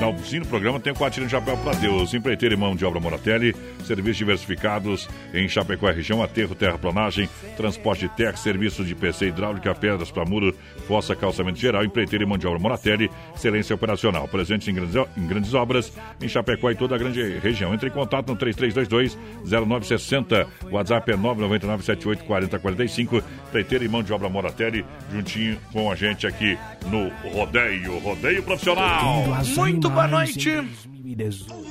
finalzinho 0.04 0.44
do 0.44 0.50
programa 0.50 0.80
tem 0.80 0.92
o 0.92 0.96
Quatino 0.96 1.26
de 1.26 1.32
Chapéu 1.32 1.56
para 1.58 1.78
Deus. 1.78 2.14
Empreiteiro 2.14 2.54
e 2.54 2.58
mão 2.58 2.76
de 2.76 2.84
obra 2.84 3.00
Moratelli, 3.00 3.56
serviços 3.86 4.18
diversificados 4.18 5.08
em 5.34 5.48
Chapecó 5.48 5.90
e 5.90 5.94
região, 5.94 6.22
aterro, 6.22 6.54
terraplanagem, 6.54 7.30
transporte 7.56 8.10
tech, 8.10 8.38
serviço 8.38 8.84
de 8.84 8.94
PC 8.94 9.28
hidráulica, 9.28 9.74
pedras 9.74 10.12
para 10.12 10.26
muro, 10.26 10.54
fossa, 10.88 11.16
calçamento 11.16 11.58
geral, 11.58 11.86
empreiteiro 11.86 12.26
e 12.26 12.28
mão 12.28 12.38
de 12.38 12.46
obra 12.46 12.60
Moratelli, 12.60 13.10
excelência 13.34 13.74
operacional. 13.74 14.28
Presente 14.28 14.70
em 14.70 14.74
grandes, 14.74 14.96
em 15.16 15.26
grandes 15.26 15.54
obras 15.54 15.94
em 16.22 16.28
Chapecó 16.28 16.70
e 16.70 16.76
toda 16.76 16.96
a 16.96 16.98
grande 16.98 17.40
região. 17.40 17.74
Entre 17.74 17.88
em 17.88 17.92
contato 17.92 18.28
no 18.28 18.36
3322-0960. 18.38 20.48
WhatsApp 20.70 21.12
é 21.12 21.16
999784045. 21.16 23.24
Empreiteiro 23.48 23.86
e 23.86 23.88
mão 23.88 24.04
de 24.04 24.12
obra 24.12 24.28
Moratelli, 24.28 24.86
juntinho 25.12 25.58
com 25.72 25.90
a 25.90 25.96
gente 25.96 26.28
aqui 26.28 26.58
no 26.88 27.08
Rodeio, 27.30 27.98
Rodeio 28.00 28.44
Profissional. 28.44 29.24
Muito 29.56 29.93
boa 29.94 30.08
noite. 30.08 30.50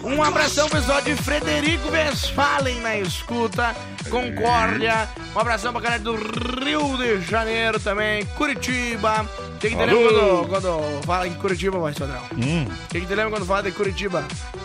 Um 0.04 0.22
abração 0.22 0.68
pessoal 0.68 1.00
de 1.02 1.16
Frederico 1.16 1.88
Westphalen 1.90 2.80
na 2.80 2.96
escuta, 2.98 3.74
Concórdia. 4.10 5.08
Um 5.34 5.38
abração 5.38 5.72
pra 5.72 5.80
galera 5.80 6.02
do 6.02 6.14
Rio 6.14 6.96
de 6.96 7.20
Janeiro 7.22 7.80
também, 7.80 8.24
Curitiba. 8.36 9.26
O 9.54 9.58
que, 9.58 9.68
lembra 9.70 9.94
quando, 9.96 10.48
quando 10.48 11.02
fala 11.04 11.26
em 11.26 11.34
Curitiba, 11.34 11.78
mais 11.78 11.98
padrão? 11.98 12.22
Hum. 12.36 12.66
O 12.66 12.88
que, 12.88 12.98
lembra 13.00 13.30
quando 13.30 13.46
fala 13.46 13.62
de 13.62 13.72
Curitiba? 13.72 14.24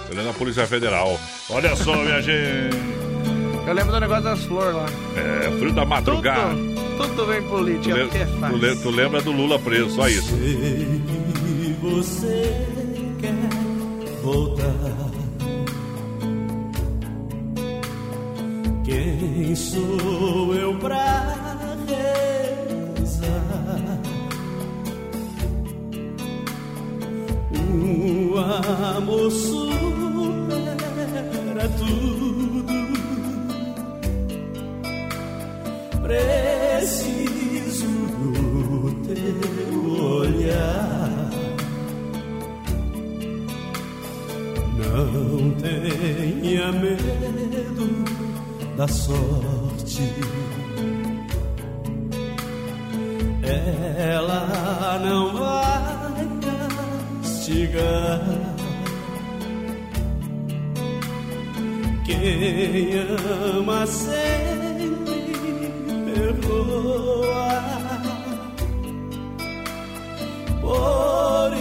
Eu 0.09 0.15
lembro 0.15 0.31
da 0.33 0.37
Polícia 0.37 0.67
Federal. 0.67 1.19
Olha 1.49 1.75
só, 1.75 1.95
minha 1.95 2.21
gente. 2.21 2.75
Eu 3.65 3.73
lembro 3.73 3.91
do 3.91 3.99
negócio 3.99 4.23
das 4.23 4.43
flores 4.45 4.75
lá. 4.75 4.85
É, 5.17 5.51
frio 5.57 5.73
da 5.73 5.85
madrugada. 5.85 6.49
Tudo, 6.51 7.09
tudo 7.09 7.25
vem 7.27 7.41
Tu, 7.41 7.49
política, 7.49 7.97
é 7.99 8.25
tu 8.25 8.39
fácil. 8.39 8.57
le- 8.57 8.75
tu 8.77 8.89
lembra 8.89 9.21
do 9.21 9.31
Lula 9.31 9.59
preso, 9.59 9.89
só 9.91 10.07
isso. 10.07 10.33
E 10.35 11.75
você 11.81 12.65
voltar? 14.27 15.09
Quem 18.83 19.55
sou 19.55 20.53
eu 20.53 20.77
pra 20.79 21.55
rezar? 22.97 24.01
O 27.53 28.37
amor 28.97 29.31
supera 29.31 29.69
tudo. 31.77 32.67
Preciso 36.03 37.87
do 38.17 38.91
teu 39.05 39.79
olhar. 40.03 40.86
Não 44.97 45.51
tenha 45.51 46.71
medo 46.71 48.03
da 48.75 48.87
sorte. 48.87 50.11
Ela 53.43 54.99
não 55.05 55.37
vai 55.37 56.27
castigar. 57.21 58.21
Quem 62.03 62.95
ama 63.55 63.85
sempre 63.85 65.21
perdoa. 66.05 67.63
Por 70.59 71.53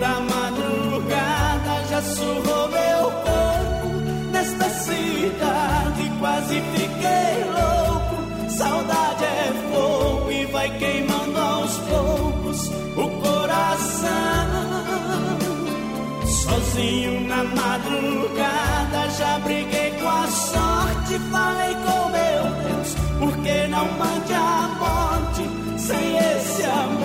da 0.00 0.18
madrugada 0.18 1.84
já 1.90 2.02
surrou 2.02 2.68
meu 2.68 3.10
corpo. 3.26 3.88
Nesta 4.32 4.68
cidade 4.70 6.12
quase 6.18 6.60
fiquei 6.74 7.44
louco. 7.44 8.50
Saudade 8.50 9.24
é 9.24 9.52
fogo 9.70 10.32
e 10.32 10.46
vai 10.46 10.70
queimando 10.78 11.38
aos 11.38 11.76
poucos 11.90 12.68
o 12.96 13.08
coração. 13.20 14.10
Sozinho 16.24 17.20
na 17.28 17.44
madrugada 17.44 19.10
já 19.18 19.38
briguei 19.40 19.90
com 20.00 20.08
a 20.08 20.26
sorte. 20.26 21.18
Falei 21.30 21.74
com 21.74 22.08
meu 22.08 22.42
Deus, 22.64 22.94
por 23.18 23.36
que 23.42 23.68
não 23.68 23.86
mande 23.98 24.32
a 24.32 24.70
morte? 24.78 25.78
Sem 25.78 26.16
esse 26.16 26.62
amor 26.64 26.99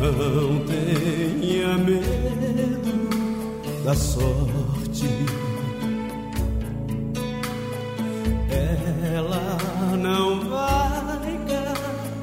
Não 0.00 0.64
tenha 0.64 1.76
medo 1.78 3.08
da 3.84 3.94
sorte. 3.96 5.08
Ela 9.12 9.58
não 9.96 10.48
vai 10.48 11.40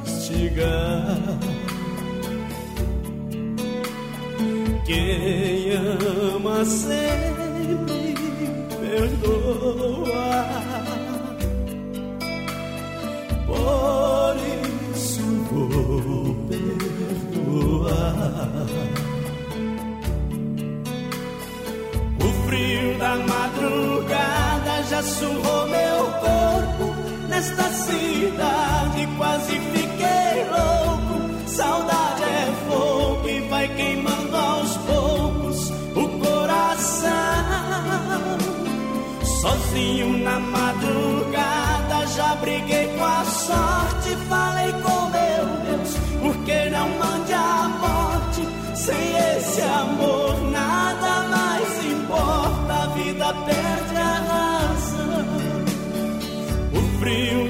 castigar. 0.06 1.18
Quem 4.86 5.72
ama 5.72 6.64
sempre 6.64 8.05
surrou 25.06 25.68
meu 25.68 26.06
corpo. 26.20 26.96
Nesta 27.30 27.64
cidade 27.64 29.08
quase 29.18 29.60
fiquei 29.60 30.46
louco. 30.50 31.48
Saudade 31.48 32.24
é 32.24 32.54
fogo 32.68 33.30
e 33.30 33.40
vai 33.42 33.68
queimando 33.76 34.36
aos 34.36 34.78
poucos 34.78 35.70
o 35.96 36.10
coração. 36.20 37.12
Sozinho 39.42 40.18
na 40.18 40.40
madrugada 40.40 42.08
já 42.16 42.36
briguei 42.36 42.88
com 42.98 43.06
a 43.06 43.26
sorte. 43.26 44.16
Falei 44.28 44.72
com 44.72 45.10
meu 45.10 45.46
Deus, 45.66 45.96
por 46.22 46.36
que 46.46 46.70
não 46.70 46.90
mande 46.90 47.34
a 47.34 47.70
morte? 47.80 48.48
Sem 48.76 49.18
esse 49.38 49.62
amor 49.62 50.36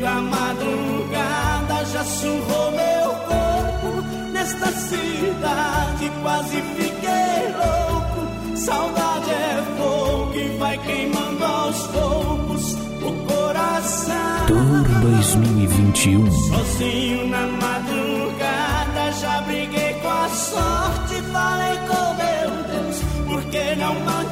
da 0.05 0.21
madrugada 0.21 1.83
já 1.91 2.03
surrou 2.03 2.71
meu 2.71 3.09
corpo. 3.25 4.03
Nesta 4.31 4.67
cidade 4.67 6.11
quase 6.21 6.61
fiquei 6.77 7.41
louco. 7.57 8.55
Saudade 8.55 9.31
é 9.31 9.63
fogo 9.77 10.31
que 10.31 10.57
vai 10.59 10.77
queimando 10.77 11.43
aos 11.43 11.87
poucos 11.87 12.73
o 13.01 13.11
coração. 13.25 14.45
Tour 14.45 15.01
2021. 15.01 16.31
Sozinho 16.31 17.27
na 17.27 17.47
madrugada 17.47 19.11
já 19.19 19.41
briguei 19.41 19.93
com 20.03 20.07
a 20.07 20.29
sorte. 20.29 21.15
Falei 21.33 21.77
com 21.89 22.13
meu 22.21 22.49
Deus, 22.69 22.97
por 23.25 23.43
que 23.45 23.75
não 23.75 23.95
mande 24.01 24.24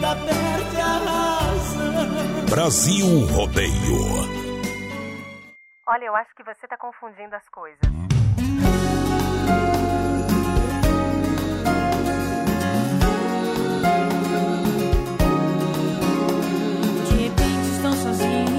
vida 0.00 0.16
perde 0.16 0.80
a 0.80 0.96
razão. 0.98 2.46
Brasil 2.48 3.06
Rodeio. 3.26 4.00
Olha, 5.86 6.04
eu 6.06 6.16
acho 6.16 6.34
que 6.34 6.42
você 6.42 6.66
tá 6.66 6.76
confundindo 6.78 7.36
as 7.36 7.46
coisas. 7.50 7.80
De 17.06 17.16
repente 17.22 17.68
estou 17.76 17.92
sozinho 17.92 18.49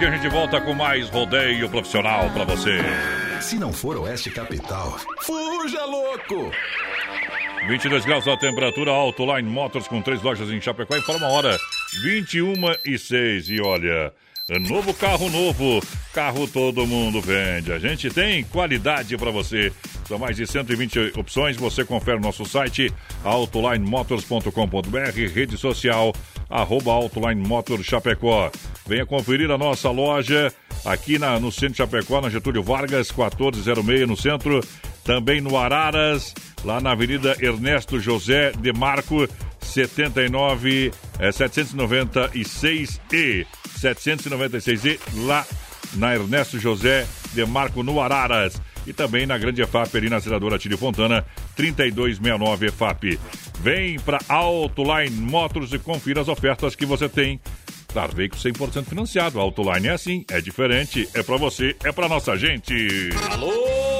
pouquinho 0.00 0.08
a 0.08 0.16
gente 0.16 0.32
volta 0.32 0.60
com 0.60 0.72
mais 0.72 1.08
rodeio 1.10 1.68
profissional 1.68 2.30
pra 2.30 2.44
você. 2.44 2.78
Se 3.40 3.56
não 3.56 3.70
for 3.70 3.98
Oeste 3.98 4.30
Capital, 4.30 4.98
Fuja, 5.20 5.84
louco! 5.84 6.50
22 7.68 8.06
graus 8.06 8.26
a 8.26 8.36
temperatura, 8.36 8.90
Autoline 8.90 9.48
Motors 9.48 9.86
com 9.86 10.00
três 10.00 10.22
lojas 10.22 10.50
em 10.50 10.60
Chapecó. 10.60 10.96
Informa 10.96 11.26
a 11.26 11.30
hora, 11.30 11.58
21 12.02 12.54
e 12.86 12.98
6. 12.98 13.50
E 13.50 13.60
olha, 13.60 14.12
novo 14.60 14.94
carro 14.94 15.28
novo, 15.28 15.80
carro 16.14 16.48
todo 16.48 16.86
mundo 16.86 17.20
vende. 17.20 17.70
A 17.70 17.78
gente 17.78 18.08
tem 18.08 18.42
qualidade 18.44 19.18
para 19.18 19.30
você. 19.30 19.70
São 20.08 20.18
mais 20.18 20.36
de 20.36 20.46
120 20.46 21.18
opções. 21.18 21.58
Você 21.58 21.84
confere 21.84 22.16
no 22.16 22.24
nosso 22.24 22.46
site 22.46 22.90
autolinemotors.com.br, 23.22 25.34
rede 25.34 25.58
social 25.58 26.14
arroba 26.50 26.92
Autoline 26.92 27.46
Motors 27.46 27.86
Chapecó. 27.86 28.50
Venha 28.86 29.06
conferir 29.06 29.50
a 29.50 29.56
nossa 29.56 29.90
loja 29.90 30.52
aqui 30.84 31.18
na, 31.18 31.38
no 31.38 31.52
centro 31.52 31.70
de 31.70 31.76
Chapecó, 31.78 32.20
na 32.20 32.28
Getúlio 32.28 32.62
Vargas, 32.62 33.10
1406 33.10 34.08
no 34.08 34.16
centro. 34.16 34.60
Também 35.04 35.40
no 35.40 35.56
Araras, 35.56 36.34
lá 36.64 36.80
na 36.80 36.92
Avenida 36.92 37.36
Ernesto 37.40 37.98
José 37.98 38.52
de 38.52 38.72
Marco, 38.72 39.26
79, 39.60 40.92
é, 41.18 41.30
796E. 41.30 43.46
796E, 43.80 45.00
lá 45.24 45.46
na 45.94 46.14
Ernesto 46.14 46.58
José 46.58 47.06
de 47.32 47.44
Marco, 47.46 47.82
no 47.82 48.00
Araras. 48.00 48.60
E 48.86 48.92
também 48.92 49.26
na 49.26 49.36
Grande 49.38 49.62
EFAP, 49.62 49.96
ali 49.96 50.08
na 50.08 50.20
Senadora 50.20 50.58
Tire 50.58 50.76
Fontana, 50.76 51.24
3269 51.56 52.66
EFAP. 52.66 53.18
Vem 53.60 53.98
para 53.98 54.18
Autoline 54.28 55.10
Motors 55.16 55.72
e 55.72 55.78
confira 55.78 56.20
as 56.20 56.28
ofertas 56.28 56.74
que 56.74 56.86
você 56.86 57.08
tem. 57.08 57.40
Claro, 57.92 58.14
veículo 58.14 58.40
100% 58.40 58.84
financiado. 58.84 59.40
Autoline 59.40 59.88
é 59.88 59.92
assim, 59.92 60.24
é 60.30 60.40
diferente, 60.40 61.08
é 61.14 61.22
para 61.22 61.36
você, 61.36 61.76
é 61.84 61.92
para 61.92 62.08
nossa 62.08 62.36
gente. 62.36 63.10
Alô, 63.30 63.99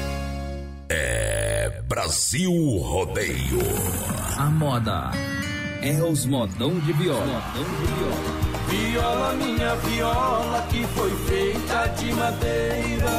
É 0.93 1.81
Brasil 1.87 2.51
Rodeio. 2.79 3.59
A 4.37 4.49
moda 4.49 5.11
é 5.81 6.03
os 6.03 6.25
modão 6.25 6.77
de 6.79 6.91
viola. 6.91 7.41
Viola, 8.67 9.33
minha 9.35 9.73
viola, 9.75 10.61
que 10.69 10.85
foi 10.87 11.09
feita 11.27 11.87
de 11.97 12.13
madeira. 12.13 13.09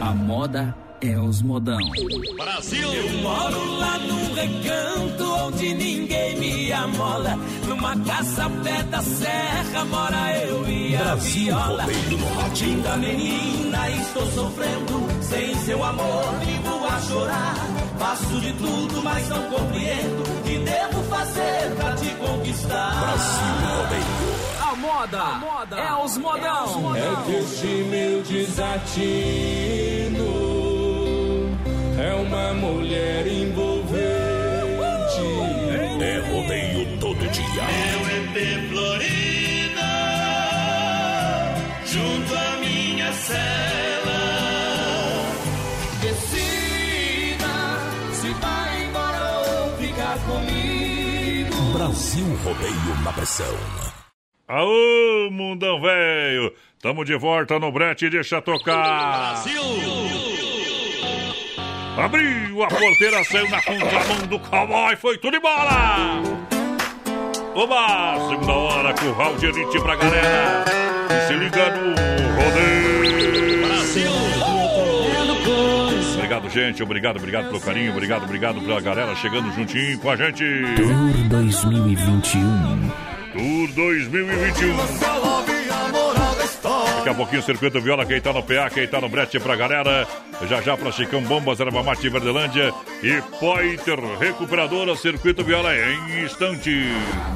A 0.00 0.14
moda 0.14 0.74
é 0.88 0.91
os 1.10 1.42
modão. 1.42 1.78
Brasil! 2.36 2.92
Eu 2.92 3.22
moro 3.22 3.74
lá 3.78 3.98
num 3.98 4.34
recanto 4.34 5.24
onde 5.46 5.74
ninguém 5.74 6.36
me 6.38 6.72
amola. 6.72 7.36
Numa 7.66 7.96
casa 8.04 8.48
pé 8.62 8.84
da 8.84 9.02
serra 9.02 9.84
mora 9.86 10.36
eu 10.44 10.68
e 10.68 10.94
a 10.94 11.02
Brasil 11.02 11.44
viola. 11.44 11.86
Linda 12.54 12.96
menina, 12.98 13.90
estou 13.90 14.26
sofrendo. 14.30 15.02
Sem 15.22 15.54
seu 15.56 15.82
amor, 15.82 16.24
vivo 16.44 16.86
a 16.86 17.00
chorar. 17.00 17.56
Faço 17.98 18.40
de 18.40 18.52
tudo, 18.52 19.02
mas 19.02 19.28
não 19.28 19.42
compreendo. 19.50 20.22
O 20.22 20.42
que 20.42 20.58
devo 20.58 21.02
fazer 21.04 21.74
pra 21.76 21.96
te 21.96 22.10
conquistar? 22.14 23.00
Brasil 23.00 23.54
Rodeio. 23.66 24.52
A 24.60 24.76
moda, 24.76 25.76
é 25.76 26.04
os 26.04 26.16
modão. 26.16 26.96
É 26.96 27.16
que 27.24 27.32
este 27.32 27.66
meu 27.90 28.22
desatino 28.22 29.52
é 31.98 32.14
uma 32.14 32.54
mulher 32.54 33.26
envolvente. 33.26 34.02
É 36.00 36.18
rodeio 36.30 36.98
todo 36.98 37.18
dia. 37.28 37.62
Meu 37.62 38.00
EP 38.16 38.36
Florida, 38.70 39.90
junto 41.84 42.34
à 42.34 42.56
minha 42.58 43.12
cela. 43.12 44.20
Decida 46.00 47.54
se 48.12 48.28
vai 48.34 48.84
embora 48.84 49.20
ou 49.40 49.76
ficar 49.76 50.18
comigo. 50.26 51.72
Brasil 51.72 52.26
Rodeio 52.44 53.02
na 53.04 53.12
pressão. 53.12 53.56
Aô, 54.48 55.30
mundão 55.30 55.80
velho! 55.80 56.52
Tamo 56.82 57.04
de 57.04 57.16
volta 57.16 57.58
no 57.58 57.70
brete, 57.70 58.10
deixa 58.10 58.42
tocar! 58.42 59.44
Brasil! 59.44 60.21
Abriu 61.96 62.62
a 62.62 62.68
porteira, 62.68 63.22
saiu 63.24 63.48
na 63.50 63.62
contramão 63.62 64.26
do 64.26 64.38
cowboy, 64.38 64.96
foi 64.96 65.18
tudo 65.18 65.36
embora! 65.36 66.22
Oba, 67.54 68.28
segunda 68.30 68.52
hora, 68.52 68.94
curral 68.94 69.36
de 69.36 69.46
elite 69.46 69.80
pra 69.80 69.96
galera! 69.96 70.64
E 71.10 71.26
se 71.26 71.34
liga 71.34 71.70
no 71.70 71.94
rodeio! 72.42 73.66
Brasil! 73.66 74.10
Obrigado, 76.14 76.48
gente, 76.48 76.82
obrigado, 76.82 77.16
obrigado 77.18 77.48
pelo 77.48 77.60
carinho, 77.60 77.92
obrigado, 77.92 78.24
obrigado 78.24 78.60
pela 78.62 78.80
galera 78.80 79.14
chegando 79.16 79.52
juntinho 79.52 79.98
com 79.98 80.10
a 80.10 80.16
gente! 80.16 80.44
Tour 80.76 81.28
2021. 81.28 82.90
Tour 83.32 83.68
2021. 83.74 85.61
Daqui 87.02 87.10
a 87.10 87.14
pouquinho, 87.14 87.42
Circuito 87.42 87.80
Viola, 87.80 88.06
quem 88.06 88.20
tá 88.20 88.32
no 88.32 88.44
PA, 88.44 88.70
quem 88.72 88.86
tá 88.86 89.00
no 89.00 89.08
brete 89.08 89.40
pra 89.40 89.56
galera. 89.56 90.06
Já 90.48 90.62
já 90.62 90.76
pra 90.76 90.92
Chicão 90.92 91.20
Bombas, 91.20 91.58
Erva 91.58 91.82
Mate 91.82 92.08
Verdelândia 92.08 92.72
e 93.02 93.20
Poiter 93.40 93.98
Recuperadora, 94.20 94.94
Circuito 94.94 95.42
Viola 95.42 95.74
em 95.74 96.24
instante. 96.24 96.70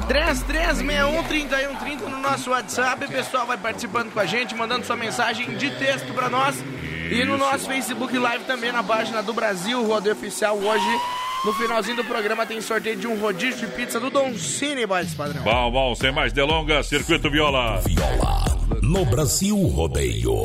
3361-3130 0.07 1.99
no 2.09 2.17
nosso 2.19 2.51
WhatsApp. 2.51 3.03
O 3.03 3.09
pessoal 3.09 3.45
vai 3.45 3.57
participando 3.57 4.09
com 4.13 4.21
a 4.21 4.25
gente, 4.25 4.55
mandando 4.55 4.85
sua 4.85 4.95
mensagem 4.95 5.57
de 5.57 5.69
texto 5.71 6.13
pra 6.13 6.29
nós. 6.29 6.63
E 7.11 7.25
no 7.25 7.37
nosso 7.37 7.67
Facebook 7.67 8.17
Live 8.17 8.45
também, 8.45 8.71
na 8.71 8.81
página 8.81 9.21
do 9.21 9.33
Brasil, 9.33 9.85
Rodeio 9.85 10.15
Oficial. 10.15 10.57
Hoje, 10.57 10.99
no 11.47 11.53
finalzinho 11.53 11.95
do 11.95 12.03
programa, 12.03 12.45
tem 12.45 12.59
sorteio 12.59 12.97
de 12.97 13.07
um 13.07 13.17
rodízio 13.17 13.65
de 13.65 13.73
pizza 13.73 14.01
do 14.01 14.09
Don 14.09 14.33
Cine, 14.33 14.85
Boys 14.85 15.13
Padrão. 15.13 15.41
Bom, 15.43 15.71
bom, 15.71 15.95
sem 15.95 16.11
mais 16.11 16.33
delongas, 16.33 16.87
Circuito 16.87 17.31
Viola. 17.31 17.79
Viola 17.85 18.57
no 18.81 19.05
Brasil 19.05 19.55
Rodeio. 19.55 20.43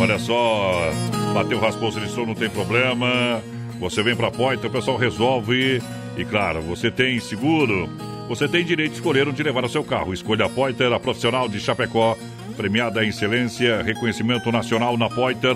Olha 0.00 0.18
só, 0.18 0.90
bateu, 1.34 1.60
raspou, 1.60 1.92
seleção, 1.92 2.24
não 2.24 2.34
tem 2.34 2.48
problema. 2.48 3.42
Você 3.78 4.02
vem 4.02 4.16
pra 4.16 4.30
Poiter, 4.30 4.70
o 4.70 4.72
pessoal 4.72 4.96
resolve. 4.96 5.82
E 6.16 6.24
claro, 6.24 6.62
você 6.62 6.90
tem 6.90 7.20
seguro. 7.20 7.86
Você 8.26 8.48
tem 8.48 8.64
direito 8.64 8.92
de 8.92 8.96
escolher 8.96 9.28
onde 9.28 9.42
levar 9.42 9.66
o 9.66 9.68
seu 9.68 9.84
carro. 9.84 10.14
Escolha 10.14 10.46
a 10.46 10.48
Poiter, 10.48 10.90
a 10.90 10.98
profissional 10.98 11.46
de 11.46 11.60
Chapecó. 11.60 12.16
Premiada 12.56 13.04
em 13.04 13.08
excelência, 13.08 13.82
reconhecimento 13.82 14.50
nacional 14.50 14.96
na 14.96 15.10
Poiter. 15.10 15.54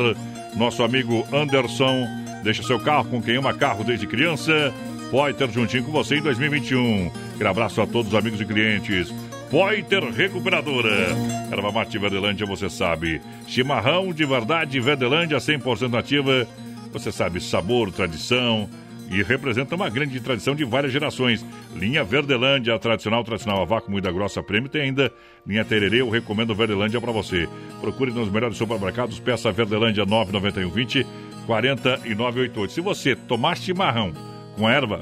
Nosso 0.55 0.83
amigo 0.83 1.27
Anderson. 1.33 2.22
Deixa 2.43 2.63
seu 2.63 2.79
carro 2.79 3.05
com 3.05 3.23
quem 3.23 3.37
ama 3.37 3.55
carro 3.55 3.85
desde 3.85 4.07
criança. 4.07 4.73
Poiter 5.11 5.51
juntinho 5.51 5.85
com 5.85 5.93
você 5.93 6.17
em 6.17 6.23
2021. 6.23 7.11
Aquele 7.35 7.49
abraço 7.49 7.81
a 7.81 7.87
todos 7.87 8.13
os 8.13 8.19
amigos 8.19 8.41
e 8.41 8.45
clientes. 8.45 9.13
Poiter 9.51 10.03
Recuperadora. 10.03 11.09
Erva 11.51 11.71
Mate 11.71 11.99
Verdelândia, 11.99 12.47
você 12.47 12.69
sabe. 12.71 13.21
Chimarrão 13.47 14.13
de 14.13 14.25
verdade, 14.25 14.81
Verdelândia 14.81 15.37
100% 15.37 15.91
nativa. 15.91 16.47
Você 16.93 17.13
sabe, 17.13 17.41
sabor, 17.41 17.93
tradição. 17.93 18.69
E 19.11 19.23
representa 19.23 19.75
uma 19.75 19.91
grande 19.91 20.19
tradição 20.21 20.55
de 20.55 20.65
várias 20.65 20.91
gerações. 20.91 21.45
Linha 21.77 22.03
Verdelândia, 22.03 22.79
tradicional, 22.79 23.23
tradicional 23.23 23.61
a 23.61 23.67
vácuo, 23.67 23.91
muita 23.91 24.11
grossa 24.11 24.43
prêmio. 24.43 24.71
Tem 24.71 24.83
ainda 24.83 25.13
linha 25.47 25.65
Tererê, 25.65 26.01
eu 26.01 26.09
recomendo 26.09 26.55
Verdelândia 26.55 26.99
para 26.99 27.13
você. 27.13 27.47
Procure 27.83 28.11
nos 28.11 28.31
melhores 28.31 28.57
supermercados, 28.57 29.21
peça 29.21 29.53
Verdelândia 29.53 30.07
99120 30.07 31.07
4988. 31.47 32.73
Se 32.73 32.81
você 32.81 33.15
tomar 33.15 33.57
chimarrão 33.57 34.13
com 34.57 34.69
erva 34.69 35.01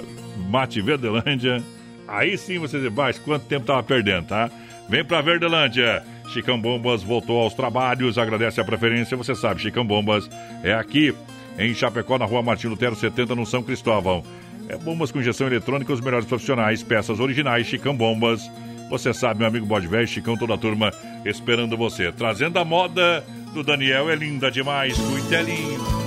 mate 0.48 0.80
Verdelândia, 0.80 1.62
aí 2.08 2.36
sim 2.36 2.58
você 2.58 2.80
diz, 2.80 2.92
mas 2.92 3.18
quanto 3.18 3.46
tempo 3.46 3.66
tava 3.66 3.82
perdendo, 3.82 4.26
tá? 4.28 4.50
Vem 4.88 5.04
pra 5.04 5.20
Verdelândia. 5.20 6.02
Chicão 6.32 6.60
Bombas 6.60 7.02
voltou 7.02 7.40
aos 7.40 7.54
trabalhos, 7.54 8.16
agradece 8.16 8.60
a 8.60 8.64
preferência, 8.64 9.16
você 9.16 9.34
sabe, 9.34 9.60
Chicão 9.60 9.84
Bombas 9.84 10.30
é 10.62 10.72
aqui 10.72 11.12
em 11.58 11.74
Chapecó, 11.74 12.18
na 12.18 12.24
rua 12.24 12.42
Martin 12.42 12.68
Lutero 12.68 12.94
70, 12.94 13.34
no 13.34 13.44
São 13.44 13.62
Cristóvão. 13.62 14.22
É 14.68 14.76
bombas 14.76 15.10
com 15.10 15.18
injeção 15.18 15.48
eletrônica, 15.48 15.92
os 15.92 16.00
melhores 16.00 16.26
profissionais, 16.26 16.82
peças 16.82 17.18
originais, 17.18 17.66
Chicão 17.66 17.96
Bombas. 17.96 18.48
Você 18.88 19.12
sabe, 19.12 19.40
meu 19.40 19.48
amigo 19.48 19.66
Bode 19.66 19.88
Velho, 19.88 20.06
Chicão, 20.06 20.36
toda 20.36 20.54
a 20.54 20.58
turma 20.58 20.92
esperando 21.24 21.76
você. 21.76 22.12
Trazendo 22.12 22.58
a 22.58 22.64
moda 22.64 23.24
do 23.52 23.64
Daniel, 23.64 24.08
é 24.08 24.14
linda 24.14 24.50
demais, 24.50 24.96
cuitelinho. 24.96 25.99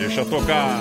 Deixa 0.00 0.24
tocar. 0.24 0.80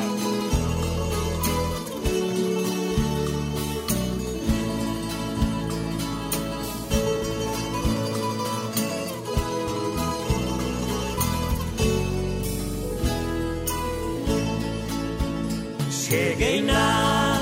Cheguei 15.91 16.61
na 16.61 17.37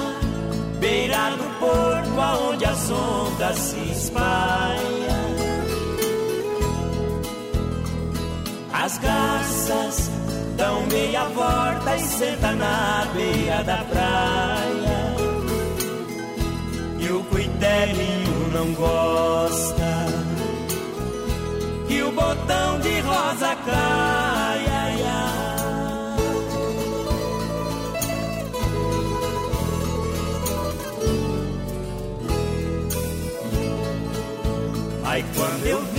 beira 0.79 1.29
do 1.29 1.59
porto 1.59 2.19
aonde 2.19 2.65
as 2.65 2.89
ondas 2.89 3.55
se 3.55 3.91
espalham. 3.91 4.77
As 8.73 8.97
garças 8.97 10.09
dão 10.57 10.85
meia 10.87 11.23
volta 11.25 11.95
e 11.95 11.99
senta 11.99 12.51
na 12.53 13.07
beira 13.13 13.63
da 13.63 13.77
praia. 13.91 14.99
E 16.99 17.11
o 17.11 17.23
cuitelinho 17.25 18.49
não 18.51 18.73
gosta 18.73 20.07
que 21.87 22.01
o 22.01 22.11
botão 22.11 22.79
de 22.81 22.99
rosa 23.01 23.55
caia. 23.65 24.47
Ai, 35.09 35.23
quando 35.35 35.65
eu 35.65 35.81
da 35.93 35.96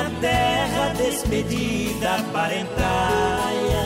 minha 0.00 0.10
terra 0.20 0.94
despedida 0.96 2.24
para 2.32 2.56
entraia, 2.56 3.84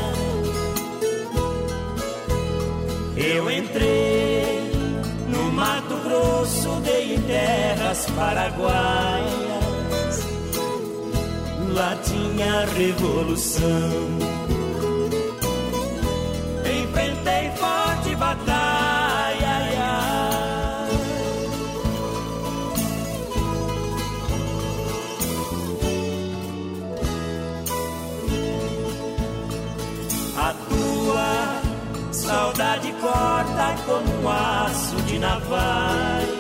eu 3.17 3.51
entrei 3.51 4.71
no 5.29 5.51
Mato 5.53 5.97
Grosso, 6.05 6.81
dei 6.83 7.15
em 7.15 7.21
terras 7.23 8.07
paraguaias. 8.17 9.25
Lá 11.73 11.97
tinha 12.05 12.67
revolução. 12.67 13.65
Enfrentei 16.65 17.51
forte 17.57 18.15
batalha. 18.17 18.54
Saudade 32.55 32.93
corta 33.01 33.75
como 33.85 34.23
um 34.23 34.29
aço 34.29 34.97
de 35.03 35.19
navalha. 35.19 36.35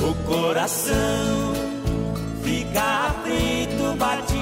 O 0.00 0.14
coração 0.26 1.52
fica 2.42 2.80
aflito, 2.80 3.96
bate 3.96 4.34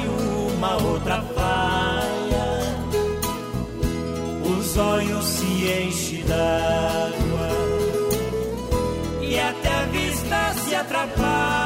uma 0.56 0.82
outra 0.82 1.22
falha. 1.34 2.46
Os 4.42 4.76
olhos 4.78 5.24
se 5.24 5.44
enchem 5.44 6.24
d'água 6.24 7.50
e 9.20 9.38
até 9.38 9.68
a 9.68 9.82
vista 9.86 10.54
se 10.64 10.74
atrapalha. 10.74 11.65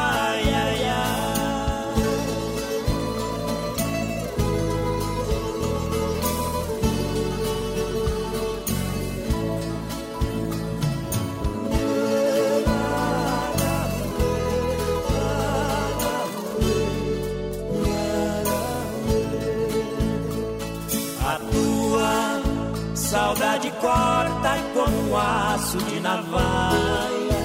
Saudade 23.11 23.73
corta 23.81 24.57
como 24.73 25.11
um 25.11 25.17
aço 25.17 25.79
de 25.79 25.99
navalha. 25.99 27.41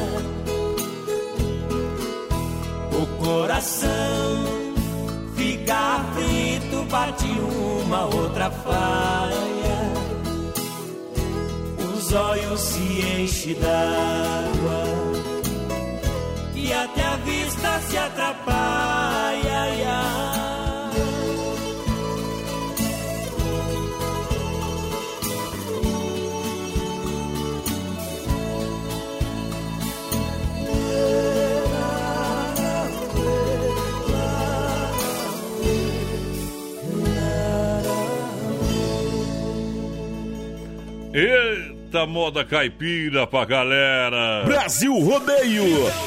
O 2.94 3.06
coração 3.18 4.44
fica 5.36 5.76
aflito, 5.76 6.86
bate 6.92 7.26
uma 7.84 8.06
outra 8.06 8.52
falha. 8.52 9.78
Os 11.96 12.14
olhos 12.14 12.62
se 12.62 13.24
enchem 13.24 13.56
d'água 13.56 14.84
e 16.54 16.72
até 16.72 17.06
a 17.06 17.16
vista 17.16 17.80
se 17.90 17.98
atrapalha. 17.98 18.95
Eita 41.18 42.06
moda 42.06 42.44
caipira 42.44 43.26
pra 43.26 43.46
galera. 43.46 44.44
Brasil 44.44 44.94
Rodeio, 45.00 45.64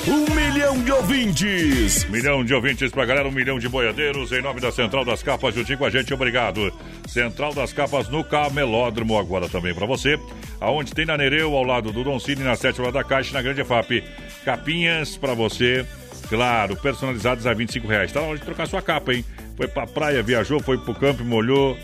um 0.06 0.34
milhão 0.34 0.84
de 0.84 0.92
ouvintes. 0.92 2.04
Milhão 2.10 2.44
de 2.44 2.52
ouvintes 2.52 2.90
pra 2.90 3.06
galera, 3.06 3.26
um 3.26 3.32
milhão 3.32 3.58
de 3.58 3.70
boiadeiros. 3.70 4.30
Em 4.32 4.42
nome 4.42 4.60
da 4.60 4.70
Central 4.70 5.06
das 5.06 5.22
Capas, 5.22 5.54
juntinho 5.54 5.78
com 5.78 5.86
a 5.86 5.90
gente, 5.90 6.12
obrigado. 6.12 6.70
Central 7.06 7.54
das 7.54 7.72
Capas 7.72 8.06
no 8.10 8.22
Camelódromo, 8.22 9.18
agora 9.18 9.48
também 9.48 9.74
pra 9.74 9.86
você. 9.86 10.20
Aonde 10.60 10.92
tem 10.92 11.06
na 11.06 11.16
Nereu, 11.16 11.56
ao 11.56 11.64
lado 11.64 11.90
do 11.90 12.04
Don 12.04 12.18
Cine, 12.18 12.44
na 12.44 12.54
sétima 12.54 12.92
da 12.92 13.02
Caixa, 13.02 13.32
na 13.32 13.40
Grande 13.40 13.64
FAP. 13.64 14.04
Capinhas 14.44 15.16
pra 15.16 15.32
você, 15.32 15.86
claro, 16.28 16.76
personalizadas 16.76 17.46
a 17.46 17.54
25 17.54 17.88
reais. 17.88 18.12
Tá 18.12 18.20
na 18.20 18.26
hora 18.26 18.38
de 18.38 18.44
trocar 18.44 18.68
sua 18.68 18.82
capa, 18.82 19.14
hein? 19.14 19.24
Foi 19.56 19.66
pra 19.66 19.86
praia, 19.86 20.22
viajou, 20.22 20.60
foi 20.60 20.76
pro 20.76 20.94
campo, 20.94 21.24
molhou. 21.24 21.78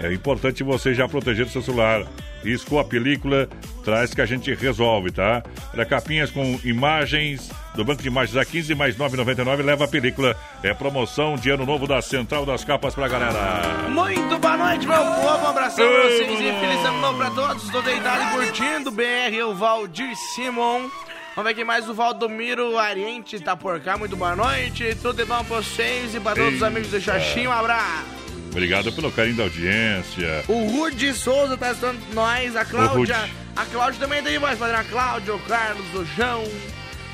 É 0.00 0.12
importante 0.12 0.62
você 0.62 0.94
já 0.94 1.06
proteger 1.06 1.46
o 1.46 1.50
seu 1.50 1.62
celular. 1.62 2.06
Riscou 2.42 2.80
a 2.80 2.84
película, 2.84 3.46
traz 3.84 4.14
que 4.14 4.20
a 4.22 4.26
gente 4.26 4.52
resolve, 4.54 5.10
tá? 5.10 5.42
Olha, 5.74 5.84
capinhas 5.84 6.30
com 6.30 6.58
imagens 6.64 7.50
do 7.74 7.84
Banco 7.84 8.02
de 8.02 8.08
Imagens 8.08 8.36
a 8.36 8.44
15 8.44 8.74
mais 8.74 8.96
9,99, 8.96 9.62
leva 9.62 9.84
a 9.84 9.88
película. 9.88 10.34
É 10.62 10.72
promoção 10.72 11.36
de 11.36 11.50
ano 11.50 11.66
novo 11.66 11.86
da 11.86 12.00
Central 12.00 12.46
das 12.46 12.64
Capas 12.64 12.94
pra 12.94 13.08
galera. 13.08 13.88
Muito 13.90 14.38
boa 14.38 14.56
noite, 14.56 14.86
meu 14.86 14.96
povo. 14.96 15.44
Um 15.44 15.48
abração 15.48 15.86
pra 15.86 16.02
vocês 16.02 16.40
e 16.40 16.60
feliz 16.60 16.84
ano 16.86 17.00
novo 17.00 17.18
pra 17.18 17.30
todos. 17.30 17.68
Tô 17.68 17.82
deitado 17.82 18.22
e 18.22 18.46
curtindo. 18.46 18.90
BR, 18.90 19.42
o 19.46 19.54
Valdir 19.54 20.16
Simon. 20.16 20.88
Vamos 21.36 21.44
ver 21.44 21.50
aqui 21.50 21.64
mais 21.64 21.88
o 21.88 21.94
Valdomiro 21.94 22.78
Ariente 22.78 23.38
tá 23.38 23.54
por 23.54 23.78
cá. 23.80 23.98
Muito 23.98 24.16
boa 24.16 24.34
noite. 24.34 24.96
Tudo 25.02 25.16
de 25.16 25.24
bom 25.26 25.44
pra 25.44 25.58
vocês 25.58 26.14
e 26.14 26.20
pra 26.20 26.34
todos 26.34 26.54
os 26.54 26.62
amigos 26.62 26.88
do 26.90 27.00
Xaxim. 27.00 27.46
Um 27.46 27.52
abraço. 27.52 28.29
Obrigado 28.50 28.92
pelo 28.92 29.12
carinho 29.12 29.36
da 29.36 29.44
audiência. 29.44 30.44
O 30.48 30.66
Rudy 30.66 31.14
Souza 31.14 31.56
tá 31.56 31.68
assistindo 31.68 31.98
nós. 32.14 32.56
A. 32.56 32.64
Cláudia. 32.64 33.28
A 33.56 33.64
Cláudia 33.64 34.00
também 34.00 34.20
aí, 34.26 34.38
voz 34.38 34.58
padrão. 34.58 34.80
A 34.80 34.84
Cláudia, 34.84 35.34
o 35.34 35.38
Carlos, 35.40 35.86
o 35.94 36.04
João, 36.16 36.44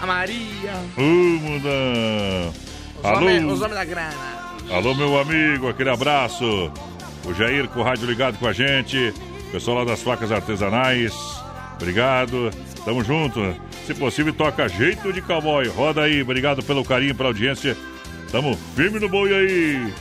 a 0.00 0.06
Maria. 0.06 0.72
Ô, 0.96 1.00
mudão. 1.02 2.54
Os 2.98 3.04
Alô, 3.04 3.16
homens 3.18 3.44
os 3.44 3.60
homens 3.60 3.74
da 3.74 3.84
grana. 3.84 4.14
alô, 4.70 4.94
meu 4.94 5.18
amigo, 5.20 5.68
aquele 5.68 5.90
abraço. 5.90 6.72
O 7.24 7.34
Jair 7.34 7.68
com 7.68 7.80
o 7.80 7.82
rádio 7.82 8.06
ligado 8.06 8.38
com 8.38 8.46
a 8.46 8.52
gente. 8.52 9.12
Pessoal 9.52 9.78
lá 9.78 9.84
das 9.84 10.02
facas 10.02 10.32
artesanais. 10.32 11.12
Obrigado. 11.74 12.50
Tamo 12.84 13.04
junto. 13.04 13.54
Se 13.86 13.92
possível, 13.94 14.32
toca 14.32 14.68
jeito 14.68 15.12
de 15.12 15.20
cowboy. 15.20 15.68
Roda 15.68 16.02
aí. 16.02 16.22
Obrigado 16.22 16.62
pelo 16.62 16.84
carinho, 16.84 17.14
pela 17.14 17.28
audiência. 17.28 17.76
Tamo 18.32 18.56
firme 18.74 18.98
no 18.98 19.08
boi 19.08 19.32
aí. 19.34 19.92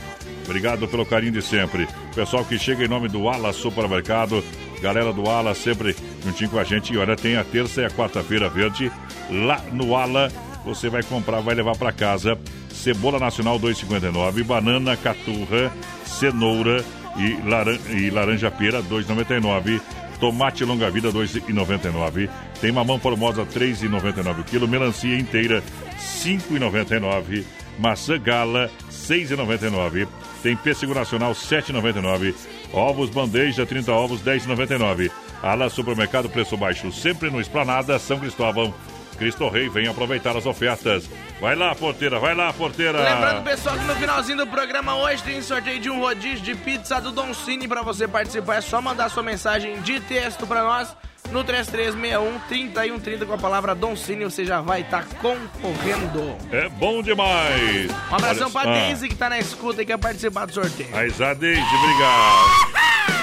Obrigado 0.46 0.86
pelo 0.86 1.04
carinho 1.04 1.32
de 1.32 1.42
sempre. 1.42 1.88
Pessoal 2.14 2.44
que 2.44 2.56
chega 2.56 2.84
em 2.84 2.88
nome 2.88 3.08
do 3.08 3.28
Ala 3.28 3.52
Supermercado. 3.52 4.42
Galera 4.80 5.12
do 5.12 5.28
Ala 5.28 5.54
sempre 5.54 5.94
juntinho 6.24 6.50
com 6.50 6.58
a 6.58 6.64
gente. 6.64 6.94
E 6.94 6.98
olha, 6.98 7.16
tem 7.16 7.36
a 7.36 7.42
terça 7.42 7.82
e 7.82 7.84
a 7.84 7.90
quarta-feira 7.90 8.48
verde 8.48 8.90
lá 9.28 9.60
no 9.72 9.96
Ala. 9.96 10.30
Você 10.64 10.88
vai 10.88 11.02
comprar, 11.02 11.40
vai 11.40 11.54
levar 11.54 11.76
para 11.76 11.92
casa. 11.92 12.38
Cebola 12.70 13.18
nacional 13.18 13.58
2,59. 13.58 14.44
Banana, 14.44 14.96
caturra, 14.96 15.72
cenoura 16.04 16.84
e, 17.16 17.48
laran 17.48 17.78
e 17.90 18.08
laranja 18.10 18.48
pera 18.48 18.80
2,99. 18.82 19.80
Tomate 20.20 20.64
longa 20.64 20.90
vida 20.90 21.12
2,99. 21.12 22.30
Tem 22.60 22.70
mamão 22.70 23.00
formosa 23.00 23.44
3,99 23.44 24.40
o 24.40 24.44
quilo. 24.44 24.68
Melancia 24.68 25.18
inteira 25.18 25.62
5,99. 25.98 27.44
Maçã 27.78 28.18
gala 28.18 28.70
6,99. 28.90 30.06
Tem 30.46 30.56
pêssego 30.56 30.94
nacional 30.94 31.32
7,99. 31.32 32.32
Ovos 32.72 33.10
bandeja 33.10 33.66
30 33.66 33.90
ovos 33.90 34.22
10,99. 34.22 35.10
Ala 35.42 35.68
Supermercado 35.68 36.28
preço 36.28 36.56
baixo 36.56 36.92
sempre 36.92 37.30
no 37.30 37.40
Esplanada 37.40 37.98
São 37.98 38.20
Cristóvão. 38.20 38.72
Cristo 39.18 39.48
Rei, 39.48 39.68
vem 39.68 39.88
aproveitar 39.88 40.36
as 40.36 40.46
ofertas. 40.46 41.10
Vai 41.40 41.56
lá, 41.56 41.74
porteira, 41.74 42.20
vai 42.20 42.32
lá, 42.32 42.52
porteira. 42.52 43.02
Lembrando, 43.02 43.42
pessoal, 43.42 43.76
que 43.76 43.84
no 43.86 43.96
finalzinho 43.96 44.38
do 44.38 44.46
programa 44.46 44.94
hoje 44.94 45.20
tem 45.24 45.42
sorteio 45.42 45.80
de 45.80 45.90
um 45.90 45.98
rodízio 45.98 46.44
de 46.44 46.54
pizza 46.54 47.00
do 47.00 47.10
Don 47.10 47.34
Cine 47.34 47.66
para 47.66 47.82
você 47.82 48.06
participar. 48.06 48.58
É 48.58 48.60
só 48.60 48.80
mandar 48.80 49.08
sua 49.08 49.24
mensagem 49.24 49.80
de 49.80 49.98
texto 49.98 50.46
para 50.46 50.62
nós 50.62 50.94
no 51.32 51.44
3361 51.44 52.38
3130 52.48 53.26
com 53.26 53.32
a 53.34 53.38
palavra 53.38 53.74
Don 53.74 53.96
Cine, 53.96 54.24
você 54.24 54.44
já 54.44 54.60
vai 54.60 54.82
estar 54.82 55.04
tá 55.04 55.14
concorrendo. 55.20 56.36
É 56.50 56.68
bom 56.68 57.02
demais. 57.02 57.90
Um 58.10 58.14
abração 58.14 58.50
Olha, 58.52 58.52
pra 58.52 58.70
ah. 58.70 58.74
Deise 58.74 59.08
que 59.08 59.14
tá 59.14 59.28
na 59.28 59.38
escuta 59.38 59.82
e 59.82 59.86
quer 59.86 59.98
participar 59.98 60.46
do 60.46 60.52
sorteio. 60.52 60.90
Mas 60.92 61.20
a 61.20 61.34
Deise, 61.34 61.60
obrigado. 61.60 62.75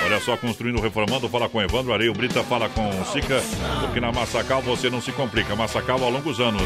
Olha 0.05 0.19
só, 0.19 0.35
construindo, 0.35 0.81
reformando, 0.81 1.29
fala 1.29 1.47
com 1.47 1.61
Evandro 1.61 1.93
Areio 1.93 2.13
Brita, 2.13 2.43
fala 2.43 2.67
com 2.69 2.91
Sica, 3.05 3.41
porque 3.79 3.99
na 3.99 4.11
Massacal 4.11 4.61
você 4.61 4.89
não 4.89 5.01
se 5.01 5.11
complica. 5.11 5.55
Massacal 5.55 6.03
há 6.03 6.09
longos 6.09 6.39
anos. 6.39 6.63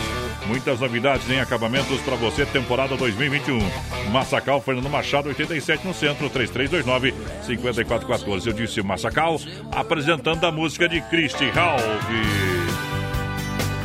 Muitas 0.48 0.80
novidades 0.80 1.30
em 1.30 1.40
acabamentos 1.40 2.00
para 2.02 2.16
você, 2.16 2.46
temporada 2.46 2.96
2021. 2.98 3.60
Massacal, 4.12 4.62
Fernando 4.62 4.90
Machado, 4.90 5.30
87 5.30 5.86
no 5.86 5.94
centro, 5.94 6.30
3329-5414. 6.30 8.48
Eu 8.48 8.54
disse 8.54 8.82
Massacal, 8.82 9.40
apresentando 9.72 10.46
a 10.46 10.52
música 10.52 10.90
de 10.90 11.02
Christy 11.02 11.50
Ralph. 11.50 11.82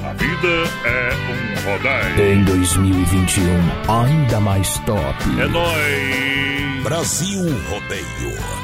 A 0.05 0.13
vida 0.15 0.49
é 0.85 1.11
um 1.31 1.73
rodeio. 1.73 2.33
Em 2.33 2.45
2021, 2.45 3.45
ainda 3.89 4.41
mais 4.41 4.79
top. 4.81 5.41
É 5.41 5.47
nóis! 5.47 6.83
Brasil 6.83 7.45
Rodeio. 7.71 8.62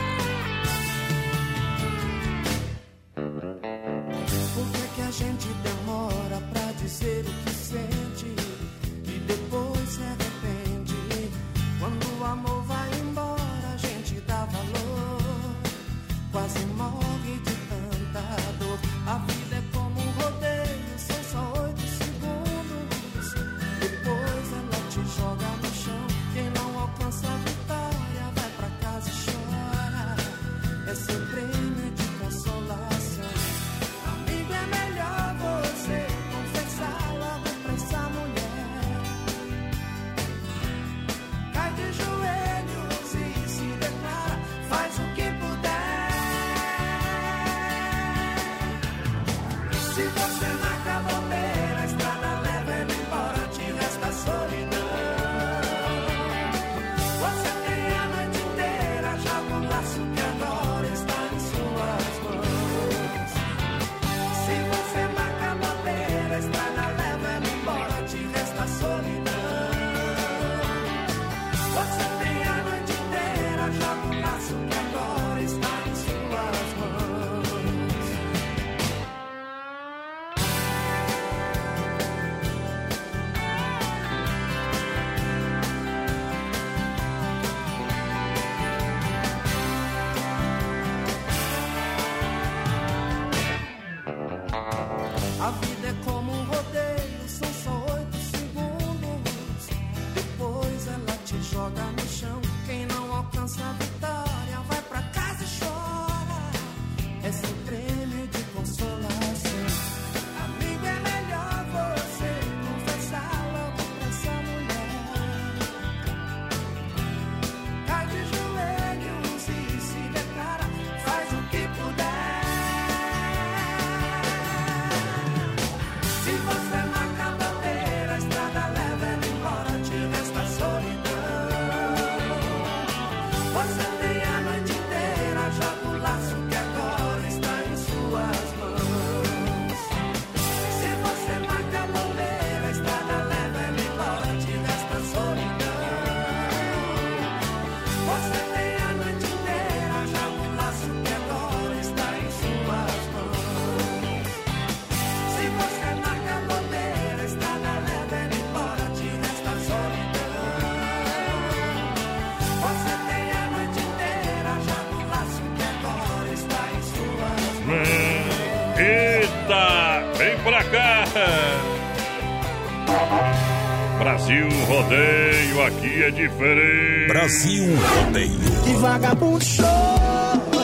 Brasil 174.29 174.49
Rodeio, 174.67 175.63
aqui 175.63 176.03
é 176.03 176.11
diferente. 176.11 177.09
Brasil 177.09 177.65
Rodeio. 177.77 178.63
Que 178.63 178.75
vagabundo 178.75 179.43
show. 179.43 179.65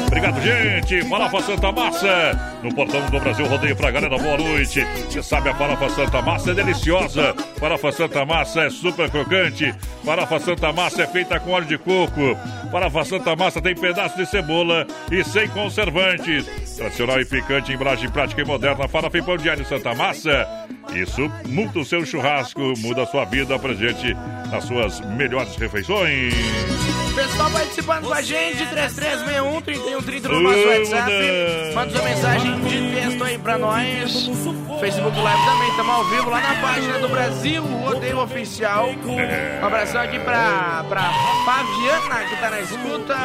Obrigado, 0.06 0.38
gente. 0.42 1.02
Farofa 1.08 1.40
Santa 1.40 1.72
Massa. 1.72 2.58
No 2.62 2.74
portão 2.74 3.00
do 3.06 3.18
Brasil 3.18 3.46
Rodeio 3.46 3.74
pra 3.74 3.90
galera, 3.90 4.18
boa 4.18 4.36
noite. 4.36 4.86
Você 5.08 5.22
sabe, 5.22 5.48
a 5.48 5.54
farofa 5.54 5.88
Santa 5.88 6.20
Massa 6.20 6.50
é 6.50 6.54
deliciosa. 6.54 7.34
Farofa 7.58 7.90
Santa 7.90 8.26
Massa 8.26 8.60
é 8.64 8.70
super 8.70 9.08
crocante. 9.08 9.74
Farofa 10.04 10.40
Santa 10.40 10.70
Massa 10.70 11.04
é 11.04 11.06
feita 11.06 11.40
com 11.40 11.52
óleo 11.52 11.66
de 11.66 11.78
coco. 11.78 12.36
Farofa 12.70 13.04
Santa 13.06 13.34
Massa 13.34 13.62
tem 13.62 13.74
pedaço 13.74 14.18
de 14.18 14.26
cebola 14.26 14.86
e 15.10 15.24
sem 15.24 15.48
conservantes. 15.48 16.44
Tradicional 16.76 17.18
e 17.18 17.24
picante, 17.24 17.72
embalagem 17.72 18.10
prática 18.10 18.42
e 18.42 18.44
moderna. 18.44 18.86
Farofa 18.86 19.16
e 19.16 19.22
pão 19.22 19.38
de 19.38 19.48
alho 19.48 19.64
Santa 19.64 19.94
Massa. 19.94 20.46
Isso 20.94 21.28
muda 21.48 21.80
o 21.80 21.84
seu 21.84 22.06
churrasco, 22.06 22.72
muda 22.78 23.02
a 23.02 23.06
sua 23.06 23.24
vida 23.24 23.58
presente 23.58 24.14
nas 24.54 24.64
suas 24.64 25.00
melhores 25.00 25.56
refeições. 25.56 26.32
Pessoal 27.14 27.50
participando 27.50 28.06
com 28.06 28.14
a 28.14 28.22
gente, 28.22 28.66
3361 28.66 29.60
3130 29.62 30.28
no 30.28 30.40
nosso 30.40 30.66
WhatsApp. 30.66 31.12
Manda 31.74 31.90
sua 31.90 32.02
mensagem 32.02 32.60
de 32.60 32.94
texto 32.94 33.24
aí 33.24 33.38
pra 33.38 33.58
nós. 33.58 34.30
Facebook 34.80 35.18
Live 35.18 35.44
também, 35.44 35.68
estamos 35.70 35.94
ao 35.94 36.04
vivo 36.04 36.30
lá 36.30 36.40
na 36.40 36.54
página 36.60 36.98
do 36.98 37.08
Brasil 37.08 37.64
Rodeio 37.64 38.20
Oficial. 38.20 38.90
Um 38.90 39.64
abração 39.64 40.00
aqui 40.00 40.18
pra, 40.20 40.84
pra 40.88 41.12
Fabiana, 41.44 42.28
que 42.28 42.36
tá 42.36 42.50
na 42.50 42.60
escuta. 42.60 43.16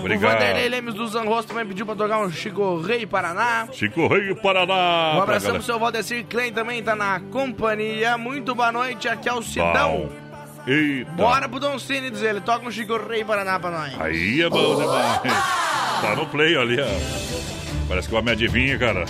Obrigado. 0.00 0.32
O 0.32 0.34
Vanderlei 0.34 0.68
Lemes 0.68 0.94
do 0.94 1.06
Zanrosso 1.06 1.48
também 1.48 1.66
pediu 1.66 1.86
pra 1.86 1.94
tocar 1.94 2.20
um 2.20 2.30
Chico 2.30 2.80
Rei 2.80 3.06
Paraná. 3.06 3.68
Chico 3.72 4.06
Rei 4.08 4.34
Paraná. 4.34 5.14
Um 5.16 5.22
abração 5.22 5.52
pro 5.52 5.62
seu 5.62 5.78
Valdecir 5.78 6.24
Klein 6.26 6.52
também, 6.52 6.82
tá 6.82 6.96
na 6.96 7.20
companhia. 7.20 8.18
Muito 8.18 8.54
boa 8.54 8.72
noite, 8.72 9.08
aqui 9.08 9.28
é 9.28 9.32
o 9.32 9.42
Sidão. 9.42 10.21
Eita. 10.66 11.10
Bora 11.12 11.48
pro 11.48 11.58
Don 11.58 11.78
Cine, 11.78 12.10
diz 12.10 12.22
ele. 12.22 12.40
Toca 12.40 12.66
um 12.66 12.70
Chico 12.70 12.96
Rei 13.08 13.24
Paraná 13.24 13.58
pra 13.58 13.70
nós. 13.70 14.00
Aí 14.00 14.42
é 14.42 14.48
bom 14.48 14.76
demais. 14.76 15.20
Tá 16.00 16.14
no 16.16 16.26
play 16.26 16.56
ali, 16.56 16.80
ó. 16.80 16.86
Parece 17.88 18.08
que 18.08 18.14
vai 18.14 18.22
me 18.22 18.30
adivinha, 18.30 18.78
cara. 18.78 19.04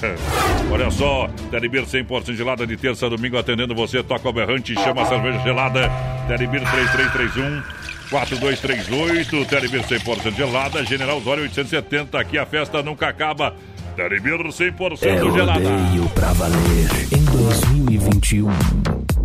Olha 0.70 0.90
só, 0.90 1.28
Telebir 1.50 1.84
100% 1.84 2.34
gelada 2.34 2.66
de 2.66 2.76
terça 2.76 3.06
a 3.06 3.08
domingo 3.08 3.38
atendendo 3.38 3.74
você. 3.74 4.02
Toca 4.02 4.28
o 4.28 4.32
berrante, 4.32 4.74
chama 4.74 5.02
a 5.02 5.06
cerveja 5.06 5.38
gelada. 5.40 5.90
Telebir 6.26 6.62
3331 6.62 7.62
4238. 8.10 9.44
Telebir 9.46 9.82
100% 9.82 10.34
gelada. 10.34 10.84
General 10.84 11.16
Osório 11.18 11.42
870. 11.44 12.18
Aqui 12.18 12.38
a 12.38 12.46
festa 12.46 12.82
nunca 12.82 13.08
acaba. 13.08 13.54
Telebir 13.94 14.32
100% 14.38 15.02
É 15.02 15.18
gelada. 15.32 15.68
rodeio 15.68 16.08
pra 16.14 16.32
valer 16.32 17.12
em 17.12 17.24
2021. 17.24 18.50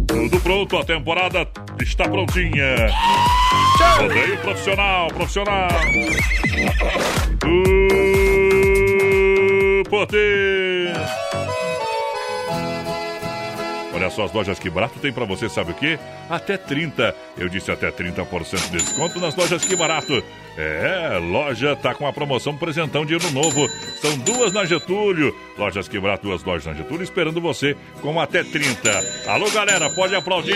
Tudo 0.07 0.39
pronto, 0.41 0.77
a 0.77 0.83
temporada 0.83 1.47
está 1.81 2.05
prontinha. 2.05 2.89
Rodeio 3.99 4.37
profissional, 4.37 5.07
profissional. 5.09 5.69
Uh, 7.45 8.67
poder. 9.89 11.26
Olha 14.07 14.15
só 14.15 14.23
as 14.23 14.31
lojas 14.31 14.57
que 14.57 14.69
barato 14.69 14.99
tem 14.99 15.11
pra 15.11 15.25
você, 15.25 15.49
sabe 15.49 15.71
o 15.71 15.75
quê? 15.75 15.99
Até 16.29 16.55
30. 16.55 17.13
Eu 17.37 17.49
disse 17.49 17.69
até 17.69 17.91
30% 17.91 18.71
de 18.71 18.77
desconto 18.77 19.19
nas 19.19 19.35
lojas 19.35 19.65
que 19.65 19.75
barato. 19.75 20.23
É, 20.57 21.19
loja 21.19 21.75
tá 21.75 21.93
com 21.93 22.07
a 22.07 22.13
promoção 22.13 22.55
presentão 22.55 23.05
de 23.05 23.13
ano 23.15 23.29
novo. 23.31 23.67
São 24.01 24.17
duas 24.19 24.53
na 24.53 24.63
Getúlio. 24.63 25.35
Lojas 25.57 25.89
que 25.89 25.99
barato, 25.99 26.23
duas 26.23 26.41
lojas 26.41 26.65
na 26.65 26.73
Getúlio 26.73 27.03
esperando 27.03 27.41
você 27.41 27.75
com 28.01 28.17
até 28.17 28.43
30. 28.45 28.89
Alô, 29.27 29.51
galera, 29.51 29.89
pode 29.89 30.15
aplaudir. 30.15 30.55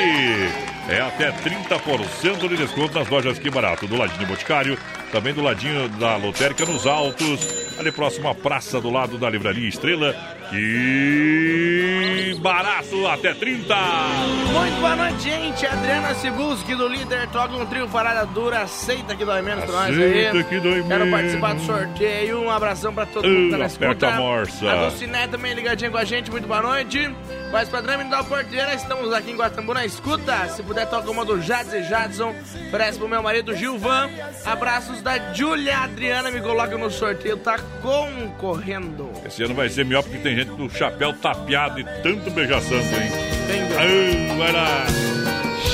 É 0.88 1.02
até 1.02 1.32
30% 1.32 2.48
de 2.48 2.56
desconto 2.56 2.98
nas 2.98 3.10
lojas 3.10 3.38
que 3.38 3.50
barato. 3.50 3.86
Do 3.86 3.98
ladinho 3.98 4.28
Boticário, 4.28 4.78
também 5.12 5.34
do 5.34 5.42
ladinho 5.44 5.90
da 5.90 6.16
Lotérica 6.16 6.66
nos 6.66 6.88
Altos. 6.88 7.70
Ali 7.78 7.92
próximo 7.92 8.30
à 8.30 8.36
praça 8.36 8.80
do 8.80 8.90
lado 8.90 9.18
da 9.18 9.30
Livraria 9.30 9.68
Estrela. 9.68 10.16
Que 10.52 12.38
barato, 12.42 13.08
até 13.08 13.34
30. 13.34 13.74
Muito 14.54 14.80
boa 14.82 14.96
noite, 14.96 15.22
gente. 15.24 15.66
Adriana 15.66 16.14
Sibuski 16.16 16.76
do 16.76 16.88
líder 16.88 17.28
toca 17.30 17.56
um 17.56 17.66
trio 17.66 17.88
parada 17.88 18.26
dura. 18.26 18.62
Aceita 18.62 19.16
que 19.16 19.24
dói 19.24 19.42
menos 19.42 19.64
pra 19.64 19.74
nós 19.74 19.98
aí. 19.98 20.28
Aceita 20.28 20.44
que 20.50 20.60
dói 20.60 20.84
Quero 20.84 21.06
menos. 21.06 21.10
participar 21.12 21.54
do 21.56 21.62
sorteio. 21.62 22.42
Um 22.42 22.52
abração 22.52 22.94
pra 22.94 23.06
todo 23.06 23.28
mundo 23.28 23.46
que 23.46 23.52
tá 23.52 23.58
na 23.58 23.66
escuta. 23.66 24.08
a 24.08 24.12
morsa. 24.18 24.72
A 24.72 24.76
Dulciné 24.90 25.28
também 25.28 25.54
ligadinha 25.54 25.90
com 25.90 25.98
a 25.98 26.04
gente. 26.04 26.30
Muito 26.30 26.48
boa 26.48 26.62
noite. 26.62 27.10
Mas 27.52 27.68
padrão 27.68 28.08
dá 28.10 28.24
porteira. 28.24 28.74
Estamos 28.74 29.12
aqui 29.14 29.32
em 29.32 29.36
Guatambu 29.36 29.74
na 29.74 29.86
escuta. 29.86 30.48
Se 30.50 30.64
puder, 30.64 30.88
toca 30.88 31.12
uma 31.12 31.26
do 31.26 31.42
Jades 31.42 31.74
e 31.74 31.84
Jadson. 31.84 32.34
Oferece 32.68 32.98
pro 32.98 33.08
meu 33.08 33.22
marido 33.22 33.56
Gilvan. 33.56 34.10
Abraços 34.46 35.02
da 35.02 35.34
Júlia 35.34 35.80
Adriana. 35.80 36.32
Me 36.32 36.40
coloca 36.42 36.78
no 36.78 36.90
sorteio. 36.90 37.38
Tá 37.38 37.60
concorrendo. 37.82 39.12
Esse 39.26 39.44
ano 39.44 39.54
vai 39.54 39.70
ser 39.70 39.84
melhor 39.86 40.04
porque 40.04 40.20
tem 40.20 40.36
gente 40.36 40.52
com 40.52 40.66
o 40.66 40.70
chapéu 40.70 41.14
tapeado 41.14 41.80
e 41.80 41.84
tanto 42.02 42.32
beija-santo, 42.32 42.74
hein? 42.74 43.12
Ai, 43.78 44.38
vai 44.38 44.52
lá. 44.52 44.86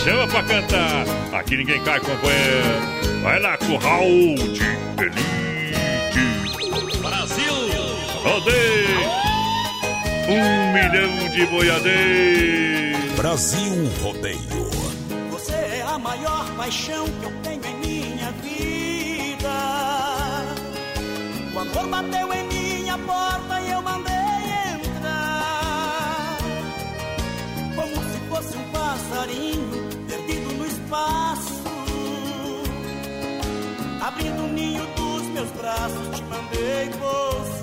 Chama 0.03 0.27
pra 0.27 0.43
cantar. 0.43 1.05
Aqui 1.33 1.57
ninguém 1.57 1.83
cai, 1.83 1.99
companheiro. 1.99 2.97
Vai 3.21 3.39
lá 3.39 3.57
Raul 3.81 4.35
de 4.35 4.63
Elite. 5.03 5.37
Brasil! 7.01 7.53
Rodeio. 8.23 9.26
Um 10.29 10.73
milhão 10.73 11.29
de 11.29 11.45
boiadeiros. 11.45 13.15
Brasil 13.15 13.89
Rodeio. 14.03 14.69
Você 15.31 15.53
é 15.53 15.85
a 15.87 15.97
maior 15.97 16.45
paixão 16.57 17.05
que 17.05 17.25
eu 17.25 17.31
tenho 17.43 17.65
em 17.65 17.75
minha 17.77 18.31
vida. 18.43 19.49
O 21.55 21.59
amor 21.59 21.87
bateu 21.87 22.33
em 22.33 22.43
minha 22.43 22.97
porta 22.97 23.61
e 23.61 23.71
eu 23.71 23.81
mandei 23.81 24.13
entrar. 24.75 26.37
Como 27.73 27.95
se 28.11 28.19
fosse 28.29 28.57
um 28.57 28.71
passarinho 28.71 29.89
perdido 30.09 30.53
no 30.55 30.65
espaço. 30.67 31.63
Abrindo 34.01 34.43
o 34.43 34.47
ninho 34.49 34.85
dos 34.87 35.23
meus 35.29 35.51
braços, 35.51 36.15
te 36.15 36.21
mandei 36.23 36.89
pousar. 36.99 37.56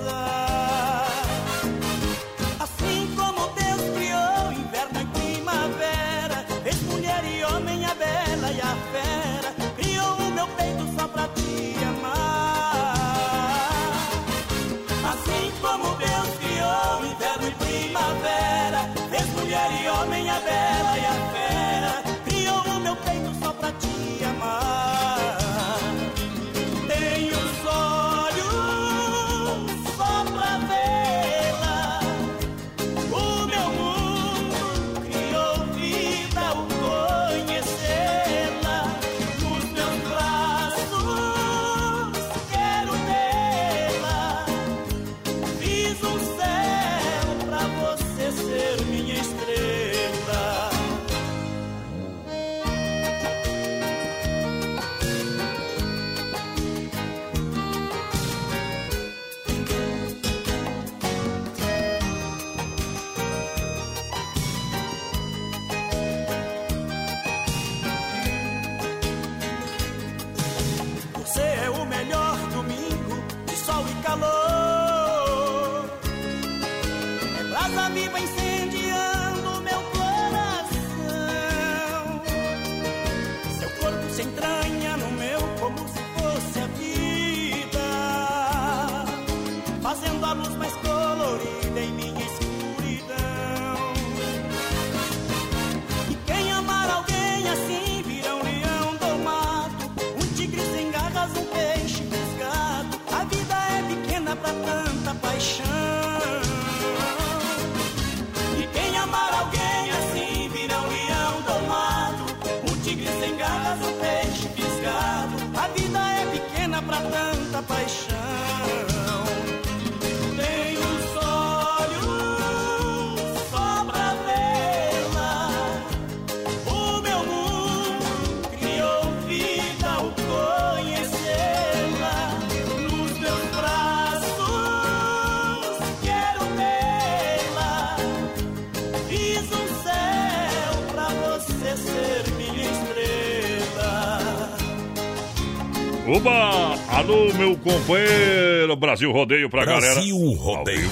Oba! 146.25 146.75
Alô, 146.89 147.31
meu 147.35 147.55
companheiro! 147.55 148.75
Brasil 148.75 149.11
Rodeio 149.11 149.47
pra 149.47 149.63
galera. 149.63 149.93
Brasil 149.93 150.17
Rodeio. 150.33 150.89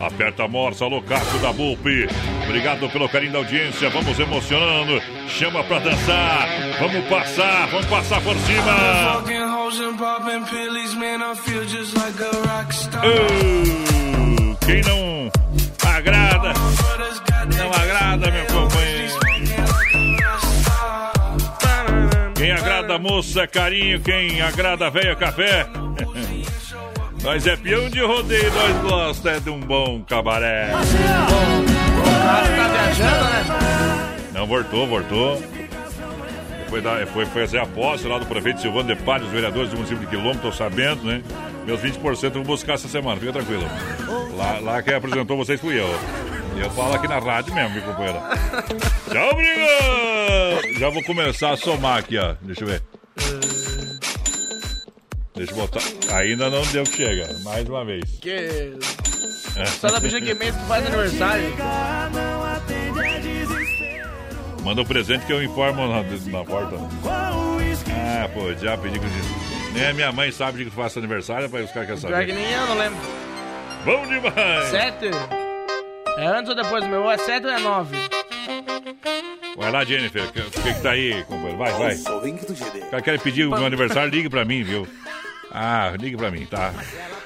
Aperta 0.00 0.44
a 0.44 0.48
morsa, 0.48 0.84
alô, 0.84 1.00
Cássio 1.02 1.38
da 1.38 1.52
Bulpe. 1.52 2.08
Obrigado 2.44 2.88
pelo 2.88 3.08
carinho 3.08 3.30
da 3.32 3.38
audiência. 3.38 3.88
Vamos 3.90 4.18
emocionando. 4.18 5.00
Chama 5.28 5.62
pra 5.62 5.78
dançar. 5.78 6.48
Vamos 6.80 7.04
passar, 7.08 7.68
vamos 7.68 7.86
passar 7.86 8.20
por 8.22 8.34
cima. 8.38 9.22
Quem 14.66 14.80
não 14.82 15.30
agrada, 15.94 16.54
não 17.56 17.72
agrada, 17.72 18.30
meu 18.32 18.49
agrada 22.90 22.98
moça, 22.98 23.46
carinho. 23.46 24.00
Quem 24.00 24.40
agrada 24.40 24.90
velha, 24.90 25.14
café. 25.14 25.66
Nós 27.22 27.46
é 27.46 27.54
peão 27.54 27.88
de 27.90 28.00
rodeio, 28.00 28.50
nós 28.50 28.90
gosta 28.90 29.32
é 29.32 29.40
de 29.40 29.50
um 29.50 29.60
bom 29.60 30.02
cabaré. 30.02 30.70
Não, 34.32 34.46
voltou, 34.46 34.86
voltou. 34.86 35.42
Foi, 36.70 36.80
dar, 36.80 37.06
foi 37.08 37.26
fazer 37.26 37.58
a 37.58 37.66
posse 37.66 38.08
lá 38.08 38.18
do 38.18 38.24
prefeito 38.24 38.62
Silvano 38.62 38.94
de 38.94 39.02
Palha, 39.02 39.24
os 39.24 39.30
vereadores 39.30 39.68
do 39.68 39.76
município 39.76 40.00
de 40.00 40.06
Quilombo, 40.06 40.40
tô 40.40 40.50
sabendo, 40.50 41.02
né? 41.02 41.22
Meus 41.66 41.82
20% 41.82 42.24
eu 42.24 42.30
vou 42.30 42.44
buscar 42.44 42.74
essa 42.74 42.88
semana, 42.88 43.20
fica 43.20 43.34
tranquilo. 43.34 43.66
Lá, 44.34 44.58
lá 44.58 44.82
quem 44.82 44.94
apresentou 44.94 45.36
vocês 45.36 45.60
fui 45.60 45.78
eu. 45.78 45.90
Eu 46.60 46.70
falo 46.70 46.94
aqui 46.94 47.08
na 47.08 47.18
rádio 47.18 47.54
mesmo, 47.54 47.74
meu 47.74 47.82
companheiro. 47.82 48.18
Tchau, 49.10 49.30
obrigado! 49.30 50.78
Já 50.78 50.90
vou 50.90 51.02
começar 51.04 51.52
a 51.52 51.56
somar 51.56 51.98
aqui, 51.98 52.18
ó. 52.18 52.34
Deixa 52.42 52.64
eu 52.64 52.68
ver. 52.68 52.82
Deixa 55.34 55.52
eu 55.52 55.56
botar. 55.56 55.80
Ainda 56.16 56.50
não 56.50 56.62
deu 56.66 56.84
que 56.84 56.96
chega. 56.98 57.32
Mais 57.44 57.66
uma 57.66 57.84
vez. 57.84 58.04
Que... 58.20 58.74
Só 59.80 59.88
tá 59.88 60.00
pedindo 60.00 60.24
que 60.24 60.34
mês 60.34 60.54
que 60.54 60.64
faz 60.66 60.86
aniversário. 60.86 61.54
Manda 64.62 64.82
o 64.82 64.86
presente 64.86 65.24
que 65.24 65.32
eu 65.32 65.42
informo 65.42 65.86
na, 65.88 66.02
na 66.02 66.44
porta. 66.44 66.76
Ah, 67.06 68.28
pô, 68.34 68.52
já 68.54 68.76
pedi 68.76 68.98
que 68.98 69.04
eu 69.06 69.10
disse. 69.10 69.72
Nem 69.72 69.86
a 69.86 69.94
minha 69.94 70.12
mãe 70.12 70.30
sabe 70.30 70.58
de 70.58 70.64
que 70.64 70.70
tu 70.70 70.76
faça 70.76 70.98
aniversário, 70.98 71.48
para 71.48 71.64
os 71.64 71.72
caras 71.72 72.00
querem 72.00 72.00
Pior 72.00 72.26
que 72.26 72.32
saber. 72.32 72.34
nem 72.34 72.52
eu, 72.52 72.66
não 72.66 72.78
lembro. 72.78 72.98
Bom 73.84 74.06
demais! 74.06 74.68
Sete? 74.68 75.10
É 76.20 76.26
antes 76.26 76.50
ou 76.50 76.54
depois 76.54 76.84
do 76.84 76.90
meu? 76.90 77.10
É 77.10 77.16
sete 77.16 77.46
ou 77.46 77.52
é 77.52 77.58
nove? 77.60 77.96
Vai 79.56 79.72
lá, 79.72 79.82
Jennifer. 79.86 80.22
O 80.22 80.32
que, 80.32 80.42
que, 80.42 80.74
que 80.74 80.80
tá 80.82 80.90
aí, 80.90 81.24
companheiro? 81.24 81.56
Vai, 81.56 81.72
vai. 81.72 81.94
O 81.96 82.90
cara 82.90 83.02
quer 83.02 83.18
pedir 83.20 83.46
o 83.46 83.50
meu 83.50 83.64
aniversário, 83.64 84.10
ligue 84.10 84.28
pra 84.28 84.44
mim, 84.44 84.62
viu? 84.62 84.86
Ah, 85.50 85.94
ligue 85.98 86.18
pra 86.18 86.30
mim, 86.30 86.44
tá? 86.44 86.74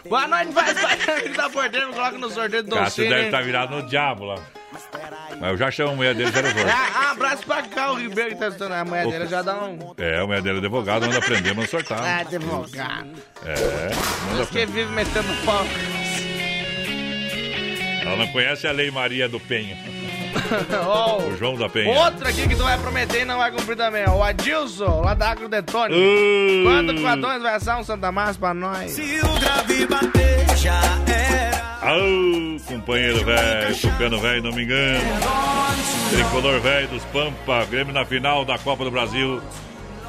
Boa 0.08 0.28
noite, 0.28 0.52
vai, 0.52 0.72
vai. 0.74 0.96
Ele 1.24 1.34
tá 1.34 1.50
por 1.50 1.68
dentro, 1.68 1.92
coloca 1.92 2.18
no 2.18 2.30
sorteio 2.30 2.62
do 2.62 2.76
Cássio 2.76 3.08
deve 3.08 3.24
estar 3.26 3.42
virado 3.42 3.74
no 3.74 3.82
diabo 3.82 4.26
lá. 4.26 4.36
Mas 5.40 5.50
eu 5.50 5.56
já 5.56 5.70
chamo 5.72 5.92
a 5.92 5.96
mulher 5.96 6.14
dele, 6.14 6.30
já 6.30 6.40
levou. 6.40 6.64
Ah, 6.66 7.10
abraço 7.10 7.44
pra 7.44 7.62
cá, 7.62 7.90
o 7.90 7.96
Ribeiro 7.96 8.30
que 8.30 8.36
tá 8.36 8.46
assistindo. 8.46 8.72
A 8.72 8.84
mulher 8.84 9.06
dele 9.08 9.26
já 9.26 9.42
dá 9.42 9.56
um. 9.64 9.92
É, 9.98 10.20
a 10.20 10.26
mulher 10.26 10.40
dele 10.40 10.56
é 10.56 10.60
advogado, 10.60 11.02
manda 11.06 11.18
aprender, 11.18 11.52
manda 11.52 11.68
sortar. 11.68 12.00
Ah, 12.00 12.20
advogado. 12.20 13.10
É, 13.44 13.94
manda 14.30 14.42
Diz 14.42 14.50
que 14.50 14.66
vive 14.66 14.92
metendo 14.92 15.28
pau. 15.44 15.64
Ela 18.04 18.16
não 18.16 18.26
conhece 18.28 18.66
a 18.66 18.72
Lei 18.72 18.90
Maria 18.90 19.28
do 19.28 19.40
Penho. 19.40 19.76
Ó, 20.86 21.18
O 21.22 21.36
João 21.36 21.56
da 21.56 21.68
Penha. 21.68 21.90
Outro 21.98 22.28
aqui 22.28 22.46
que 22.48 22.54
tu 22.56 22.62
vai 22.62 22.76
prometer 22.78 23.22
e 23.22 23.24
não 23.24 23.38
vai 23.38 23.50
cumprir 23.50 23.76
também, 23.76 24.04
ó. 24.06 24.16
O 24.16 24.22
Adilson, 24.22 25.00
lá 25.02 25.14
da 25.14 25.30
Agro 25.30 25.48
Detone. 25.48 25.94
Uh. 25.94 26.64
Quando 26.64 26.98
o 27.00 27.06
Adões 27.06 27.40
vai 27.42 27.54
assar 27.54 27.78
um 27.80 27.84
Santa 27.84 28.10
Massa 28.12 28.38
pra 28.38 28.52
nós? 28.52 28.90
Se 28.90 29.20
o 29.20 29.40
grave 29.40 29.86
bater, 29.86 30.56
já 30.56 30.80
era. 31.06 31.64
Au, 31.82 32.00
companheiro 32.66 33.24
velho, 33.24 33.76
tucano 33.76 34.20
velho, 34.20 34.42
não 34.42 34.52
me 34.52 34.64
engano. 34.64 35.00
Tricolor 36.10 36.60
velho 36.60 36.88
dos 36.88 37.04
Pampa, 37.04 37.64
Grêmio 37.66 37.92
na 37.94 38.04
final 38.04 38.44
da 38.44 38.58
Copa 38.58 38.84
do 38.84 38.90
Brasil. 38.90 39.40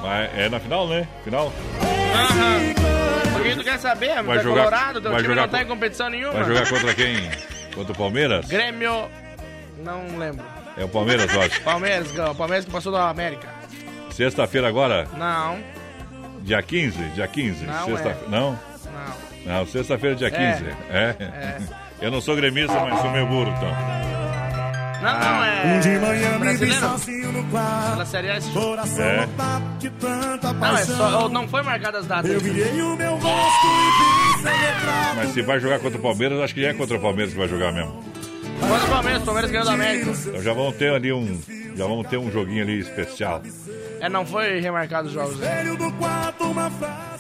Mas 0.02 0.30
é 0.38 0.50
na 0.50 0.60
final, 0.60 0.88
né? 0.88 1.08
Final? 1.24 1.52
O 3.38 3.44
que 3.44 3.56
tu 3.56 3.64
quer 3.64 3.80
saber? 3.80 4.22
Vai 4.24 4.38
tá 4.38 4.44
jogar- 4.44 4.64
colorado, 4.64 5.02
teu 5.02 5.12
vai 5.12 5.22
time 5.22 5.34
jogar 5.34 5.42
não 5.44 5.50
tá 5.50 5.62
em 5.62 5.66
competição 5.68 6.10
nenhuma. 6.10 6.34
Vai 6.34 6.44
jogar 6.46 6.70
contra 6.70 6.94
quem? 6.94 7.16
Contra 7.76 7.94
o 7.94 7.96
Palmeiras? 7.96 8.48
Grêmio, 8.48 9.10
não 9.84 10.18
lembro. 10.18 10.44
É 10.78 10.84
o 10.84 10.90
Palmeiras, 10.90 11.34
eu 11.34 11.42
acho. 11.42 11.62
Palmeiras, 11.62 12.12
o 12.18 12.36
Palmeiras 12.36 12.66
que 12.66 12.72
passou 12.72 12.92
da 12.92 13.10
América. 13.10 13.48
Sexta-feira 14.12 14.68
agora, 14.68 15.08
Não, 15.18 15.60
dia 16.42 16.62
15? 16.62 16.98
Dia 17.10 17.28
15? 17.28 17.66
Não 17.66 17.86
Sexta... 17.86 18.10
é. 18.10 18.18
Não? 18.30 18.52
não. 19.46 19.56
Não, 19.60 19.66
sexta-feira, 19.68 20.16
dia 20.16 20.32
15. 20.32 20.42
É. 20.90 21.16
É. 21.20 21.58
Eu 22.02 22.12
não 22.12 22.20
sou 22.22 22.36
gremista, 22.36 22.74
mas 22.80 23.00
sou 23.00 23.12
meio 23.12 23.28
burro, 23.28 23.52
então. 23.56 23.70
Não, 25.02 25.20
não, 25.20 25.44
é. 25.44 25.64
Um 25.66 25.80
de 25.82 25.90
manhã 26.00 26.30
me 26.32 26.38
vi 26.38 26.40
brasileiro. 26.40 26.80
sozinho 26.82 27.32
no 27.32 27.44
quarto. 27.52 27.92
Pela 27.92 28.06
Série. 28.06 28.42
Coração 28.54 29.04
É. 29.06 29.22
lotado 29.22 29.78
de 29.80 29.90
tanta 29.92 30.54
Não, 30.54 30.78
é 30.78 30.86
só, 30.86 31.30
não 31.30 31.48
foi 31.48 31.62
marcado 31.62 31.98
as 31.98 32.08
datas. 32.08 32.32
Eu 32.32 32.40
virei 32.40 32.82
o 32.82 32.96
meu 32.96 33.12
rosto 33.18 33.68
e 33.68 34.20
vi. 34.20 34.25
Mas 35.16 35.30
se 35.32 35.42
vai 35.42 35.60
jogar 35.60 35.80
contra 35.80 35.98
o 35.98 36.02
Palmeiras, 36.02 36.40
acho 36.40 36.54
que 36.54 36.62
já 36.62 36.70
é 36.70 36.74
contra 36.74 36.98
o 36.98 37.00
Palmeiras 37.00 37.34
que 37.34 37.40
vai 37.40 37.48
jogar 37.48 37.72
mesmo. 37.72 37.92
Contra 38.60 38.86
o 38.86 38.90
Palmeiras, 38.90 39.22
o 39.22 39.26
Palmeiras 39.26 39.52
ganhou 39.52 39.66
da 39.66 39.74
América. 39.74 40.12
Então 40.12 40.42
já 40.42 40.54
vamos 40.54 40.76
ter 40.76 40.94
ali 40.94 41.12
um. 41.12 41.42
Já 41.76 41.86
vamos 41.86 42.08
ter 42.08 42.18
um 42.18 42.32
joguinho 42.32 42.64
ali 42.64 42.80
especial. 42.80 43.42
É, 44.00 44.08
não 44.08 44.26
foi 44.26 44.60
remarcado 44.60 45.08
os 45.08 45.14
jogos. 45.14 45.38
Né? 45.38 45.64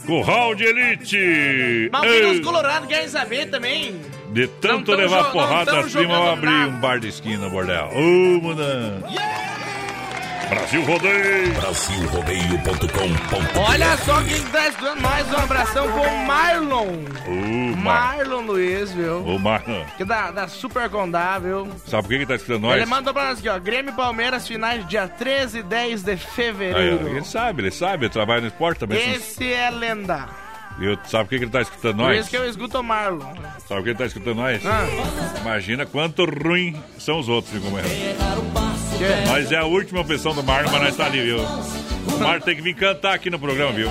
Curral 0.06 0.56
de 0.56 0.64
Elite! 0.64 1.90
Mas 1.92 2.26
os 2.32 2.40
colorados 2.42 2.88
querem 2.88 3.08
saber 3.08 3.50
também. 3.50 4.00
De 4.32 4.48
tanto 4.48 4.92
levar 4.94 5.32
porrada 5.32 5.80
acima, 5.80 6.14
eu 6.14 6.32
abri 6.32 6.50
um 6.50 6.80
bar 6.80 7.00
de 7.00 7.08
esquina, 7.08 7.50
bordel. 7.50 7.90
Ô, 7.94 8.42
mudando. 8.42 9.06
Brasil 10.50 10.84
Rodeio! 10.84 11.54
Brasilrodeio.com.br 11.54 13.60
Olha 13.60 13.98
só 13.98 14.22
quem 14.24 14.42
tá 14.44 14.68
estudando 14.68 15.02
mais 15.02 15.28
um 15.32 15.38
abração 15.38 15.92
com 15.92 16.02
o 16.02 16.26
Marlon. 16.26 16.88
Ô, 17.28 17.76
Mar... 17.78 18.18
Marlon 18.18 18.42
Luiz, 18.42 18.92
viu? 18.94 19.26
Ô, 19.26 19.40
Marlon. 19.40 19.84
Que 19.98 20.06
da, 20.06 20.32
da 20.32 20.48
Super 20.48 20.90
Condá, 20.90 21.40
viu? 21.40 21.68
Sabe 21.88 22.04
por 22.04 22.10
que 22.10 22.20
que 22.20 22.26
tá 22.26 22.36
escutando 22.36 22.62
nós? 22.62 22.76
Ele 22.76 22.86
mandou 22.86 23.14
pra 23.14 23.26
nós 23.30 23.40
aqui, 23.40 23.50
ó. 23.50 23.58
Grêmio 23.60 23.92
e 23.92 23.96
Palmeiras, 23.96 24.48
finais 24.48 24.88
dia 24.88 25.08
13 25.08 25.60
e 25.60 25.64
10 25.64 26.04
de 26.04 26.12
Aí, 26.12 26.16
ó, 26.16 26.20
fevereiro. 26.20 27.08
ele 27.08 27.24
sabe, 27.26 27.64
ele 27.64 27.72
sabe, 27.72 28.06
ele 28.06 28.14
trabalha 28.14 28.42
no 28.42 28.48
esporte 28.48 28.80
também. 28.80 29.14
Esse 29.14 29.52
é 29.52 29.70
lenda. 29.72 30.28
E 30.80 30.86
eu- 30.86 30.98
sabe 31.06 31.24
por 31.26 31.30
que 31.30 31.38
que 31.38 31.44
ele 31.46 31.52
tá 31.52 31.62
escutando 31.62 31.96
Por 31.98 32.04
nós? 32.08 32.20
isso 32.20 32.30
que 32.30 32.38
eu 32.38 32.50
escuto 32.50 32.80
o 32.80 32.84
Marlon. 32.84 33.20
Sabe 33.20 33.68
por 33.68 33.84
que 33.84 33.90
ele 33.90 33.98
tá 33.98 34.06
escutando 34.06 34.36
nós? 34.38 34.66
Ah. 34.66 34.86
Imagina 35.42 35.86
quanto 35.86 36.26
ruim 36.26 36.76
são 36.98 37.20
os 37.20 37.30
outros, 37.30 37.54
viu, 37.54 37.62
companheiro? 37.62 37.90
Que? 38.98 39.30
Nós 39.30 39.52
é 39.52 39.58
a 39.58 39.66
última 39.66 40.02
opção 40.02 40.34
do 40.34 40.44
Marlon, 40.44 40.70
mas 40.72 40.82
nós 40.82 40.96
tá 40.98 41.06
ali, 41.06 41.22
viu? 41.22 41.40
O 41.40 42.20
Marlon 42.20 42.42
tem 42.42 42.56
que 42.56 42.62
vir 42.62 42.76
cantar 42.76 43.14
aqui 43.14 43.30
no 43.30 43.40
programa, 43.40 43.72
viu? 43.72 43.90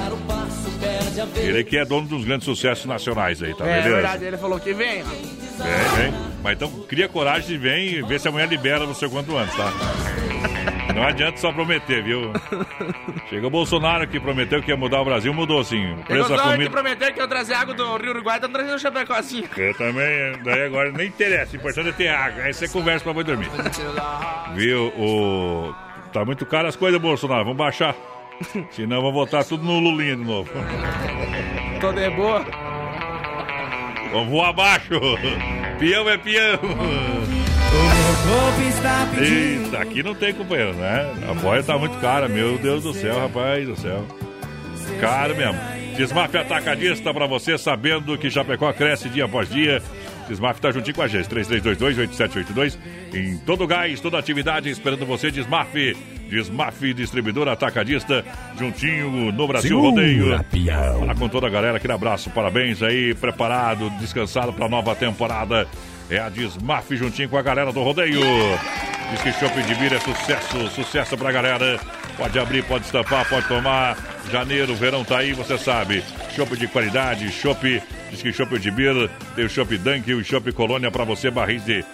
Ele 1.36 1.64
que 1.64 1.76
é 1.78 1.84
dono 1.84 2.06
dos 2.08 2.24
grandes 2.24 2.44
sucessos 2.44 2.84
nacionais 2.86 3.42
aí, 3.42 3.54
tá 3.54 3.64
É 3.64 3.76
beleza? 3.76 3.94
verdade, 3.94 4.24
ele 4.24 4.36
falou 4.36 4.58
que 4.60 4.72
vem. 4.74 5.02
Vem, 5.02 5.96
vem. 5.96 6.14
Mas 6.42 6.54
então 6.56 6.68
cria 6.88 7.08
coragem 7.08 7.48
de 7.48 7.56
vir 7.58 7.98
e 7.98 8.02
ver 8.02 8.20
se 8.20 8.28
amanhã 8.28 8.46
libera 8.46 8.84
você 8.84 9.08
quanto 9.08 9.36
antes, 9.36 9.54
tá? 9.56 9.72
Não 10.94 11.02
adianta 11.02 11.36
só 11.38 11.52
prometer, 11.52 12.02
viu? 12.02 12.32
Chega 13.28 13.46
o 13.46 13.50
Bolsonaro 13.50 14.06
que 14.06 14.20
prometeu 14.20 14.62
que 14.62 14.70
ia 14.70 14.76
mudar 14.76 15.00
o 15.00 15.04
Brasil, 15.04 15.34
mudou 15.34 15.64
sim. 15.64 15.92
O 15.92 16.04
preço 16.04 16.28
da 16.28 16.28
gostou 16.28 16.44
que 16.44 16.52
comida. 16.52 16.70
prometeu 16.70 17.12
que 17.12 17.20
eu 17.20 17.28
trazer 17.28 17.54
água 17.54 17.74
do 17.74 17.96
Rio 17.96 18.10
Uruguai, 18.10 18.38
tá 18.38 18.48
trazendo 18.48 18.76
um 18.76 18.78
chapecozinho. 18.78 19.48
Eu 19.56 19.74
também, 19.74 20.38
daí 20.44 20.62
agora 20.62 20.92
nem 20.92 21.08
interessa, 21.08 21.54
o 21.54 21.56
importante 21.56 21.88
é 21.88 21.92
ter 21.92 22.08
água. 22.08 22.44
Aí 22.44 22.52
você 22.52 22.68
conversa 22.68 23.02
pra 23.02 23.12
depois 23.12 23.26
dormir. 23.26 23.50
Viu? 24.54 24.86
O... 24.96 25.74
Tá 26.12 26.24
muito 26.24 26.46
caro 26.46 26.68
as 26.68 26.76
coisas, 26.76 27.00
Bolsonaro. 27.00 27.42
Vamos 27.44 27.58
baixar. 27.58 27.94
Senão 28.70 28.98
vamos 28.98 29.14
voltar 29.14 29.44
tudo 29.44 29.64
no 29.64 29.80
Lulinha 29.80 30.16
de 30.16 30.24
novo. 30.24 30.50
Tô 31.80 31.92
de 31.92 32.08
boa. 32.10 32.44
Vamos 34.12 34.28
voar 34.28 34.50
abaixo. 34.50 34.90
Peão 35.78 36.08
é 36.08 36.16
peão. 36.16 36.60
Eita, 39.18 39.78
aqui 39.78 40.02
não 40.02 40.14
tem 40.14 40.34
companheiro, 40.34 40.74
né? 40.74 41.12
A 41.28 41.34
boia 41.34 41.62
tá 41.62 41.78
muito 41.78 41.96
cara, 41.98 42.28
meu 42.28 42.58
Deus 42.58 42.82
do 42.82 42.92
céu, 42.92 43.18
rapaz 43.20 43.66
do 43.66 43.76
céu. 43.76 44.04
Caro 45.00 45.36
mesmo. 45.36 45.58
Desmaf 45.96 46.34
Atacadista 46.36 47.14
pra 47.14 47.26
você, 47.26 47.56
sabendo 47.56 48.18
que 48.18 48.30
Chapecó 48.30 48.72
cresce 48.72 49.08
dia 49.08 49.26
após 49.26 49.48
dia. 49.48 49.80
Desmaf 50.28 50.60
tá 50.60 50.72
juntinho 50.72 50.96
com 50.96 51.02
a 51.02 51.08
gente, 51.08 51.28
3322-8782. 51.28 52.76
Em 53.12 53.38
todo 53.38 53.66
gás, 53.66 54.00
toda 54.00 54.18
atividade, 54.18 54.68
esperando 54.68 55.06
você, 55.06 55.30
Desmaf. 55.30 55.72
Desmaf 56.28 56.92
Distribuidor 56.94 57.46
Atacadista, 57.48 58.24
juntinho 58.58 59.30
no 59.30 59.46
Brasil 59.46 59.76
Segura, 59.76 59.90
Rodeio. 59.90 60.44
Fala 60.98 61.14
com 61.14 61.28
toda 61.28 61.46
a 61.46 61.50
galera, 61.50 61.76
aquele 61.76 61.92
abraço, 61.92 62.30
parabéns 62.30 62.82
aí, 62.82 63.14
preparado, 63.14 63.88
descansado 64.00 64.52
pra 64.52 64.68
nova 64.68 64.96
temporada. 64.96 65.68
É 66.10 66.18
a 66.18 66.28
Desmaf 66.28 66.94
juntinho 66.96 67.28
com 67.28 67.38
a 67.38 67.42
galera 67.42 67.72
do 67.72 67.82
Rodeio. 67.82 68.20
Diz 69.10 69.22
que 69.22 69.32
Shopping 69.32 69.62
de 69.62 69.74
Vira 69.74 69.96
é 69.96 70.00
sucesso, 70.00 70.68
sucesso 70.68 71.16
pra 71.16 71.32
galera. 71.32 71.80
Pode 72.16 72.38
abrir, 72.38 72.62
pode 72.64 72.84
estampar, 72.84 73.28
pode 73.28 73.48
tomar. 73.48 73.96
Janeiro, 74.30 74.74
verão 74.74 75.04
tá 75.04 75.18
aí, 75.18 75.32
você 75.32 75.58
sabe. 75.58 76.02
Chopp 76.34 76.56
de 76.56 76.68
qualidade, 76.68 77.30
chopp, 77.30 77.82
diz 78.10 78.22
que 78.22 78.58
de 78.58 78.70
bir, 78.70 79.10
tem 79.34 79.44
o 79.44 79.48
chopp 79.48 79.76
Dunk 79.78 80.10
e 80.10 80.14
o 80.14 80.24
chopp 80.24 80.50
Colônia 80.52 80.90
para 80.90 81.04
você, 81.04 81.30
barris 81.30 81.64
de 81.64 81.84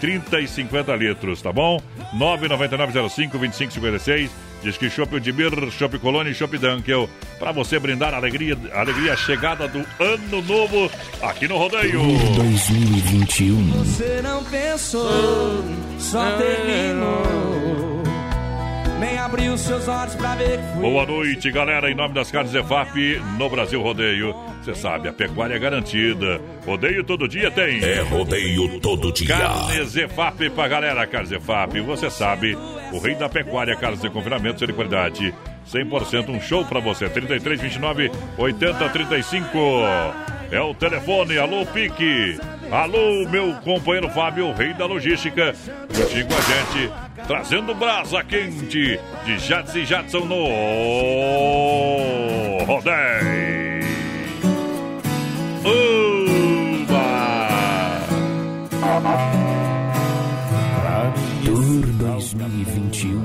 30 0.00 0.40
e 0.40 0.48
50 0.48 0.96
litros, 0.96 1.42
tá 1.42 1.52
bom? 1.52 1.80
99905-2556. 2.16 4.30
Diz 4.62 4.76
que 4.76 4.88
Chopp 4.88 5.16
Udibir, 5.16 5.50
Chopp 5.72 5.98
Colônia 5.98 6.30
e 6.30 6.34
Chopp 6.34 6.56
Dunkel. 6.56 7.08
Pra 7.38 7.50
você 7.50 7.78
brindar 7.78 8.14
a 8.14 8.16
alegria, 8.16 8.56
a 8.72 8.80
alegria 8.80 9.16
chegada 9.16 9.66
do 9.66 9.84
ano 9.98 10.42
novo 10.42 10.90
aqui 11.20 11.48
no 11.48 11.56
Rodeio. 11.56 12.00
2021. 12.36 13.84
Você 13.84 14.22
não 14.22 14.44
pensou, 14.44 15.64
só 15.98 16.36
terminou. 16.36 17.71
Nem 19.02 19.18
abriu 19.18 19.58
seus 19.58 19.88
olhos 19.88 20.14
pra 20.14 20.36
ver 20.36 20.58
que 20.58 20.72
fui. 20.74 20.80
Boa 20.80 21.04
noite, 21.04 21.50
galera. 21.50 21.90
Em 21.90 21.94
nome 21.94 22.14
das 22.14 22.30
carnes 22.30 22.54
EFAP, 22.54 23.20
no 23.36 23.50
Brasil 23.50 23.82
Rodeio. 23.82 24.32
Você 24.62 24.76
sabe, 24.76 25.08
a 25.08 25.12
pecuária 25.12 25.56
é 25.56 25.58
garantida. 25.58 26.40
Rodeio 26.64 27.02
todo 27.02 27.26
dia 27.26 27.50
tem. 27.50 27.82
É 27.82 28.00
rodeio 28.02 28.78
todo 28.78 29.10
dia. 29.10 29.36
Carnes 29.36 29.96
EFAP 29.96 30.50
pra 30.50 30.68
galera, 30.68 31.04
Carnes 31.04 31.32
EFAP. 31.32 31.80
Você 31.80 32.08
sabe, 32.08 32.56
o 32.92 33.00
rei 33.00 33.16
da 33.16 33.28
pecuária, 33.28 33.74
carnes 33.74 34.00
de 34.00 34.08
confinamento, 34.08 34.64
de 34.64 34.72
qualidade. 34.72 35.34
100% 35.68 36.28
um 36.28 36.40
show 36.40 36.64
pra 36.64 36.78
você. 36.78 37.08
33, 37.08 37.60
29, 37.60 38.08
80, 38.38 38.88
35. 38.88 39.48
É 40.52 40.60
o 40.60 40.72
telefone. 40.74 41.38
Alô, 41.38 41.66
Pique. 41.66 42.38
Alô, 42.70 43.28
meu 43.28 43.54
companheiro 43.56 44.08
Fábio, 44.10 44.48
o 44.48 44.52
rei 44.52 44.72
da 44.74 44.86
logística. 44.86 45.54
Com 45.88 46.02
a 46.02 46.06
gente, 46.06 46.92
trazendo 47.26 47.74
brasa 47.74 48.22
quente 48.24 48.98
de 49.24 49.38
Jadson 49.38 49.78
e 49.78 49.84
Jadson 49.84 50.24
no 50.24 50.46
Rodeio. 52.64 53.82
Tour 61.44 61.86
2021. 61.86 63.22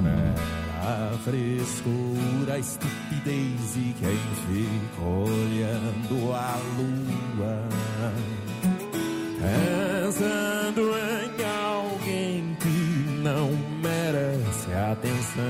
A 0.81 1.18
frescura, 1.23 2.53
a 2.53 2.59
estupidez 2.59 3.76
e 3.76 3.93
quem 3.99 4.18
fica 4.47 5.01
olhando 5.01 6.34
a 6.34 6.57
lua. 6.77 7.86
Pensando 9.39 10.81
em 10.81 11.45
alguém 11.45 12.57
que 12.59 13.22
não 13.22 13.51
merece 13.84 14.73
atenção. 14.73 15.43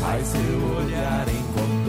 Mas 0.00 0.26
seu 0.28 0.76
olhar 0.76 1.26
encontrou 1.28 1.85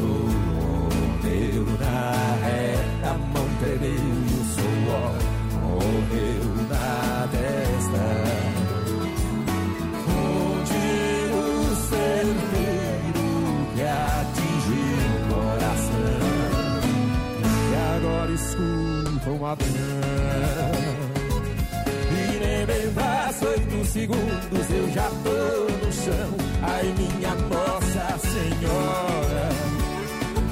E 22.11 22.39
nem 22.39 22.65
bem 22.65 22.91
passa 22.93 23.47
oito 23.47 23.85
segundos 23.85 24.69
eu 24.69 24.91
já 24.91 25.09
tô 25.23 25.85
no 25.85 25.93
chão. 25.93 26.35
Ai, 26.63 26.93
minha 26.97 27.33
Nossa 27.33 28.17
Senhora, 28.27 29.49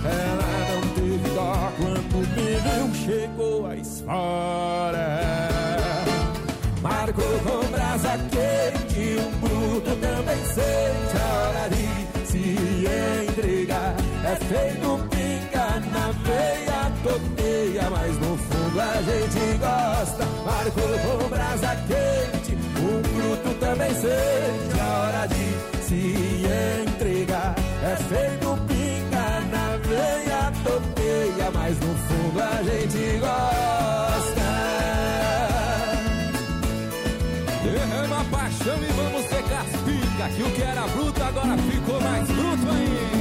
ela 0.06 0.50
não 0.72 0.82
teve 0.94 1.30
dó 1.36 1.72
quando 1.78 2.18
me 2.36 2.50
viu, 2.64 2.86
chegou 3.06 3.68
a 3.68 3.76
espora. 3.76 5.20
Marcou 6.82 7.40
com 7.40 7.68
brasa 7.72 8.18
quente, 8.32 9.20
um 9.20 9.32
bruto 9.42 9.92
também 9.98 10.46
sente 10.46 11.18
a 11.20 11.26
hora 11.36 11.70
de 11.70 11.86
se 12.28 12.44
entregar. 13.28 13.94
É 14.24 14.36
feito 14.36 15.05
gosta. 20.06 20.26
Marcou 20.46 21.00
com 21.00 21.30
brasa 21.30 21.76
quente, 21.88 22.58
um 22.80 23.02
bruto 23.02 23.60
também 23.60 23.94
sente 23.94 24.80
a 24.80 25.00
hora 25.00 25.28
de 25.28 25.84
se 25.84 26.46
entregar. 26.88 27.56
É 27.84 27.96
feito 27.96 28.58
pinga 28.68 29.42
na 29.52 29.78
veia, 29.88 30.52
toteia, 30.64 31.52
mas 31.54 31.80
no 31.80 31.96
fundo 31.96 32.42
a 32.42 32.64
gente 32.64 33.20
gosta. 33.20 34.46
Derrama 37.64 38.26
paixão 38.26 38.78
e 38.78 38.92
vamos 38.94 39.26
secar 39.28 39.62
as 39.62 39.82
picas. 39.82 40.36
Que 40.36 40.44
o 40.44 40.52
que 40.52 40.62
era 40.62 40.88
bruto 40.88 41.24
agora 41.24 41.58
ficou 41.58 42.02
mais 42.02 42.28
bruto 42.28 42.70
ainda. 42.70 43.15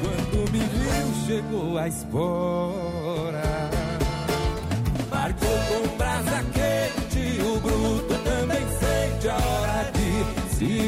Quando 0.00 0.50
me 0.52 0.58
viu, 0.58 1.26
chegou 1.26 1.78
a 1.78 1.88
espora. 1.88 3.70
Marcou 5.10 5.58
com 5.68 5.96
brasa 5.96 6.44
quente, 6.52 7.40
o 7.42 7.60
bruto 7.60 8.14
também 8.24 8.66
sente 8.78 9.28
a 9.28 9.36
hora 9.36 9.90
de 9.92 10.56
se 10.56 10.87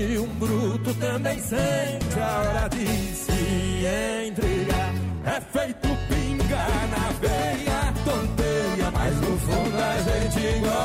um 0.00 0.28
bruto 0.38 0.94
também 0.94 1.40
sente 1.40 2.20
a 2.20 2.38
hora 2.38 2.68
de 2.68 2.86
se 2.86 4.26
entregar. 4.28 4.94
É 5.24 5.40
feito 5.40 5.88
pinga 6.08 6.66
na 6.86 7.10
veia, 7.20 7.92
tonteia, 8.04 8.90
mas 8.92 9.16
no 9.16 9.36
fundo 9.38 9.76
a 9.76 9.98
gente 9.98 10.60
gosta. 10.60 10.78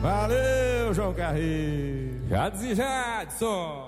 Valeu, 0.00 0.94
João 0.94 1.14
Carreiro. 1.14 2.28
Jadson 2.28 2.64
e 2.64 2.74
Jadson. 2.76 3.87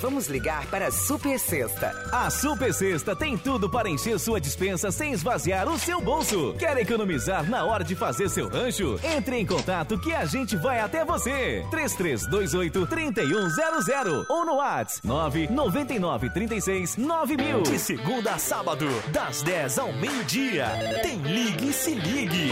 Vamos 0.00 0.28
ligar 0.28 0.64
para 0.66 0.86
a 0.86 0.92
Super 0.92 1.38
Sexta. 1.38 1.92
A 2.12 2.30
Super 2.30 2.72
Sexta 2.72 3.16
tem 3.16 3.36
tudo 3.36 3.68
para 3.68 3.88
encher 3.88 4.16
sua 4.18 4.40
dispensa 4.40 4.92
sem 4.92 5.12
esvaziar 5.12 5.68
o 5.68 5.76
seu 5.78 6.00
bolso. 6.00 6.54
Quer 6.58 6.76
economizar 6.78 7.48
na 7.50 7.64
hora 7.64 7.82
de 7.82 7.96
fazer 7.96 8.28
seu 8.28 8.48
rancho? 8.48 8.98
Entre 9.02 9.36
em 9.36 9.44
contato 9.46 9.98
que 9.98 10.14
a 10.14 10.24
gente 10.24 10.56
vai 10.56 10.78
até 10.78 11.04
você. 11.04 11.64
3328-3100 11.70 14.26
ou 14.28 14.44
no 14.46 14.54
WhatsApp 14.56 15.48
999369000. 15.48 17.62
De 17.62 17.78
segunda 17.78 18.32
a 18.34 18.38
sábado, 18.38 18.86
das 19.12 19.42
10 19.42 19.78
ao 19.78 19.92
meio-dia. 19.92 20.66
Tem 21.02 21.16
Ligue 21.22 21.70
e 21.70 21.72
Se 21.72 21.94
Ligue. 21.94 22.50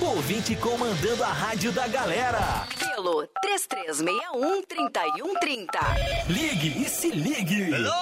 Ouvinte 0.00 0.56
comandando 0.56 1.22
a 1.22 1.28
rádio 1.28 1.70
da 1.70 1.86
galera. 1.86 2.66
Pelo 2.76 3.24
3361-3130. 3.44 5.68
Ligue 6.28 6.71
e 6.76 6.88
Se 6.88 7.10
Ligue. 7.10 7.70
Hello? 7.70 7.92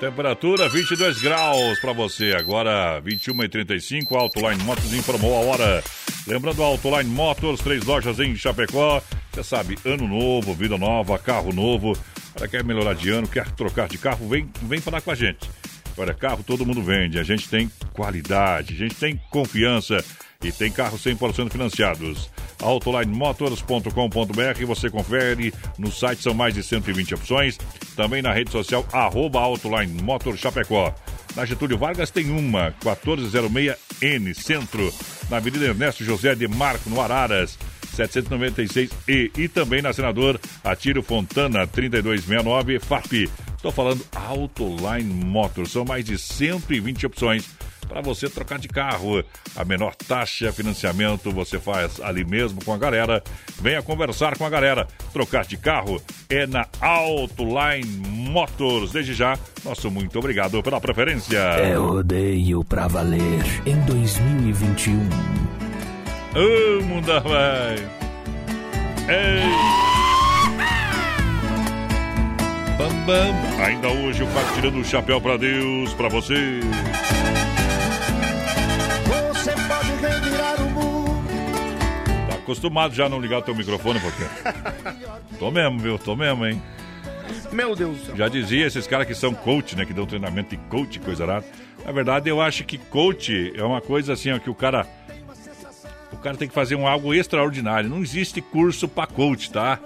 Temperatura 0.00 0.68
22 0.68 1.20
graus 1.20 1.78
para 1.80 1.92
você. 1.92 2.34
Agora 2.34 3.00
21 3.00 3.44
e 3.44 3.48
35 3.48 4.16
Autoline 4.16 4.62
Motors 4.62 4.92
informou 4.92 5.36
a 5.36 5.44
hora. 5.46 5.84
Lembrando, 6.26 6.62
Autoline 6.62 7.10
Motors, 7.10 7.60
três 7.60 7.84
lojas 7.84 8.18
em 8.20 8.34
Chapecó. 8.34 9.02
Você 9.32 9.42
sabe, 9.42 9.78
ano 9.84 10.08
novo, 10.08 10.54
vida 10.54 10.76
nova, 10.78 11.18
carro 11.18 11.52
novo. 11.52 11.96
Para 12.34 12.48
quer 12.48 12.64
melhorar 12.64 12.94
de 12.94 13.10
ano, 13.10 13.28
quer 13.28 13.50
trocar 13.52 13.88
de 13.88 13.98
carro, 13.98 14.28
vem, 14.28 14.50
vem 14.62 14.80
falar 14.80 15.00
com 15.00 15.10
a 15.10 15.14
gente. 15.14 15.48
Olha, 15.96 16.12
carro 16.12 16.42
todo 16.42 16.66
mundo 16.66 16.82
vende. 16.82 17.18
A 17.18 17.22
gente 17.22 17.48
tem 17.48 17.70
qualidade, 17.92 18.74
a 18.74 18.76
gente 18.76 18.94
tem 18.94 19.20
confiança 19.30 20.04
e 20.42 20.52
tem 20.52 20.70
carros 20.70 21.02
100% 21.02 21.50
financiados. 21.50 22.30
AutolineMotors.com.br 22.62 24.66
você 24.66 24.90
confere. 24.90 25.52
No 25.78 25.92
site 25.92 26.22
são 26.22 26.34
mais 26.34 26.54
de 26.54 26.62
120 26.62 27.14
opções. 27.14 27.58
Também 27.94 28.22
na 28.22 28.32
rede 28.32 28.50
social, 28.50 28.86
arroba 28.92 29.40
Autoline 29.40 30.02
Motor 30.02 30.36
Chapecó. 30.36 30.94
Na 31.34 31.44
Getúlio 31.44 31.76
Vargas 31.76 32.10
tem 32.10 32.30
uma, 32.30 32.74
1406N 32.82 34.34
Centro. 34.34 34.92
Na 35.28 35.36
Avenida 35.36 35.66
Ernesto 35.66 36.04
José 36.04 36.34
de 36.34 36.48
Marco, 36.48 36.88
no 36.88 37.00
Araras. 37.00 37.58
796E 37.96 39.30
e 39.36 39.48
também 39.48 39.80
na 39.80 39.92
Senador 39.92 40.38
Atiro 40.62 41.02
Fontana 41.02 41.66
3269 41.66 42.78
FAP. 42.78 43.30
Estou 43.56 43.72
falando 43.72 44.04
Autoline 44.14 45.24
Motors. 45.24 45.72
São 45.72 45.84
mais 45.84 46.04
de 46.04 46.18
120 46.18 47.06
opções 47.06 47.48
para 47.86 48.00
você 48.00 48.28
trocar 48.28 48.58
de 48.58 48.68
carro. 48.68 49.24
A 49.54 49.64
menor 49.64 49.94
taxa, 49.94 50.52
financiamento 50.52 51.30
você 51.30 51.58
faz 51.58 52.00
ali 52.00 52.24
mesmo 52.24 52.64
com 52.64 52.72
a 52.72 52.78
galera. 52.78 53.22
Venha 53.60 53.82
conversar 53.82 54.36
com 54.36 54.44
a 54.44 54.50
galera. 54.50 54.86
Trocar 55.12 55.44
de 55.44 55.56
carro 55.56 56.00
é 56.28 56.46
na 56.46 56.66
Autoline 56.80 58.08
Motors. 58.08 58.92
Desde 58.92 59.14
já, 59.14 59.38
nosso 59.64 59.90
muito 59.90 60.18
obrigado 60.18 60.62
pela 60.62 60.80
preferência. 60.80 61.38
É 61.38 61.74
rodeio 61.74 62.64
pra 62.64 62.86
valer 62.86 63.44
em 63.64 63.78
2021. 63.86 64.98
Ô, 66.34 66.82
mundo 66.84 67.20
vai. 67.22 67.76
Ei. 69.08 69.86
Bam, 72.76 72.94
bam. 73.06 73.64
Ainda 73.64 73.88
hoje 73.88 74.22
o 74.22 74.26
Paco 74.26 74.54
tirando 74.54 74.78
o 74.78 74.84
chapéu 74.84 75.18
pra 75.20 75.38
Deus, 75.38 75.94
pra 75.94 76.08
você. 76.08 76.60
Você 76.60 77.65
acostumado 82.46 82.94
já 82.94 83.06
a 83.06 83.08
não 83.08 83.20
ligar 83.20 83.38
o 83.38 83.42
teu 83.42 83.54
microfone, 83.54 83.98
porque. 83.98 84.24
tô 85.38 85.50
mesmo, 85.50 85.80
viu? 85.80 85.98
Tô 85.98 86.14
mesmo, 86.14 86.46
hein? 86.46 86.62
Meu 87.50 87.74
Deus 87.74 87.98
do 87.98 88.06
céu. 88.06 88.16
Já 88.16 88.28
dizia 88.28 88.66
esses 88.66 88.86
caras 88.86 89.06
que 89.06 89.14
são 89.14 89.34
coach, 89.34 89.76
né? 89.76 89.84
Que 89.84 89.92
dão 89.92 90.06
treinamento 90.06 90.50
de 90.50 90.56
coach, 90.68 91.00
coisa 91.00 91.26
rara. 91.26 91.44
Na 91.84 91.90
verdade, 91.90 92.30
eu 92.30 92.40
acho 92.40 92.64
que 92.64 92.78
coach 92.78 93.52
é 93.54 93.62
uma 93.62 93.80
coisa 93.80 94.12
assim, 94.12 94.30
ó, 94.30 94.38
que 94.38 94.48
o 94.48 94.54
cara. 94.54 94.86
O 96.12 96.16
cara 96.18 96.36
tem 96.36 96.48
que 96.48 96.54
fazer 96.54 96.76
um 96.76 96.86
algo 96.86 97.12
extraordinário. 97.12 97.90
Não 97.90 98.00
existe 98.00 98.40
curso 98.40 98.86
pra 98.88 99.06
coach, 99.06 99.50
tá? 99.50 99.78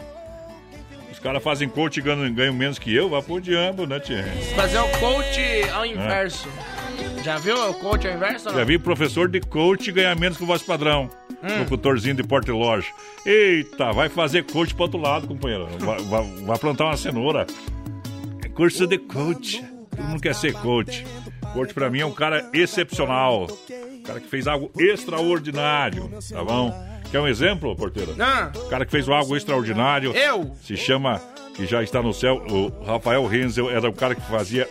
Os 1.10 1.18
caras 1.18 1.42
fazem 1.42 1.68
coach 1.68 1.98
e 1.98 2.02
ganham, 2.02 2.32
ganham 2.32 2.54
menos 2.54 2.78
que 2.78 2.94
eu, 2.94 3.08
vai 3.08 3.22
por 3.22 3.40
diabo, 3.40 3.86
né, 3.86 3.98
tia? 4.00 4.22
Fazer 4.54 4.78
o 4.78 4.88
coach 4.98 5.70
ao 5.72 5.84
inverso. 5.84 6.48
Já 7.24 7.36
viu 7.36 7.70
o 7.70 7.74
coach 7.74 8.06
ao 8.06 8.14
inverso? 8.14 8.50
Já 8.50 8.64
vi 8.64 8.78
professor 8.78 9.28
de 9.28 9.40
coach 9.40 9.90
ganhar 9.92 10.16
menos 10.16 10.38
que 10.38 10.44
o 10.44 10.46
voz 10.46 10.62
padrão. 10.62 11.10
Locutorzinho 11.60 12.14
de 12.14 12.22
porta 12.22 12.50
e 12.50 12.54
loja. 12.54 12.88
Eita, 13.24 13.92
vai 13.92 14.08
fazer 14.08 14.44
coach 14.44 14.74
pro 14.74 14.84
outro 14.84 15.00
lado, 15.00 15.26
companheiro. 15.26 15.66
Vai, 15.78 15.98
vai- 16.04 16.34
vai 16.44 16.58
plantar 16.58 16.84
uma 16.86 16.96
cenoura. 16.96 17.46
É 18.44 18.48
curso 18.48 18.86
de 18.86 18.98
coach. 18.98 19.64
Todo 19.96 20.04
mundo 20.06 20.20
quer 20.20 20.34
ser 20.34 20.52
coach. 20.54 21.06
Coach 21.52 21.72
pra 21.74 21.90
mim 21.90 22.00
é 22.00 22.06
um 22.06 22.12
cara 22.12 22.48
excepcional. 22.52 23.46
Um 23.70 24.02
cara 24.02 24.20
que 24.20 24.28
fez 24.28 24.46
algo 24.46 24.70
extraordinário. 24.78 26.10
Tá 26.30 26.44
bom? 26.44 26.72
Quer 27.10 27.20
um 27.20 27.26
exemplo, 27.26 27.74
porteira? 27.74 28.12
Ah. 28.20 28.52
O 28.54 28.68
cara 28.68 28.84
que 28.84 28.92
fez 28.92 29.08
algo 29.08 29.36
extraordinário. 29.36 30.12
Eu? 30.12 30.52
Se 30.62 30.76
chama, 30.76 31.20
que 31.54 31.66
já 31.66 31.82
está 31.82 32.00
no 32.02 32.12
céu, 32.14 32.36
o 32.48 32.84
Rafael 32.84 33.26
Renzel 33.26 33.68
era 33.68 33.88
o 33.88 33.92
cara 33.92 34.14
que 34.14 34.20
fazia 34.22 34.68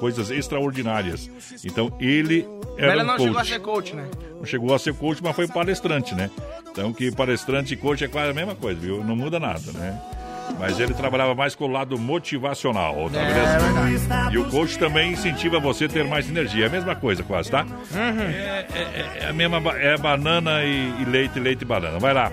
coisas 0.00 0.30
extraordinárias. 0.30 1.30
Então 1.64 1.92
ele 2.00 2.48
era 2.76 2.92
ela 2.92 3.04
um 3.04 3.06
não 3.06 3.16
coach 3.16 3.26
chegou 3.26 3.40
a 3.40 3.44
ser 3.44 3.60
coach, 3.60 3.94
né? 3.94 4.08
não 4.38 4.46
chegou 4.46 4.74
a 4.74 4.78
ser 4.78 4.94
coach, 4.94 5.22
mas 5.22 5.36
foi 5.36 5.46
palestrante, 5.46 6.14
né? 6.14 6.30
Então 6.72 6.92
que 6.92 7.12
palestrante 7.14 7.74
e 7.74 7.76
coach 7.76 8.02
é 8.02 8.08
quase 8.08 8.30
a 8.30 8.34
mesma 8.34 8.54
coisa, 8.54 8.80
viu? 8.80 9.04
Não 9.04 9.14
muda 9.14 9.38
nada, 9.38 9.70
né? 9.72 10.00
Mas 10.58 10.80
ele 10.80 10.92
trabalhava 10.94 11.34
mais 11.34 11.54
com 11.54 11.64
o 11.64 11.68
lado 11.68 11.96
motivacional, 11.96 13.08
tá 13.08 13.20
beleza? 13.20 14.32
E 14.32 14.38
o 14.38 14.50
coach 14.50 14.78
também 14.78 15.12
incentiva 15.12 15.60
você 15.60 15.84
a 15.84 15.88
ter 15.88 16.04
mais 16.04 16.28
energia. 16.28 16.64
É 16.64 16.66
a 16.66 16.70
mesma 16.70 16.96
coisa, 16.96 17.22
quase, 17.22 17.50
tá? 17.50 17.64
É, 17.94 18.66
é- 18.74 19.18
é 19.24 19.28
a 19.28 19.32
mesma 19.32 19.58
é 19.78 19.96
banana 19.96 20.64
e, 20.64 21.02
e 21.02 21.04
leite, 21.04 21.38
leite 21.38 21.62
e 21.62 21.64
banana. 21.64 21.98
Vai 21.98 22.12
lá. 22.12 22.32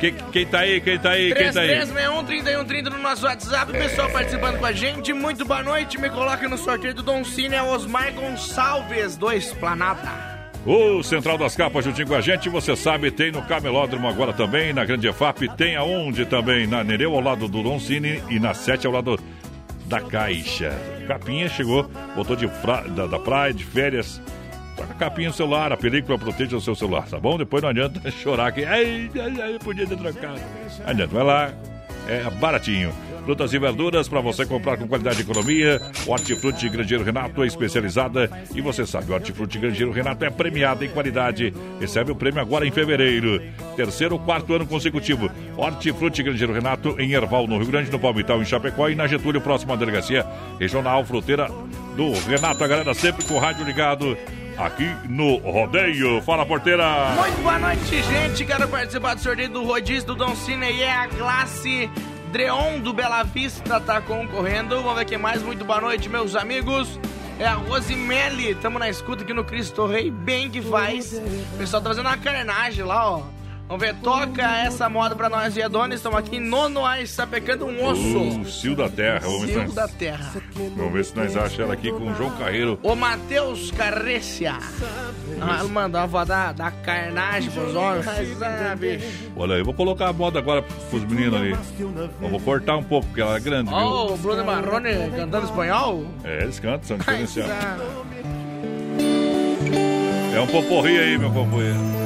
Que- 0.00 0.12
quem 0.32 0.46
tá 0.46 0.60
aí? 0.60 0.80
Quem 0.80 0.98
tá 0.98 1.10
aí? 1.10 1.34
Quem 1.34 1.52
tá 1.52 1.60
aí? 1.60 1.68
3361-3130 1.68 2.90
no 2.90 2.98
nosso 2.98 3.26
WhatsApp, 3.26 3.70
pessoal 3.72 4.08
participando 4.10 4.58
com 4.58 4.64
a 4.66 4.72
gente. 4.72 5.12
Muito 5.12 5.44
boa 5.44 5.62
noite, 5.62 5.98
me 6.00 6.08
coloca 6.08 6.48
no 6.48 6.56
sorteio 6.56 6.94
do 6.94 7.02
Dom 7.02 7.22
Cine, 7.22 7.54
é 7.54 7.62
Osmar 7.62 8.10
Gonçalves, 8.14 9.16
do 9.18 9.30
Esplanada. 9.30 10.40
O 10.64 11.02
Central 11.02 11.36
das 11.38 11.54
Capas 11.56 11.84
juntinho 11.84 12.06
com 12.08 12.14
a 12.14 12.20
gente, 12.20 12.48
você 12.48 12.74
sabe, 12.76 13.10
tem 13.10 13.30
no 13.30 13.42
Camelódromo 13.42 14.06
agora 14.08 14.32
também, 14.32 14.72
na 14.72 14.84
Grande 14.84 15.08
EFAP, 15.08 15.48
tem 15.56 15.76
aonde 15.76 16.24
também, 16.26 16.66
na 16.66 16.82
Nereu 16.84 17.14
ao 17.14 17.20
lado 17.20 17.46
do 17.48 17.62
Don 17.62 17.78
Cine 17.78 18.22
e 18.30 18.38
na 18.38 18.52
Sete 18.54 18.86
ao 18.86 18.92
lado 18.92 19.18
da 19.86 20.00
Caixa. 20.00 20.72
Capinha 21.06 21.48
chegou, 21.48 21.90
voltou 22.14 22.36
de 22.36 22.46
da, 22.94 23.06
da 23.06 23.18
praia, 23.18 23.52
de 23.54 23.64
férias, 23.64 24.20
com 24.86 24.92
a 24.92 24.96
capinha 24.96 25.28
no 25.28 25.34
celular, 25.34 25.72
a 25.72 25.76
película 25.76 26.18
proteja 26.18 26.56
o 26.56 26.60
seu 26.60 26.74
celular, 26.74 27.06
tá 27.08 27.18
bom? 27.18 27.36
Depois 27.36 27.62
não 27.62 27.70
adianta 27.70 28.08
chorar 28.10 28.52
que, 28.52 28.64
ai, 28.64 29.10
ai, 29.14 29.40
ai, 29.40 29.58
podia 29.58 29.86
ter 29.86 29.96
trocado. 29.96 30.40
Não 30.80 30.86
adianta, 30.86 31.14
vai 31.14 31.24
lá, 31.24 31.52
é 32.08 32.30
baratinho. 32.30 32.92
Frutas 33.24 33.52
e 33.52 33.58
verduras 33.58 34.08
para 34.08 34.20
você 34.20 34.46
comprar 34.46 34.78
com 34.78 34.88
qualidade 34.88 35.18
e 35.18 35.22
economia. 35.22 35.80
Hortifruti 36.06 36.68
Grangeiro 36.70 37.04
Renato 37.04 37.42
é 37.42 37.46
especializada 37.46 38.30
e 38.54 38.60
você 38.62 38.86
sabe, 38.86 39.12
o 39.12 39.14
Hortifruti 39.14 39.58
Grangeiro 39.58 39.92
Renato 39.92 40.24
é 40.24 40.30
premiado 40.30 40.84
em 40.84 40.88
qualidade. 40.88 41.52
Recebe 41.78 42.10
o 42.10 42.16
prêmio 42.16 42.40
agora 42.40 42.66
em 42.66 42.70
fevereiro. 42.70 43.40
Terceiro 43.76 44.14
ou 44.14 44.20
quarto 44.20 44.54
ano 44.54 44.66
consecutivo. 44.66 45.30
Hortifruti 45.56 46.22
Grangeiro 46.22 46.52
Renato 46.52 46.96
em 46.98 47.12
Erval, 47.12 47.46
no 47.46 47.58
Rio 47.58 47.66
Grande, 47.66 47.90
no 47.90 47.98
Palmital, 47.98 48.40
em 48.40 48.46
Chapecó 48.46 48.88
e 48.88 48.94
na 48.94 49.06
Getúlio, 49.06 49.40
próximo 49.40 49.74
à 49.74 49.76
delegacia 49.76 50.26
regional 50.58 51.04
fruteira 51.04 51.48
do 51.96 52.12
Renato. 52.26 52.64
A 52.64 52.66
galera 52.66 52.94
sempre 52.94 53.24
com 53.26 53.34
o 53.34 53.38
rádio 53.38 53.64
ligado 53.64 54.16
aqui 54.64 54.88
no 55.08 55.36
Rodeio. 55.38 56.20
Fala, 56.22 56.44
porteira! 56.44 56.84
Muito 57.16 57.42
boa 57.42 57.58
noite, 57.58 58.02
gente. 58.02 58.44
Quero 58.44 58.68
participar 58.68 59.14
do 59.14 59.20
sorteio 59.20 59.48
do 59.48 59.64
rodízio 59.64 60.06
do 60.08 60.14
Dom 60.14 60.34
Cine 60.36 60.70
e 60.70 60.82
é 60.82 60.92
a 60.92 61.08
classe 61.08 61.90
Dreon 62.30 62.78
do 62.80 62.92
Bela 62.92 63.22
Vista 63.22 63.80
tá 63.80 64.00
concorrendo. 64.00 64.76
Vamos 64.76 64.98
ver 64.98 65.04
quem 65.04 65.18
mais. 65.18 65.42
Muito 65.42 65.64
boa 65.64 65.80
noite, 65.80 66.08
meus 66.08 66.36
amigos. 66.36 66.98
É 67.38 67.46
a 67.46 67.54
Rosimele, 67.54 68.54
tamo 68.56 68.78
na 68.78 68.90
escuta 68.90 69.22
aqui 69.22 69.32
no 69.32 69.42
Cristo 69.42 69.86
Rei, 69.86 70.10
bem 70.10 70.50
que 70.50 70.60
faz. 70.60 71.14
O 71.54 71.56
pessoal 71.56 71.82
tá 71.82 71.88
fazendo 71.88 72.06
uma 72.06 72.18
carenagem 72.18 72.84
lá, 72.84 73.12
ó. 73.12 73.22
Vamos 73.70 73.86
ver, 73.86 73.94
toca 74.02 74.42
essa 74.64 74.88
moda 74.88 75.14
pra 75.14 75.28
nós, 75.28 75.56
e 75.56 75.62
Adonis. 75.62 75.98
Estamos 75.98 76.18
aqui 76.18 76.38
em 76.38 76.40
nono 76.40 76.84
ar, 76.84 77.06
sapecando 77.06 77.66
um 77.66 77.84
osso. 77.86 78.40
O 78.40 78.44
Cio 78.44 78.74
da 78.74 78.88
Terra. 78.88 79.20
Vamos 79.20 79.42
ver, 79.42 79.52
Cio 79.52 79.68
se 79.68 79.74
da 79.76 79.82
nós, 79.82 79.92
terra. 79.92 80.32
vamos 80.76 80.92
ver 80.92 81.04
se 81.04 81.16
nós 81.16 81.36
achamos 81.36 81.60
ela 81.60 81.74
aqui 81.74 81.92
com 81.92 82.10
o 82.10 82.14
João 82.16 82.30
Carreiro. 82.36 82.80
O 82.82 82.96
Matheus 82.96 83.70
Carrecia. 83.70 84.54
Ah, 85.40 85.62
mandou 85.62 86.00
a 86.00 86.02
avó 86.02 86.24
da, 86.24 86.50
da 86.50 86.72
carnagem 86.72 87.48
pros 87.52 87.72
homens. 87.76 88.04
Mas, 88.06 88.42
ah, 88.42 88.74
bicho. 88.74 89.06
Olha 89.36 89.54
aí, 89.54 89.62
vou 89.62 89.72
colocar 89.72 90.08
a 90.08 90.12
moda 90.12 90.40
agora 90.40 90.62
pros 90.62 91.04
meninos 91.04 91.40
ali. 91.40 91.56
Eu 92.20 92.28
vou 92.28 92.40
cortar 92.40 92.76
um 92.76 92.82
pouco, 92.82 93.06
porque 93.06 93.20
ela 93.20 93.36
é 93.36 93.40
grande, 93.40 93.68
viu? 93.70 93.78
Ó, 93.78 94.14
o 94.14 94.16
Bruno 94.16 94.44
Marrone 94.44 94.90
cantando 95.14 95.44
espanhol. 95.46 96.04
É, 96.24 96.42
eles 96.42 96.58
cantam, 96.58 96.82
são 96.88 96.98
diferenciados. 96.98 97.52
Ah, 97.52 97.78
É 100.34 100.40
um 100.40 100.46
poporri 100.48 100.98
aí, 100.98 101.16
meu 101.16 101.30
companheiro. 101.30 101.99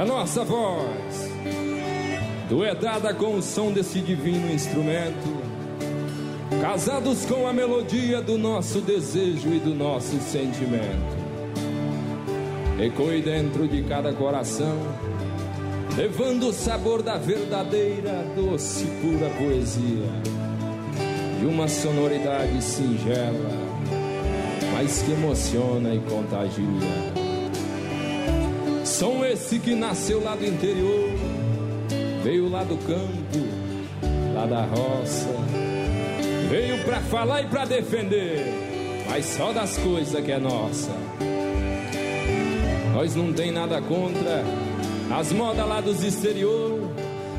A 0.00 0.04
nossa 0.06 0.42
voz, 0.42 1.30
duetada 2.48 3.12
com 3.12 3.34
o 3.34 3.42
som 3.42 3.70
desse 3.70 4.00
divino 4.00 4.50
instrumento, 4.50 5.28
casados 6.58 7.26
com 7.26 7.46
a 7.46 7.52
melodia 7.52 8.22
do 8.22 8.38
nosso 8.38 8.80
desejo 8.80 9.52
e 9.52 9.58
do 9.58 9.74
nosso 9.74 10.18
sentimento, 10.20 11.18
ecoe 12.82 13.20
dentro 13.20 13.68
de 13.68 13.82
cada 13.82 14.10
coração, 14.14 14.78
levando 15.94 16.48
o 16.48 16.52
sabor 16.54 17.02
da 17.02 17.18
verdadeira, 17.18 18.24
doce, 18.34 18.86
pura 19.02 19.28
poesia, 19.36 20.08
de 21.38 21.44
uma 21.44 21.68
sonoridade 21.68 22.64
singela, 22.64 23.50
mas 24.72 25.02
que 25.02 25.12
emociona 25.12 25.94
e 25.94 25.98
contagia. 26.08 27.19
São 29.00 29.24
esse 29.24 29.58
que 29.58 29.74
nasceu 29.74 30.22
lá 30.22 30.36
do 30.36 30.44
interior, 30.44 31.08
veio 32.22 32.50
lá 32.50 32.62
do 32.62 32.76
campo, 32.76 33.48
lá 34.34 34.44
da 34.44 34.60
roça. 34.66 35.26
Veio 36.50 36.84
pra 36.84 37.00
falar 37.00 37.40
e 37.40 37.46
pra 37.46 37.64
defender, 37.64 38.44
mas 39.08 39.24
só 39.24 39.54
das 39.54 39.78
coisas 39.78 40.22
que 40.22 40.30
é 40.30 40.38
nossa. 40.38 40.90
Nós 42.92 43.16
não 43.16 43.32
tem 43.32 43.50
nada 43.50 43.80
contra 43.80 44.44
as 45.18 45.32
modas 45.32 45.66
lá 45.66 45.80
dos 45.80 46.04
exterior, 46.04 46.78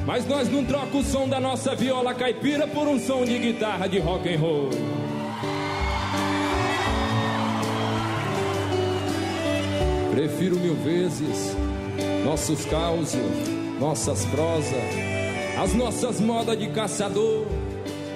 mas 0.04 0.26
nós 0.26 0.50
não 0.50 0.66
troca 0.66 0.98
o 0.98 1.04
som 1.04 1.30
da 1.30 1.40
nossa 1.40 1.76
viola 1.76 2.16
caipira 2.16 2.66
por 2.66 2.88
um 2.88 3.00
som 3.00 3.24
de 3.24 3.38
guitarra 3.38 3.86
de 3.86 4.00
rock 4.00 4.34
and 4.34 4.40
roll. 4.40 4.91
Prefiro 10.12 10.58
mil 10.58 10.76
vezes 10.76 11.56
nossos 12.26 12.66
causos, 12.66 13.16
nossas 13.80 14.26
prosas, 14.26 14.74
as 15.62 15.74
nossas 15.74 16.20
modas 16.20 16.58
de 16.60 16.68
caçador, 16.70 17.46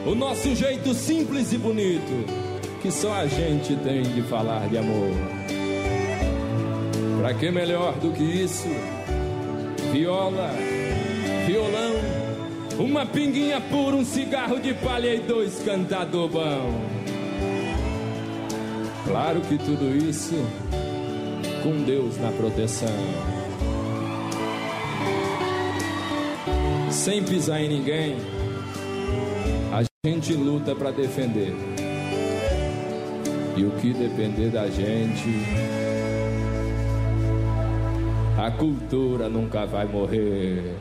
o 0.05 0.13
nosso 0.13 0.53
jeito 0.55 0.93
simples 0.93 1.53
e 1.53 1.57
bonito 1.57 2.45
que 2.81 2.91
só 2.91 3.13
a 3.13 3.25
gente 3.25 3.75
tem 3.77 4.03
de 4.03 4.21
falar 4.21 4.67
de 4.67 4.77
amor. 4.77 5.09
Pra 7.19 7.33
que 7.33 7.49
melhor 7.49 7.93
do 7.93 8.11
que 8.11 8.23
isso? 8.23 8.67
Viola, 9.91 10.51
violão, 11.47 11.95
uma 12.77 13.05
pinguinha 13.05 13.59
pura, 13.59 13.95
um 13.95 14.05
cigarro 14.05 14.59
de 14.59 14.73
palha 14.73 15.15
e 15.15 15.19
dois 15.19 15.63
cantador 15.63 16.27
bom. 16.27 16.79
Claro 19.07 19.41
que 19.41 19.57
tudo 19.57 19.97
isso 19.97 20.35
com 21.65 21.81
Deus 21.81 22.15
na 22.17 22.31
proteção. 22.31 22.87
Sem 26.91 27.23
pisar 27.23 27.59
em 27.59 27.69
ninguém, 27.69 28.17
a 29.73 30.07
gente 30.07 30.33
luta 30.33 30.75
para 30.75 30.91
defender. 30.91 31.55
E 33.57 33.63
o 33.63 33.71
que 33.71 33.93
depender 33.93 34.49
da 34.49 34.67
gente, 34.67 35.27
a 38.37 38.51
cultura 38.51 39.27
nunca 39.27 39.65
vai 39.65 39.87
morrer. 39.87 40.75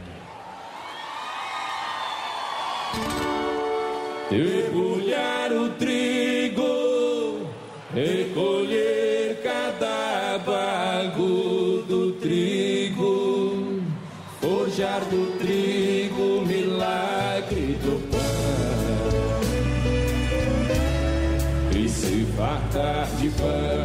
Debulhar 4.29 5.51
o 5.51 5.71
trigo, 5.79 7.47
recolher 7.95 8.84
bago 10.45 11.83
do 11.89 12.13
trigo, 12.21 13.83
forjar 14.41 15.01
do 15.01 15.39
trigo 15.39 16.47
milagre 16.47 17.79
do 17.83 17.99
pão 18.11 18.21
e 21.75 21.89
se 21.89 22.27
fartar 22.37 23.07
de 23.17 23.31
pão. 23.31 23.84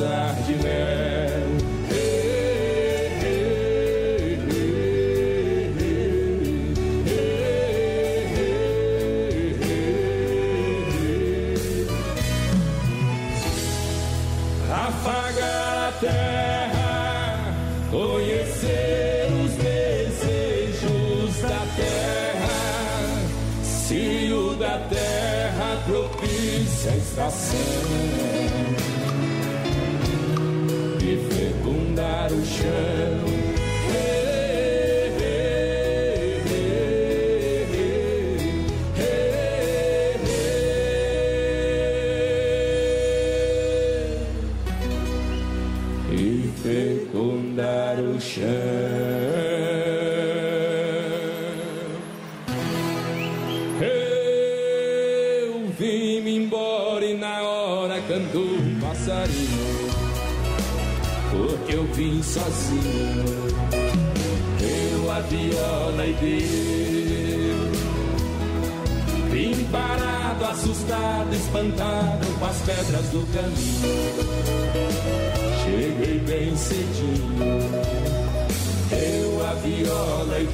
Lambuzar 0.00 0.34
de 0.46 0.54
mel. 0.56 1.50
Afagar 14.72 15.88
a 15.88 15.92
terra, 16.00 17.54
conhecer 17.90 19.28
os 19.44 19.52
desejos 19.52 21.42
da 21.42 21.66
terra, 21.76 22.58
se 23.62 24.32
o 24.32 24.54
da 24.54 24.78
terra 24.88 25.82
propicia 25.86 26.92
a 26.92 26.96
estação 26.96 27.99
fecundar 32.00 32.32
o 32.32 32.44
chão. 32.44 33.39
Vim 62.00 62.22
sozinho. 62.22 63.24
Eu 64.62 65.12
a 65.12 65.20
viola 65.20 66.06
e 66.06 66.14
Deus. 66.14 67.78
Vim 69.30 69.64
parado, 69.70 70.44
assustado, 70.46 71.34
espantado 71.34 72.26
com 72.38 72.46
as 72.46 72.56
pedras 72.62 73.06
do 73.10 73.26
caminho. 73.34 74.30
Cheguei 75.62 76.18
bem 76.20 76.56
cedinho, 76.56 77.70
eu 78.92 79.46
a 79.46 79.54
viola 79.54 80.40
e 80.40 80.46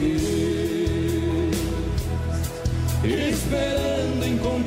Deus, 3.05 3.31
esperando 3.31 4.27
encontrar 4.27 4.66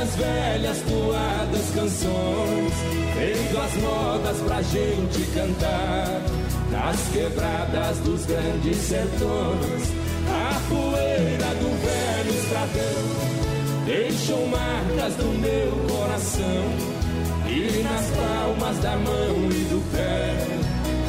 das 0.00 0.16
velhas 0.16 0.78
toadas 0.88 1.70
canções, 1.74 2.72
feito 3.14 3.58
as 3.58 3.74
modas 3.82 4.36
pra 4.38 4.62
gente 4.62 5.22
cantar 5.34 6.22
nas 6.70 6.96
quebradas 7.12 7.98
dos 7.98 8.24
grandes 8.24 8.76
sertões. 8.78 9.92
A 10.26 10.60
poeira 10.70 11.54
do 11.54 11.70
velho 11.84 12.30
estradão 12.30 13.84
deixou 13.84 14.46
marcas 14.48 15.16
no 15.18 15.32
meu 15.34 15.70
coração. 15.94 17.00
E 17.46 17.82
nas 17.82 18.06
palmas 18.10 18.78
da 18.78 18.96
mão 18.96 19.50
e 19.50 19.64
do 19.64 19.92
pé, 19.92 20.34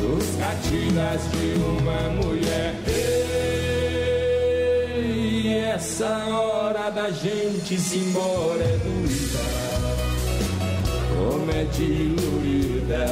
os 0.03 0.35
catingas 0.37 1.21
de 1.31 1.53
uma 1.61 2.25
mulher. 2.25 2.80
Essa 6.01 6.35
hora 6.35 6.89
da 6.89 7.11
gente 7.11 7.79
se 7.79 7.99
embora 7.99 8.63
é 8.63 8.77
doída, 8.77 9.39
como 11.15 11.51
é 11.51 11.63
diluída. 11.65 13.05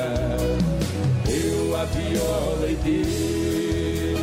Eu 1.27 1.75
a 1.75 1.85
viola 1.85 2.67
e 2.67 2.75
Deus. 2.83 4.19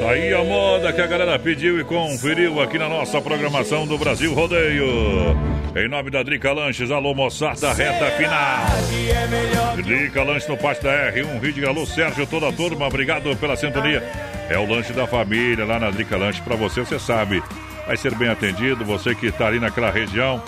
Tá 0.00 0.10
aí 0.10 0.34
a 0.34 0.44
moda 0.44 0.92
que 0.92 1.00
a 1.00 1.06
galera 1.06 1.38
pediu 1.38 1.80
e 1.80 1.84
conferiu 1.84 2.60
aqui 2.60 2.76
na 2.76 2.88
nossa 2.88 3.22
programação 3.22 3.86
do 3.86 3.96
Brasil 3.96 4.34
Rodeio. 4.34 5.34
Em 5.74 5.88
nome 5.88 6.10
da 6.10 6.22
Drica 6.24 6.52
Lanches, 6.52 6.90
alô 6.90 7.14
moçada, 7.14 7.72
reta 7.72 8.10
final. 8.16 9.76
Drica 9.76 10.24
Lanches 10.24 10.48
no 10.48 10.56
Pátio 10.56 10.82
da 10.82 11.12
R1, 11.12 11.40
Rio 11.40 11.52
de 11.52 11.64
Alô, 11.64 11.86
Sérgio, 11.86 12.26
toda 12.26 12.48
a 12.48 12.52
turma, 12.52 12.88
obrigado 12.88 13.34
pela 13.36 13.56
sintonia. 13.56 14.02
É 14.48 14.58
o 14.58 14.66
lanche 14.66 14.92
da 14.92 15.06
família 15.06 15.64
lá 15.64 15.78
na 15.78 15.90
Drica 15.90 16.16
Lanches, 16.16 16.42
pra 16.42 16.56
você, 16.56 16.80
você 16.80 16.98
sabe. 16.98 17.40
Vai 17.86 17.96
ser 17.96 18.12
bem 18.16 18.28
atendido, 18.28 18.84
você 18.84 19.14
que 19.14 19.30
tá 19.30 19.46
ali 19.46 19.60
naquela 19.60 19.92
região. 19.92 20.42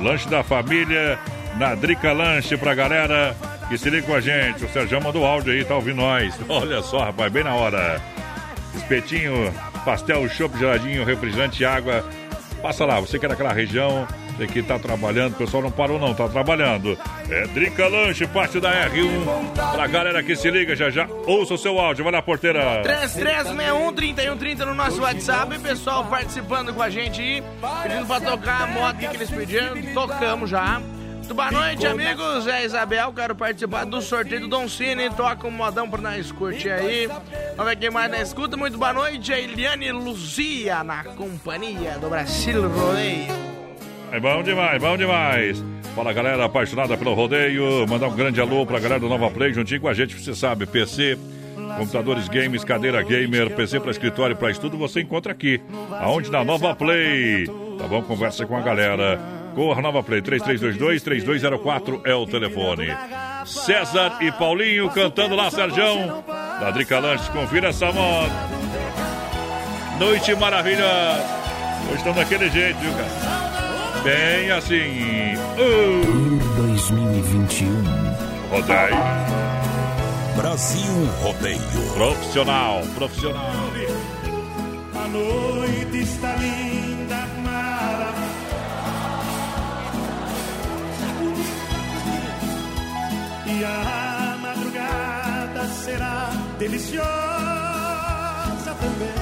Lanche 0.00 0.26
da 0.30 0.42
família 0.42 1.18
na 1.58 1.74
Drica 1.74 2.12
Lanche 2.12 2.56
pra 2.56 2.74
galera 2.74 3.36
que 3.68 3.76
se 3.76 3.90
liga 3.90 4.06
com 4.06 4.14
a 4.14 4.20
gente. 4.22 4.64
O 4.64 4.68
Sérgio 4.70 5.02
mandou 5.02 5.26
áudio 5.26 5.52
aí, 5.52 5.66
tá 5.66 5.74
ouvindo 5.74 5.96
nós. 5.96 6.34
Olha 6.48 6.80
só, 6.80 7.04
rapaz, 7.04 7.30
bem 7.30 7.44
na 7.44 7.54
hora. 7.54 8.00
Espetinho, 8.74 9.52
pastel, 9.84 10.26
chopp 10.30 10.58
geladinho, 10.58 11.04
refrigerante, 11.04 11.62
água. 11.62 12.02
Passa 12.62 12.86
lá, 12.86 12.98
você 13.00 13.18
que 13.18 13.26
é 13.26 13.28
daquela 13.28 13.52
região, 13.52 14.06
você 14.36 14.46
que 14.46 14.62
tá 14.62 14.78
trabalhando, 14.78 15.34
o 15.34 15.36
pessoal 15.36 15.62
não 15.62 15.70
parou 15.70 15.98
não, 15.98 16.14
tá 16.14 16.28
trabalhando. 16.28 16.98
É 17.30 17.46
Drica 17.48 17.86
Lanche, 17.88 18.26
parte 18.26 18.58
da 18.60 18.88
R1. 18.88 19.72
Pra 19.72 19.86
galera 19.86 20.22
que 20.22 20.34
se 20.34 20.50
liga 20.50 20.74
já 20.74 20.90
já, 20.90 21.06
ouça 21.26 21.54
o 21.54 21.58
seu 21.58 21.78
áudio, 21.78 22.04
vai 22.04 22.12
na 22.12 22.22
porteira. 22.22 22.82
3361-3130 22.82 24.58
no 24.64 24.74
nosso 24.74 25.02
WhatsApp, 25.02 25.58
pessoal 25.58 26.04
participando 26.04 26.72
com 26.74 26.82
a 26.82 26.90
gente 26.90 27.20
aí, 27.20 27.42
pedindo 27.82 28.06
pra 28.06 28.20
tocar 28.20 28.62
a 28.62 28.66
moto 28.66 28.96
que 28.96 29.16
eles 29.16 29.30
pediram, 29.30 29.80
tocamos 29.94 30.50
já. 30.50 30.80
Muito 31.22 31.34
boa 31.34 31.50
noite, 31.52 31.86
amigos. 31.86 32.46
É 32.48 32.64
Isabel, 32.64 33.12
quero 33.12 33.34
participar 33.34 33.86
do 33.86 34.02
sorteio 34.02 34.42
do 34.42 34.48
Don 34.48 34.68
Cine. 34.68 35.08
Toca 35.08 35.46
um 35.46 35.52
modão 35.52 35.88
pra 35.88 36.02
nós 36.02 36.32
curtir 36.32 36.68
aí. 36.68 37.06
Vamos 37.56 37.70
ver 37.70 37.76
quem 37.76 37.90
mais 37.90 38.10
na 38.10 38.20
escuta. 38.20 38.56
Muito 38.56 38.76
boa 38.76 38.92
noite, 38.92 39.32
a 39.32 39.38
Eliane 39.38 39.92
Luzia, 39.92 40.82
na 40.82 41.04
companhia 41.04 41.96
do 41.98 42.10
Brasil 42.10 42.68
Rodeio. 42.68 43.51
É 44.12 44.20
bom 44.20 44.42
demais, 44.42 44.80
bom 44.80 44.94
demais. 44.94 45.64
Fala 45.94 46.12
galera 46.12 46.44
apaixonada 46.44 46.98
pelo 46.98 47.14
rodeio. 47.14 47.86
Mandar 47.88 48.08
um 48.08 48.14
grande 48.14 48.40
alô 48.42 48.66
pra 48.66 48.78
galera 48.78 49.00
do 49.00 49.08
Nova 49.08 49.30
Play 49.30 49.54
juntinho 49.54 49.80
com 49.80 49.88
a 49.88 49.94
gente. 49.94 50.14
Você 50.14 50.34
sabe, 50.34 50.66
PC, 50.66 51.18
computadores 51.78 52.28
games, 52.28 52.62
cadeira 52.62 53.02
gamer, 53.02 53.50
PC 53.50 53.80
para 53.80 53.90
escritório, 53.90 54.36
para 54.36 54.50
estudo, 54.50 54.76
você 54.76 55.00
encontra 55.00 55.32
aqui. 55.32 55.62
Aonde? 55.98 56.30
Na 56.30 56.44
Nova 56.44 56.76
Play. 56.76 57.46
Tá 57.78 57.88
bom? 57.88 58.02
Conversa 58.02 58.44
com 58.44 58.54
a 58.54 58.60
galera. 58.60 59.18
Corra 59.54 59.80
Nova 59.80 60.02
Play 60.02 60.20
3322-3204 60.20 62.02
é 62.04 62.14
o 62.14 62.26
telefone. 62.26 62.88
César 63.46 64.18
e 64.20 64.30
Paulinho 64.32 64.90
cantando 64.90 65.34
lá, 65.34 65.50
Serjão. 65.50 66.22
Da 66.60 66.70
Drica 66.70 66.98
Lanches, 66.98 67.28
confira 67.28 67.68
essa 67.68 67.90
moto. 67.90 68.30
Noite 69.98 70.34
maravilhosa. 70.34 71.24
Hoje 71.86 71.96
estamos 71.96 72.16
daquele 72.16 72.50
jeito, 72.50 72.78
viu, 72.78 72.92
cara? 72.92 73.51
Bem 74.04 74.50
assim. 74.50 75.36
Uh. 75.56 76.02
Tour 76.04 76.56
2021. 76.56 77.68
Rodeio. 78.50 78.96
Brasil 80.36 80.92
Rodeio. 81.22 81.92
Profissional, 81.94 82.82
profissional. 82.96 83.46
A 84.94 85.08
noite 85.08 85.98
está 85.98 86.34
linda, 86.34 87.28
maravilhosa. 87.44 88.22
E 93.46 93.64
a 93.64 94.36
madrugada 94.42 95.68
será 95.68 96.30
deliciosa 96.58 97.04
também. 98.80 99.21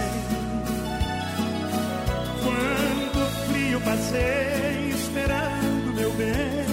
Frio 3.81 3.85
passei 3.85 4.91
esperando 4.91 5.95
meu 5.95 6.13
bem, 6.13 6.67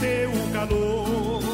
teu 0.00 0.30
calor. 0.52 1.53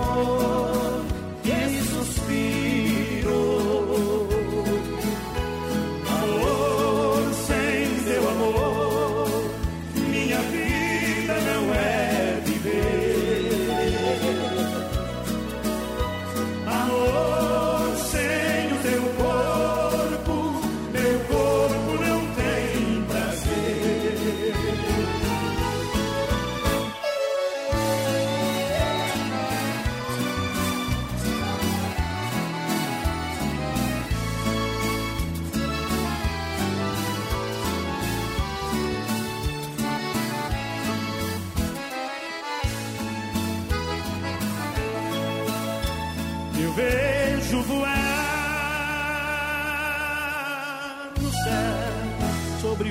Amor 0.00 0.39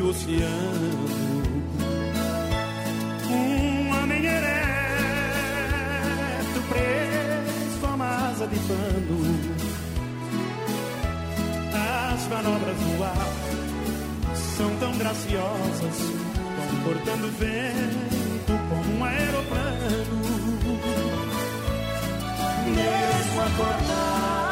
o 0.01 0.09
oceano 0.09 1.07
um 3.29 4.01
homem 4.01 4.25
ereto 4.25 4.59
preso 6.69 7.85
a 7.85 7.93
uma 7.95 8.29
asa 8.29 8.47
de 8.47 8.59
pano. 8.59 9.19
As 11.73 12.27
manobras 12.27 12.79
no 12.79 13.03
ar 13.03 13.33
são 14.57 14.75
tão 14.77 14.97
graciosas, 14.97 15.97
comportando 16.69 17.31
vento 17.37 18.53
como 18.69 18.97
um 18.97 19.03
aeroplano 19.03 20.19
mesmo 22.75 23.41
acordado. 23.41 24.48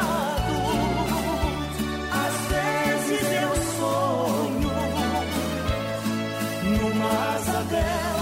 Asa 7.70 8.17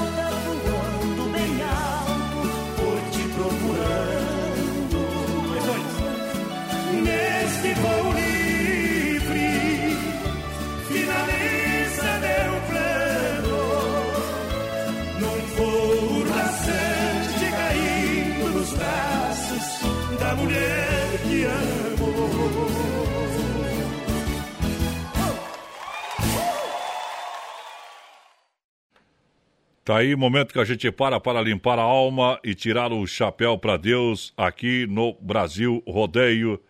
Tá 29.86 29.98
aí 29.98 30.12
o 30.12 30.18
momento 30.18 30.52
que 30.52 30.58
a 30.58 30.64
gente 30.64 30.90
para 30.90 31.20
para 31.20 31.40
limpar 31.40 31.78
a 31.78 31.82
alma 31.82 32.40
e 32.42 32.56
tirar 32.56 32.92
o 32.92 33.06
chapéu 33.06 33.56
para 33.56 33.76
Deus 33.76 34.32
aqui 34.36 34.84
no 34.84 35.16
Brasil 35.20 35.80
Rodeio. 35.86 36.60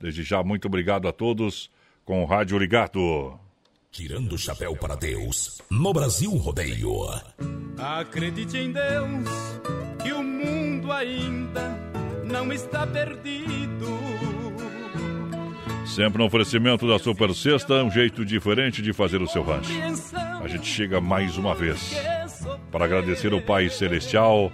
Desde 0.00 0.24
já, 0.24 0.42
muito 0.42 0.66
obrigado 0.66 1.06
a 1.06 1.12
todos 1.12 1.70
com 2.04 2.20
o 2.20 2.26
Rádio 2.26 2.58
Ligado. 2.58 3.38
Tirando 3.92 4.32
o 4.32 4.38
chapéu 4.38 4.74
para 4.74 4.96
Deus, 4.96 5.62
no 5.70 5.92
Brasil 5.92 6.32
Rodeio. 6.32 6.90
Acredite 7.78 8.58
em 8.58 8.72
Deus 8.72 9.28
que 10.02 10.12
o 10.12 10.24
mundo 10.24 10.90
ainda 10.90 11.78
não 12.24 12.52
está 12.52 12.84
perdido. 12.84 14.33
Sempre 15.84 16.18
no 16.18 16.24
oferecimento 16.24 16.88
da 16.88 16.98
Super 16.98 17.34
Sexta, 17.34 17.82
um 17.84 17.90
jeito 17.90 18.24
diferente 18.24 18.80
de 18.80 18.92
fazer 18.92 19.20
o 19.20 19.28
seu 19.28 19.42
rancho. 19.42 19.72
A 20.42 20.48
gente 20.48 20.66
chega 20.66 21.00
mais 21.00 21.36
uma 21.36 21.54
vez 21.54 21.94
para 22.70 22.86
agradecer 22.86 23.32
o 23.32 23.40
Pai 23.40 23.68
Celestial, 23.68 24.50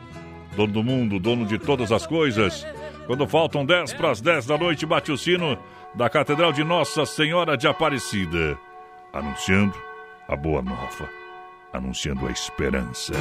dono 0.57 0.73
do 0.73 0.82
mundo, 0.82 1.19
dono 1.19 1.47
de 1.47 1.59
todas 1.59 1.93
as 1.93 2.07
coisas. 2.07 2.66
Quando 3.07 3.27
faltam 3.27 3.65
10 3.65 3.94
para 3.94 4.11
as 4.11 4.20
10 4.20 4.47
da 4.47 4.59
noite, 4.59 4.85
bate 4.85 5.11
o 5.12 5.16
sino 5.16 5.57
da 5.94 6.09
Catedral 6.09 6.52
de 6.52 6.65
Nossa 6.65 7.07
Senhora 7.07 7.57
de 7.57 7.66
Aparecida, 7.66 8.59
anunciando 9.12 9.74
a 10.28 10.36
boa 10.36 10.62
nova, 10.62 11.09
anunciando 11.73 12.27
a 12.27 12.31
esperança. 12.31 13.12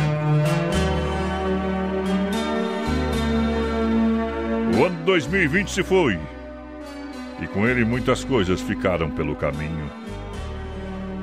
O 4.77 4.86
ano 4.86 5.03
2020 5.06 5.72
se 5.72 5.84
foi. 5.84 6.19
E 7.41 7.48
com 7.48 7.68
ele 7.68 7.86
muitas 7.86 8.24
coisas 8.24 8.61
ficaram 8.61 9.10
pelo 9.10 9.36
caminho. 9.36 9.90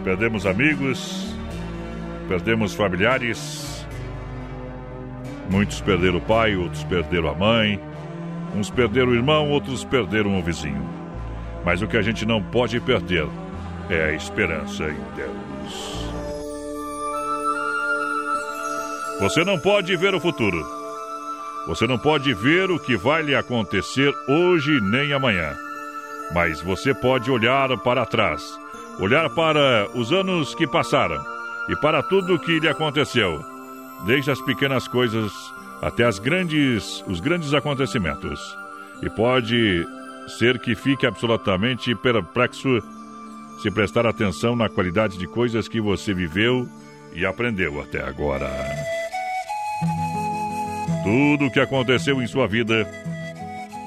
Perdemos 0.02 0.47
amigos, 0.47 1.34
perdemos 2.28 2.74
familiares. 2.74 3.86
Muitos 5.51 5.80
perderam 5.80 6.18
o 6.18 6.20
pai, 6.20 6.56
outros 6.56 6.84
perderam 6.84 7.28
a 7.28 7.34
mãe. 7.34 7.80
Uns 8.55 8.70
perderam 8.70 9.09
o 9.09 9.14
irmão, 9.14 9.51
outros 9.51 9.84
perderam 9.84 10.38
o 10.38 10.43
vizinho. 10.43 10.88
Mas 11.64 11.82
o 11.82 11.88
que 11.88 11.97
a 11.97 12.02
gente 12.02 12.24
não 12.24 12.43
pode 12.43 12.80
perder 12.80 13.26
é 13.90 14.05
a 14.05 14.12
esperança 14.12 14.84
em 14.84 15.14
Deus. 15.14 16.06
Você 19.20 19.44
não 19.44 19.59
pode 19.59 19.97
ver 19.97 20.14
o 20.14 20.20
futuro. 20.20 20.64
Você 21.66 21.86
não 21.86 21.98
pode 21.98 22.32
ver 22.32 22.70
o 22.70 22.78
que 22.78 22.97
vai 22.97 23.22
lhe 23.22 23.34
acontecer 23.34 24.12
hoje 24.28 24.80
nem 24.80 25.12
amanhã. 25.12 25.65
Mas 26.34 26.60
você 26.60 26.92
pode 26.92 27.30
olhar 27.30 27.76
para 27.78 28.04
trás, 28.04 28.42
olhar 28.98 29.28
para 29.30 29.88
os 29.94 30.12
anos 30.12 30.54
que 30.54 30.66
passaram 30.66 31.22
e 31.68 31.76
para 31.76 32.02
tudo 32.02 32.34
o 32.34 32.38
que 32.38 32.58
lhe 32.58 32.68
aconteceu, 32.68 33.40
desde 34.06 34.30
as 34.30 34.40
pequenas 34.40 34.86
coisas 34.86 35.32
até 35.82 36.04
as 36.04 36.18
grandes, 36.18 37.04
os 37.06 37.20
grandes 37.20 37.54
acontecimentos. 37.54 38.40
E 39.02 39.10
pode 39.10 39.86
ser 40.38 40.58
que 40.58 40.74
fique 40.74 41.06
absolutamente 41.06 41.94
perplexo 41.94 42.82
se 43.62 43.70
prestar 43.70 44.06
atenção 44.06 44.54
na 44.54 44.68
qualidade 44.68 45.18
de 45.18 45.26
coisas 45.26 45.68
que 45.68 45.80
você 45.80 46.12
viveu 46.12 46.68
e 47.14 47.24
aprendeu 47.24 47.80
até 47.80 48.02
agora. 48.02 48.50
Tudo 51.02 51.46
o 51.46 51.50
que 51.50 51.60
aconteceu 51.60 52.20
em 52.20 52.26
sua 52.26 52.46
vida 52.46 52.86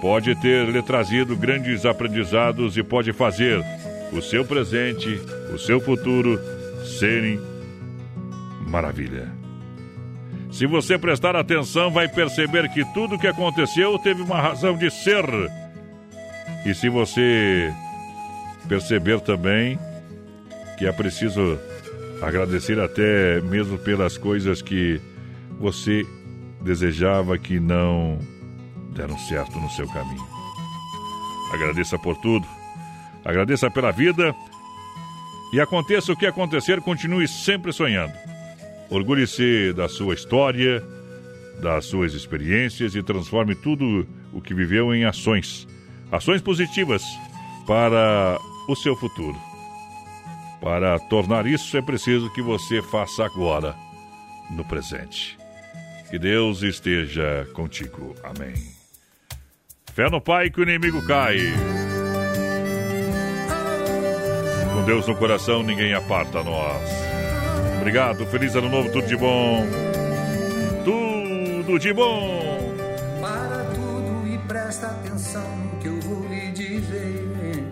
pode 0.01 0.33
ter 0.35 0.67
lhe 0.69 0.81
trazido 0.81 1.35
grandes 1.35 1.85
aprendizados 1.85 2.77
e 2.77 2.83
pode 2.83 3.11
fazer 3.13 3.63
o 4.11 4.21
seu 4.21 4.45
presente, 4.45 5.21
o 5.53 5.57
seu 5.57 5.79
futuro 5.79 6.39
serem 6.99 7.39
maravilha. 8.67 9.31
Se 10.51 10.65
você 10.65 10.97
prestar 10.97 11.35
atenção, 11.35 11.91
vai 11.91 12.07
perceber 12.07 12.69
que 12.69 12.83
tudo 12.93 13.15
o 13.15 13.19
que 13.19 13.27
aconteceu 13.27 13.99
teve 13.99 14.21
uma 14.21 14.41
razão 14.41 14.75
de 14.75 14.89
ser. 14.89 15.23
E 16.65 16.73
se 16.73 16.89
você 16.89 17.71
perceber 18.67 19.19
também 19.21 19.77
que 20.77 20.87
é 20.87 20.91
preciso 20.91 21.59
agradecer 22.21 22.79
até 22.79 23.41
mesmo 23.41 23.77
pelas 23.77 24.17
coisas 24.17 24.61
que 24.61 24.99
você 25.59 26.05
desejava 26.61 27.37
que 27.37 27.59
não 27.59 28.17
deram 28.93 29.17
certo 29.17 29.59
no 29.59 29.69
seu 29.69 29.87
caminho. 29.87 30.25
Agradeça 31.53 31.97
por 31.97 32.15
tudo, 32.17 32.47
agradeça 33.25 33.69
pela 33.71 33.91
vida 33.91 34.35
e 35.51 35.59
aconteça 35.59 36.11
o 36.11 36.15
que 36.15 36.25
acontecer, 36.25 36.79
continue 36.81 37.27
sempre 37.27 37.73
sonhando. 37.73 38.13
Orgulhe-se 38.89 39.73
da 39.73 39.87
sua 39.87 40.13
história, 40.13 40.83
das 41.61 41.85
suas 41.85 42.13
experiências 42.13 42.95
e 42.95 43.03
transforme 43.03 43.55
tudo 43.55 44.07
o 44.31 44.41
que 44.41 44.53
viveu 44.53 44.93
em 44.93 45.05
ações, 45.05 45.67
ações 46.11 46.41
positivas 46.41 47.03
para 47.65 48.37
o 48.67 48.75
seu 48.75 48.95
futuro. 48.95 49.37
Para 50.61 50.99
tornar 50.99 51.45
isso 51.45 51.77
é 51.77 51.81
preciso 51.81 52.31
que 52.33 52.41
você 52.41 52.81
faça 52.81 53.25
agora, 53.25 53.75
no 54.49 54.65
presente. 54.65 55.37
Que 56.09 56.17
Deus 56.17 56.63
esteja 56.63 57.47
contigo. 57.53 58.15
Amém. 58.23 58.78
Fé 59.99 60.09
no 60.09 60.21
Pai 60.21 60.49
que 60.49 60.61
o 60.61 60.63
inimigo 60.63 61.05
cai. 61.05 61.39
Com 64.73 64.85
Deus 64.85 65.05
no 65.05 65.13
coração, 65.17 65.61
ninguém 65.61 65.93
aparta 65.93 66.41
nós. 66.41 66.89
Obrigado, 67.81 68.25
feliz 68.27 68.55
ano 68.55 68.69
novo, 68.69 68.89
tudo 68.93 69.05
de 69.05 69.17
bom. 69.17 69.65
Tudo 70.85 71.77
de 71.77 71.91
bom. 71.91 72.73
Para 73.19 73.65
tudo 73.75 74.25
e 74.33 74.37
presta 74.47 74.87
atenção 74.87 75.57
no 75.57 75.79
que 75.81 75.87
eu 75.89 75.99
vou 75.99 76.25
lhe 76.29 76.49
dizer. 76.53 77.65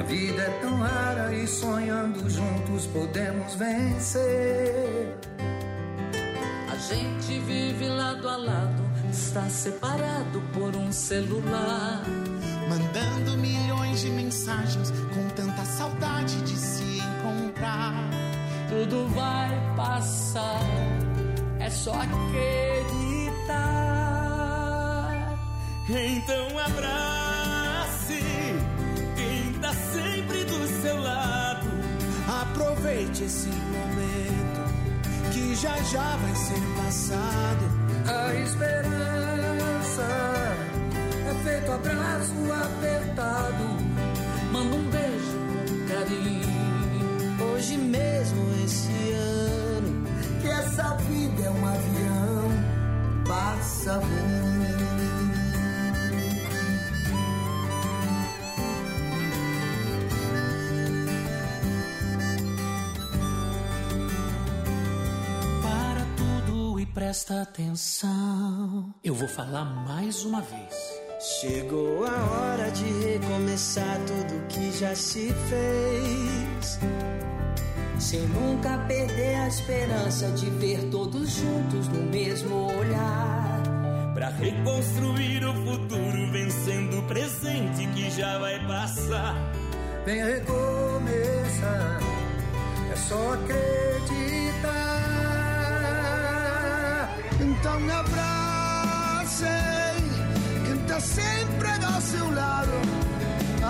A 0.00 0.02
vida 0.04 0.40
é 0.40 0.50
tão 0.62 0.78
rara 0.78 1.34
e 1.34 1.46
sonhando 1.46 2.30
juntos 2.30 2.86
podemos 2.86 3.54
vencer. 3.56 5.18
A 6.72 6.76
gente 6.76 7.38
vive 7.40 7.88
lado 7.88 8.26
a 8.26 8.38
lado, 8.38 8.83
está 9.14 9.48
separado 9.48 10.42
por 10.52 10.74
um 10.74 10.90
celular. 10.90 12.02
Mandando 12.68 13.38
milhões 13.38 14.00
de 14.00 14.10
mensagens 14.10 14.90
com 15.14 15.28
tanta 15.36 15.64
saudade 15.64 16.40
de 16.42 16.56
se 16.56 16.98
encontrar. 16.98 17.94
Tudo 18.68 19.06
vai 19.14 19.50
passar, 19.76 20.66
é 21.60 21.70
só 21.70 21.92
acreditar. 21.92 22.24
Então 25.88 26.58
abrace 26.58 28.20
quem 29.14 29.52
tá 29.60 29.72
sempre 29.92 30.44
do 30.44 30.82
seu 30.82 31.00
lado. 31.00 31.68
Aproveite 32.42 33.22
esse 33.24 33.48
momento 33.48 34.64
que 35.32 35.54
já 35.54 35.76
já 35.84 36.16
vai 36.16 36.34
ser 36.34 36.60
passado. 36.82 37.83
A 38.06 38.34
esperança 38.34 40.02
é 41.26 41.34
feito 41.42 41.72
abraço 41.72 42.34
apertado. 42.52 43.64
Manda 44.52 44.76
um 44.76 44.90
beijo 44.90 45.38
carinho. 45.88 47.54
Hoje 47.54 47.78
mesmo 47.78 48.64
esse 48.64 49.12
ano 49.12 50.04
que 50.42 50.48
essa 50.48 50.96
vida 50.96 51.42
é 51.44 51.50
um 51.50 51.66
avião 51.66 53.24
passa 53.26 53.98
voando. 53.98 55.13
Presta 67.14 67.42
atenção. 67.42 68.92
Eu 69.04 69.14
vou 69.14 69.28
falar 69.28 69.64
mais 69.64 70.24
uma 70.24 70.40
vez. 70.40 70.74
Chegou 71.40 72.04
a 72.04 72.10
hora 72.10 72.68
de 72.72 72.82
recomeçar 72.82 74.00
tudo 74.00 74.44
que 74.48 74.72
já 74.72 74.96
se 74.96 75.32
fez. 75.48 76.80
Sem 78.00 78.20
nunca 78.26 78.78
perder 78.88 79.36
a 79.36 79.46
esperança 79.46 80.28
de 80.32 80.50
ver 80.50 80.90
todos 80.90 81.30
juntos 81.30 81.86
no 81.86 82.02
mesmo 82.02 82.66
olhar. 82.80 83.62
Pra 84.12 84.30
reconstruir 84.30 85.44
o 85.44 85.54
futuro, 85.54 86.32
vencendo 86.32 86.98
o 86.98 87.02
presente 87.04 87.86
que 87.94 88.10
já 88.10 88.40
vai 88.40 88.58
passar. 88.66 89.36
Vem 90.04 90.20
recomeçar, 90.20 92.00
é 92.92 92.96
só 92.96 93.34
acreditar. 93.34 95.03
Então 97.44 97.78
abracem, 97.90 99.46
quem 100.64 100.78
tá 100.86 100.98
sempre 100.98 101.68
ao 101.84 102.00
seu 102.00 102.34
lado. 102.34 102.72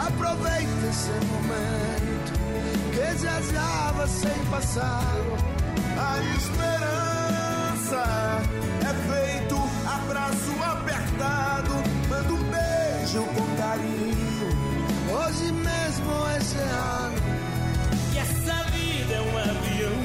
Aproveite 0.07 0.87
esse 0.89 1.11
momento, 1.27 2.33
que 2.93 3.19
já 3.21 3.41
já 3.41 3.93
vai 3.97 4.07
ser 4.07 4.39
passado. 4.49 5.33
A 5.99 6.21
esperança 6.37 8.03
é 8.81 8.93
feito 9.13 9.57
abraço 9.87 10.53
apertado. 10.63 11.75
Manda 12.09 12.33
um 12.33 12.45
beijo 12.45 13.23
com 13.35 13.57
carinho. 13.57 14.51
Hoje 15.11 15.53
mesmo 15.53 16.13
esse 16.39 16.59
ano. 16.59 17.19
Que 18.13 18.19
essa 18.19 18.57
vida 18.71 19.15
é 19.15 19.21
um 19.21 19.39
avião 19.39 19.99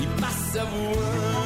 e 0.00 0.06
passa 0.18 0.64
voando. 0.64 1.45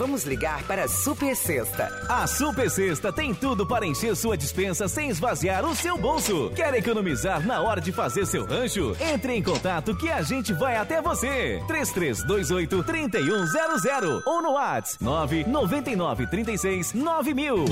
Vamos 0.00 0.24
ligar 0.24 0.62
para 0.62 0.84
a 0.84 0.88
Super 0.88 1.36
Sexta. 1.36 2.06
A 2.08 2.26
Super 2.26 2.70
Sexta 2.70 3.12
tem 3.12 3.34
tudo 3.34 3.66
para 3.66 3.84
encher 3.86 4.16
sua 4.16 4.34
dispensa 4.34 4.88
sem 4.88 5.10
esvaziar 5.10 5.62
o 5.62 5.74
seu 5.74 5.98
bolso. 5.98 6.50
Quer 6.56 6.72
economizar 6.72 7.46
na 7.46 7.60
hora 7.60 7.82
de 7.82 7.92
fazer 7.92 8.24
seu 8.24 8.46
rancho? 8.46 8.96
Entre 8.98 9.34
em 9.34 9.42
contato 9.42 9.94
que 9.94 10.10
a 10.10 10.22
gente 10.22 10.54
vai 10.54 10.78
até 10.78 11.02
você. 11.02 11.62
3328 11.66 12.82
3100 12.82 14.22
ou 14.24 14.40
no 14.40 14.52
WhatsApp 14.52 15.04
999 15.04 16.26
36 16.28 16.94
9000. 16.94 17.64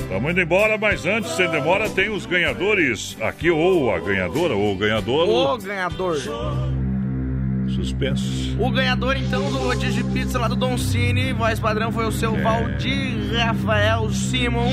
Estamos 0.00 0.30
indo 0.30 0.40
embora, 0.40 0.78
mas 0.78 1.04
antes, 1.04 1.30
sem 1.32 1.50
demora, 1.50 1.90
tem 1.90 2.08
os 2.08 2.24
ganhadores 2.24 3.18
aqui, 3.20 3.50
ou 3.50 3.94
a 3.94 4.00
ganhadora, 4.00 4.54
ou 4.54 4.72
o 4.72 4.78
ganhador. 4.78 5.28
O 5.28 5.58
ganhador. 5.58 6.16
Suspenso. 7.74 8.56
O 8.58 8.70
ganhador, 8.70 9.16
então, 9.16 9.42
do 9.50 9.58
rodízio 9.58 10.02
de 10.02 10.10
pizza 10.12 10.38
lá 10.38 10.48
do 10.48 10.56
Don 10.56 10.76
Cine, 10.78 11.32
voz 11.32 11.58
padrão, 11.60 11.90
foi 11.92 12.06
o 12.06 12.12
seu 12.12 12.34
É. 12.36 12.40
Valdir 12.40 13.36
Rafael 13.38 14.10
Simon, 14.10 14.70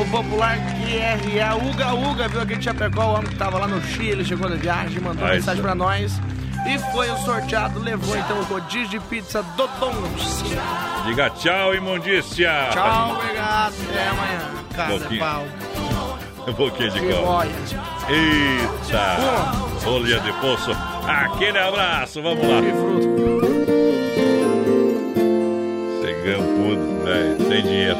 o 0.00 0.10
popular 0.10 0.56
QRA 0.58 1.56
Uga 1.56 1.94
Uga, 1.94 2.28
viu 2.28 2.40
aqui 2.40 2.56
de 2.56 2.64
Chapecó, 2.64 3.04
o 3.06 3.14
homem 3.14 3.28
que 3.30 3.36
tava 3.36 3.58
lá 3.58 3.66
no 3.66 3.82
Chile, 3.82 4.24
chegou 4.24 4.48
da 4.48 4.56
viagem, 4.56 5.00
mandou 5.00 5.26
Ai, 5.26 5.36
mensagem 5.36 5.60
só. 5.62 5.66
pra 5.66 5.74
nós. 5.74 6.20
E 6.68 6.78
foi 6.92 7.08
o 7.10 7.16
sorteado, 7.18 7.78
levou 7.78 8.16
então 8.16 8.38
o 8.40 8.42
rodízio 8.44 8.88
de 8.88 9.00
pizza 9.00 9.42
do 9.42 9.66
Don 9.78 9.92
Cine. 10.18 10.56
Diga 11.06 11.30
tchau, 11.30 11.74
imundícia. 11.74 12.50
Tchau, 12.72 13.12
obrigado, 13.20 13.74
até 13.88 14.08
amanhã. 14.08 14.40
Casa 14.74 14.98
Boquinha. 14.98 15.20
Pau. 15.20 15.46
Um 16.48 16.52
pouquinho 16.54 16.90
de 16.92 17.00
boia. 17.00 17.50
Eita! 18.08 19.16
Rolinha 19.84 20.20
de 20.20 20.32
poço. 20.34 20.70
Aquele 21.08 21.58
abraço, 21.58 22.20
vamos 22.22 22.46
lá. 22.46 22.60
Sem 26.02 26.22
gampudo, 26.22 27.04
velho, 27.04 27.48
sem 27.48 27.62
dinheiro. 27.62 27.96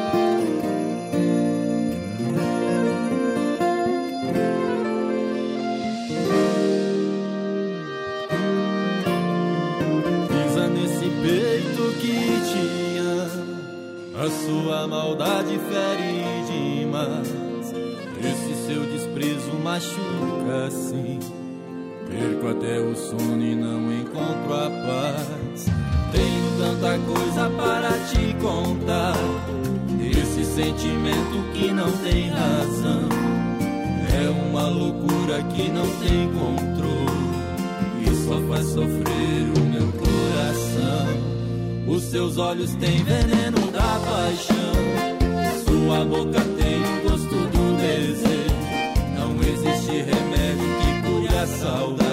Pisa 10.28 10.66
nesse 10.68 11.08
peito 11.22 11.82
que 12.00 12.16
te 12.50 12.98
ama, 12.98 14.24
a 14.24 14.30
sua 14.30 14.86
maldade 14.88 15.58
fere 15.68 16.24
demais. 16.46 17.34
Esse 18.18 18.66
seu 18.66 18.82
desprezo 18.86 19.52
machuca 19.62 20.66
assim. 20.66 21.18
Perco 22.18 22.48
até 22.48 22.80
o 22.80 22.96
sono 22.96 23.42
e 23.42 23.54
não 23.54 23.92
encontro 23.92 24.54
a 24.54 24.70
paz. 24.70 25.66
Tenho 26.12 26.58
tanta 26.58 26.98
coisa 27.00 27.50
para 27.50 27.90
te 28.08 28.34
contar. 28.40 29.16
Esse 30.00 30.44
sentimento 30.46 31.52
que 31.52 31.70
não 31.72 31.92
tem 31.92 32.30
razão. 32.30 33.08
É 34.16 34.30
uma 34.48 34.66
loucura 34.66 35.42
que 35.42 35.68
não 35.68 35.86
tem 35.98 36.30
controle 36.32 36.86
e 38.00 38.14
só 38.24 38.40
faz 38.48 38.66
sofrer 38.68 39.52
o 39.54 39.60
meu 39.60 39.92
coração. 39.92 41.86
Os 41.86 42.02
seus 42.04 42.38
olhos 42.38 42.74
têm 42.76 43.04
veneno 43.04 43.70
da 43.70 44.00
paixão, 44.00 44.72
sua 45.66 46.04
boca 46.06 46.40
tem 46.40 46.80
o 46.80 47.10
gosto 47.10 47.34
do 47.34 47.76
desejo. 47.76 48.56
Não 49.18 49.36
existe 49.42 49.92
remédio 49.92 50.66
que 50.80 51.02
cure 51.02 51.36
a 51.36 51.46
saudade. 51.46 52.05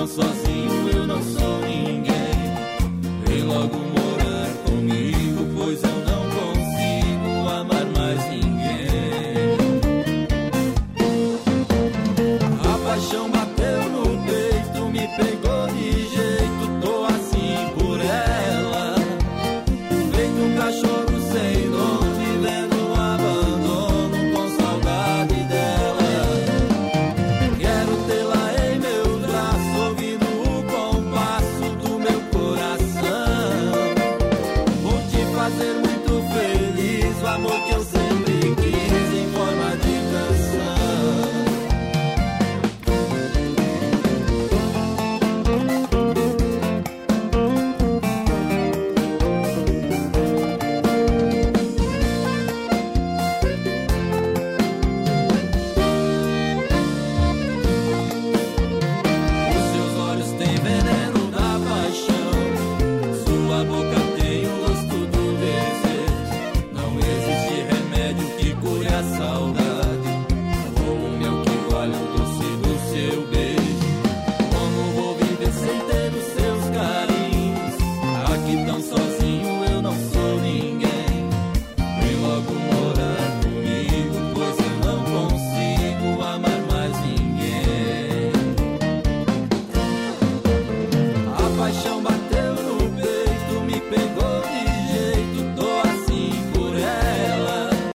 tão 0.00 0.06
sozinho. 0.06 0.49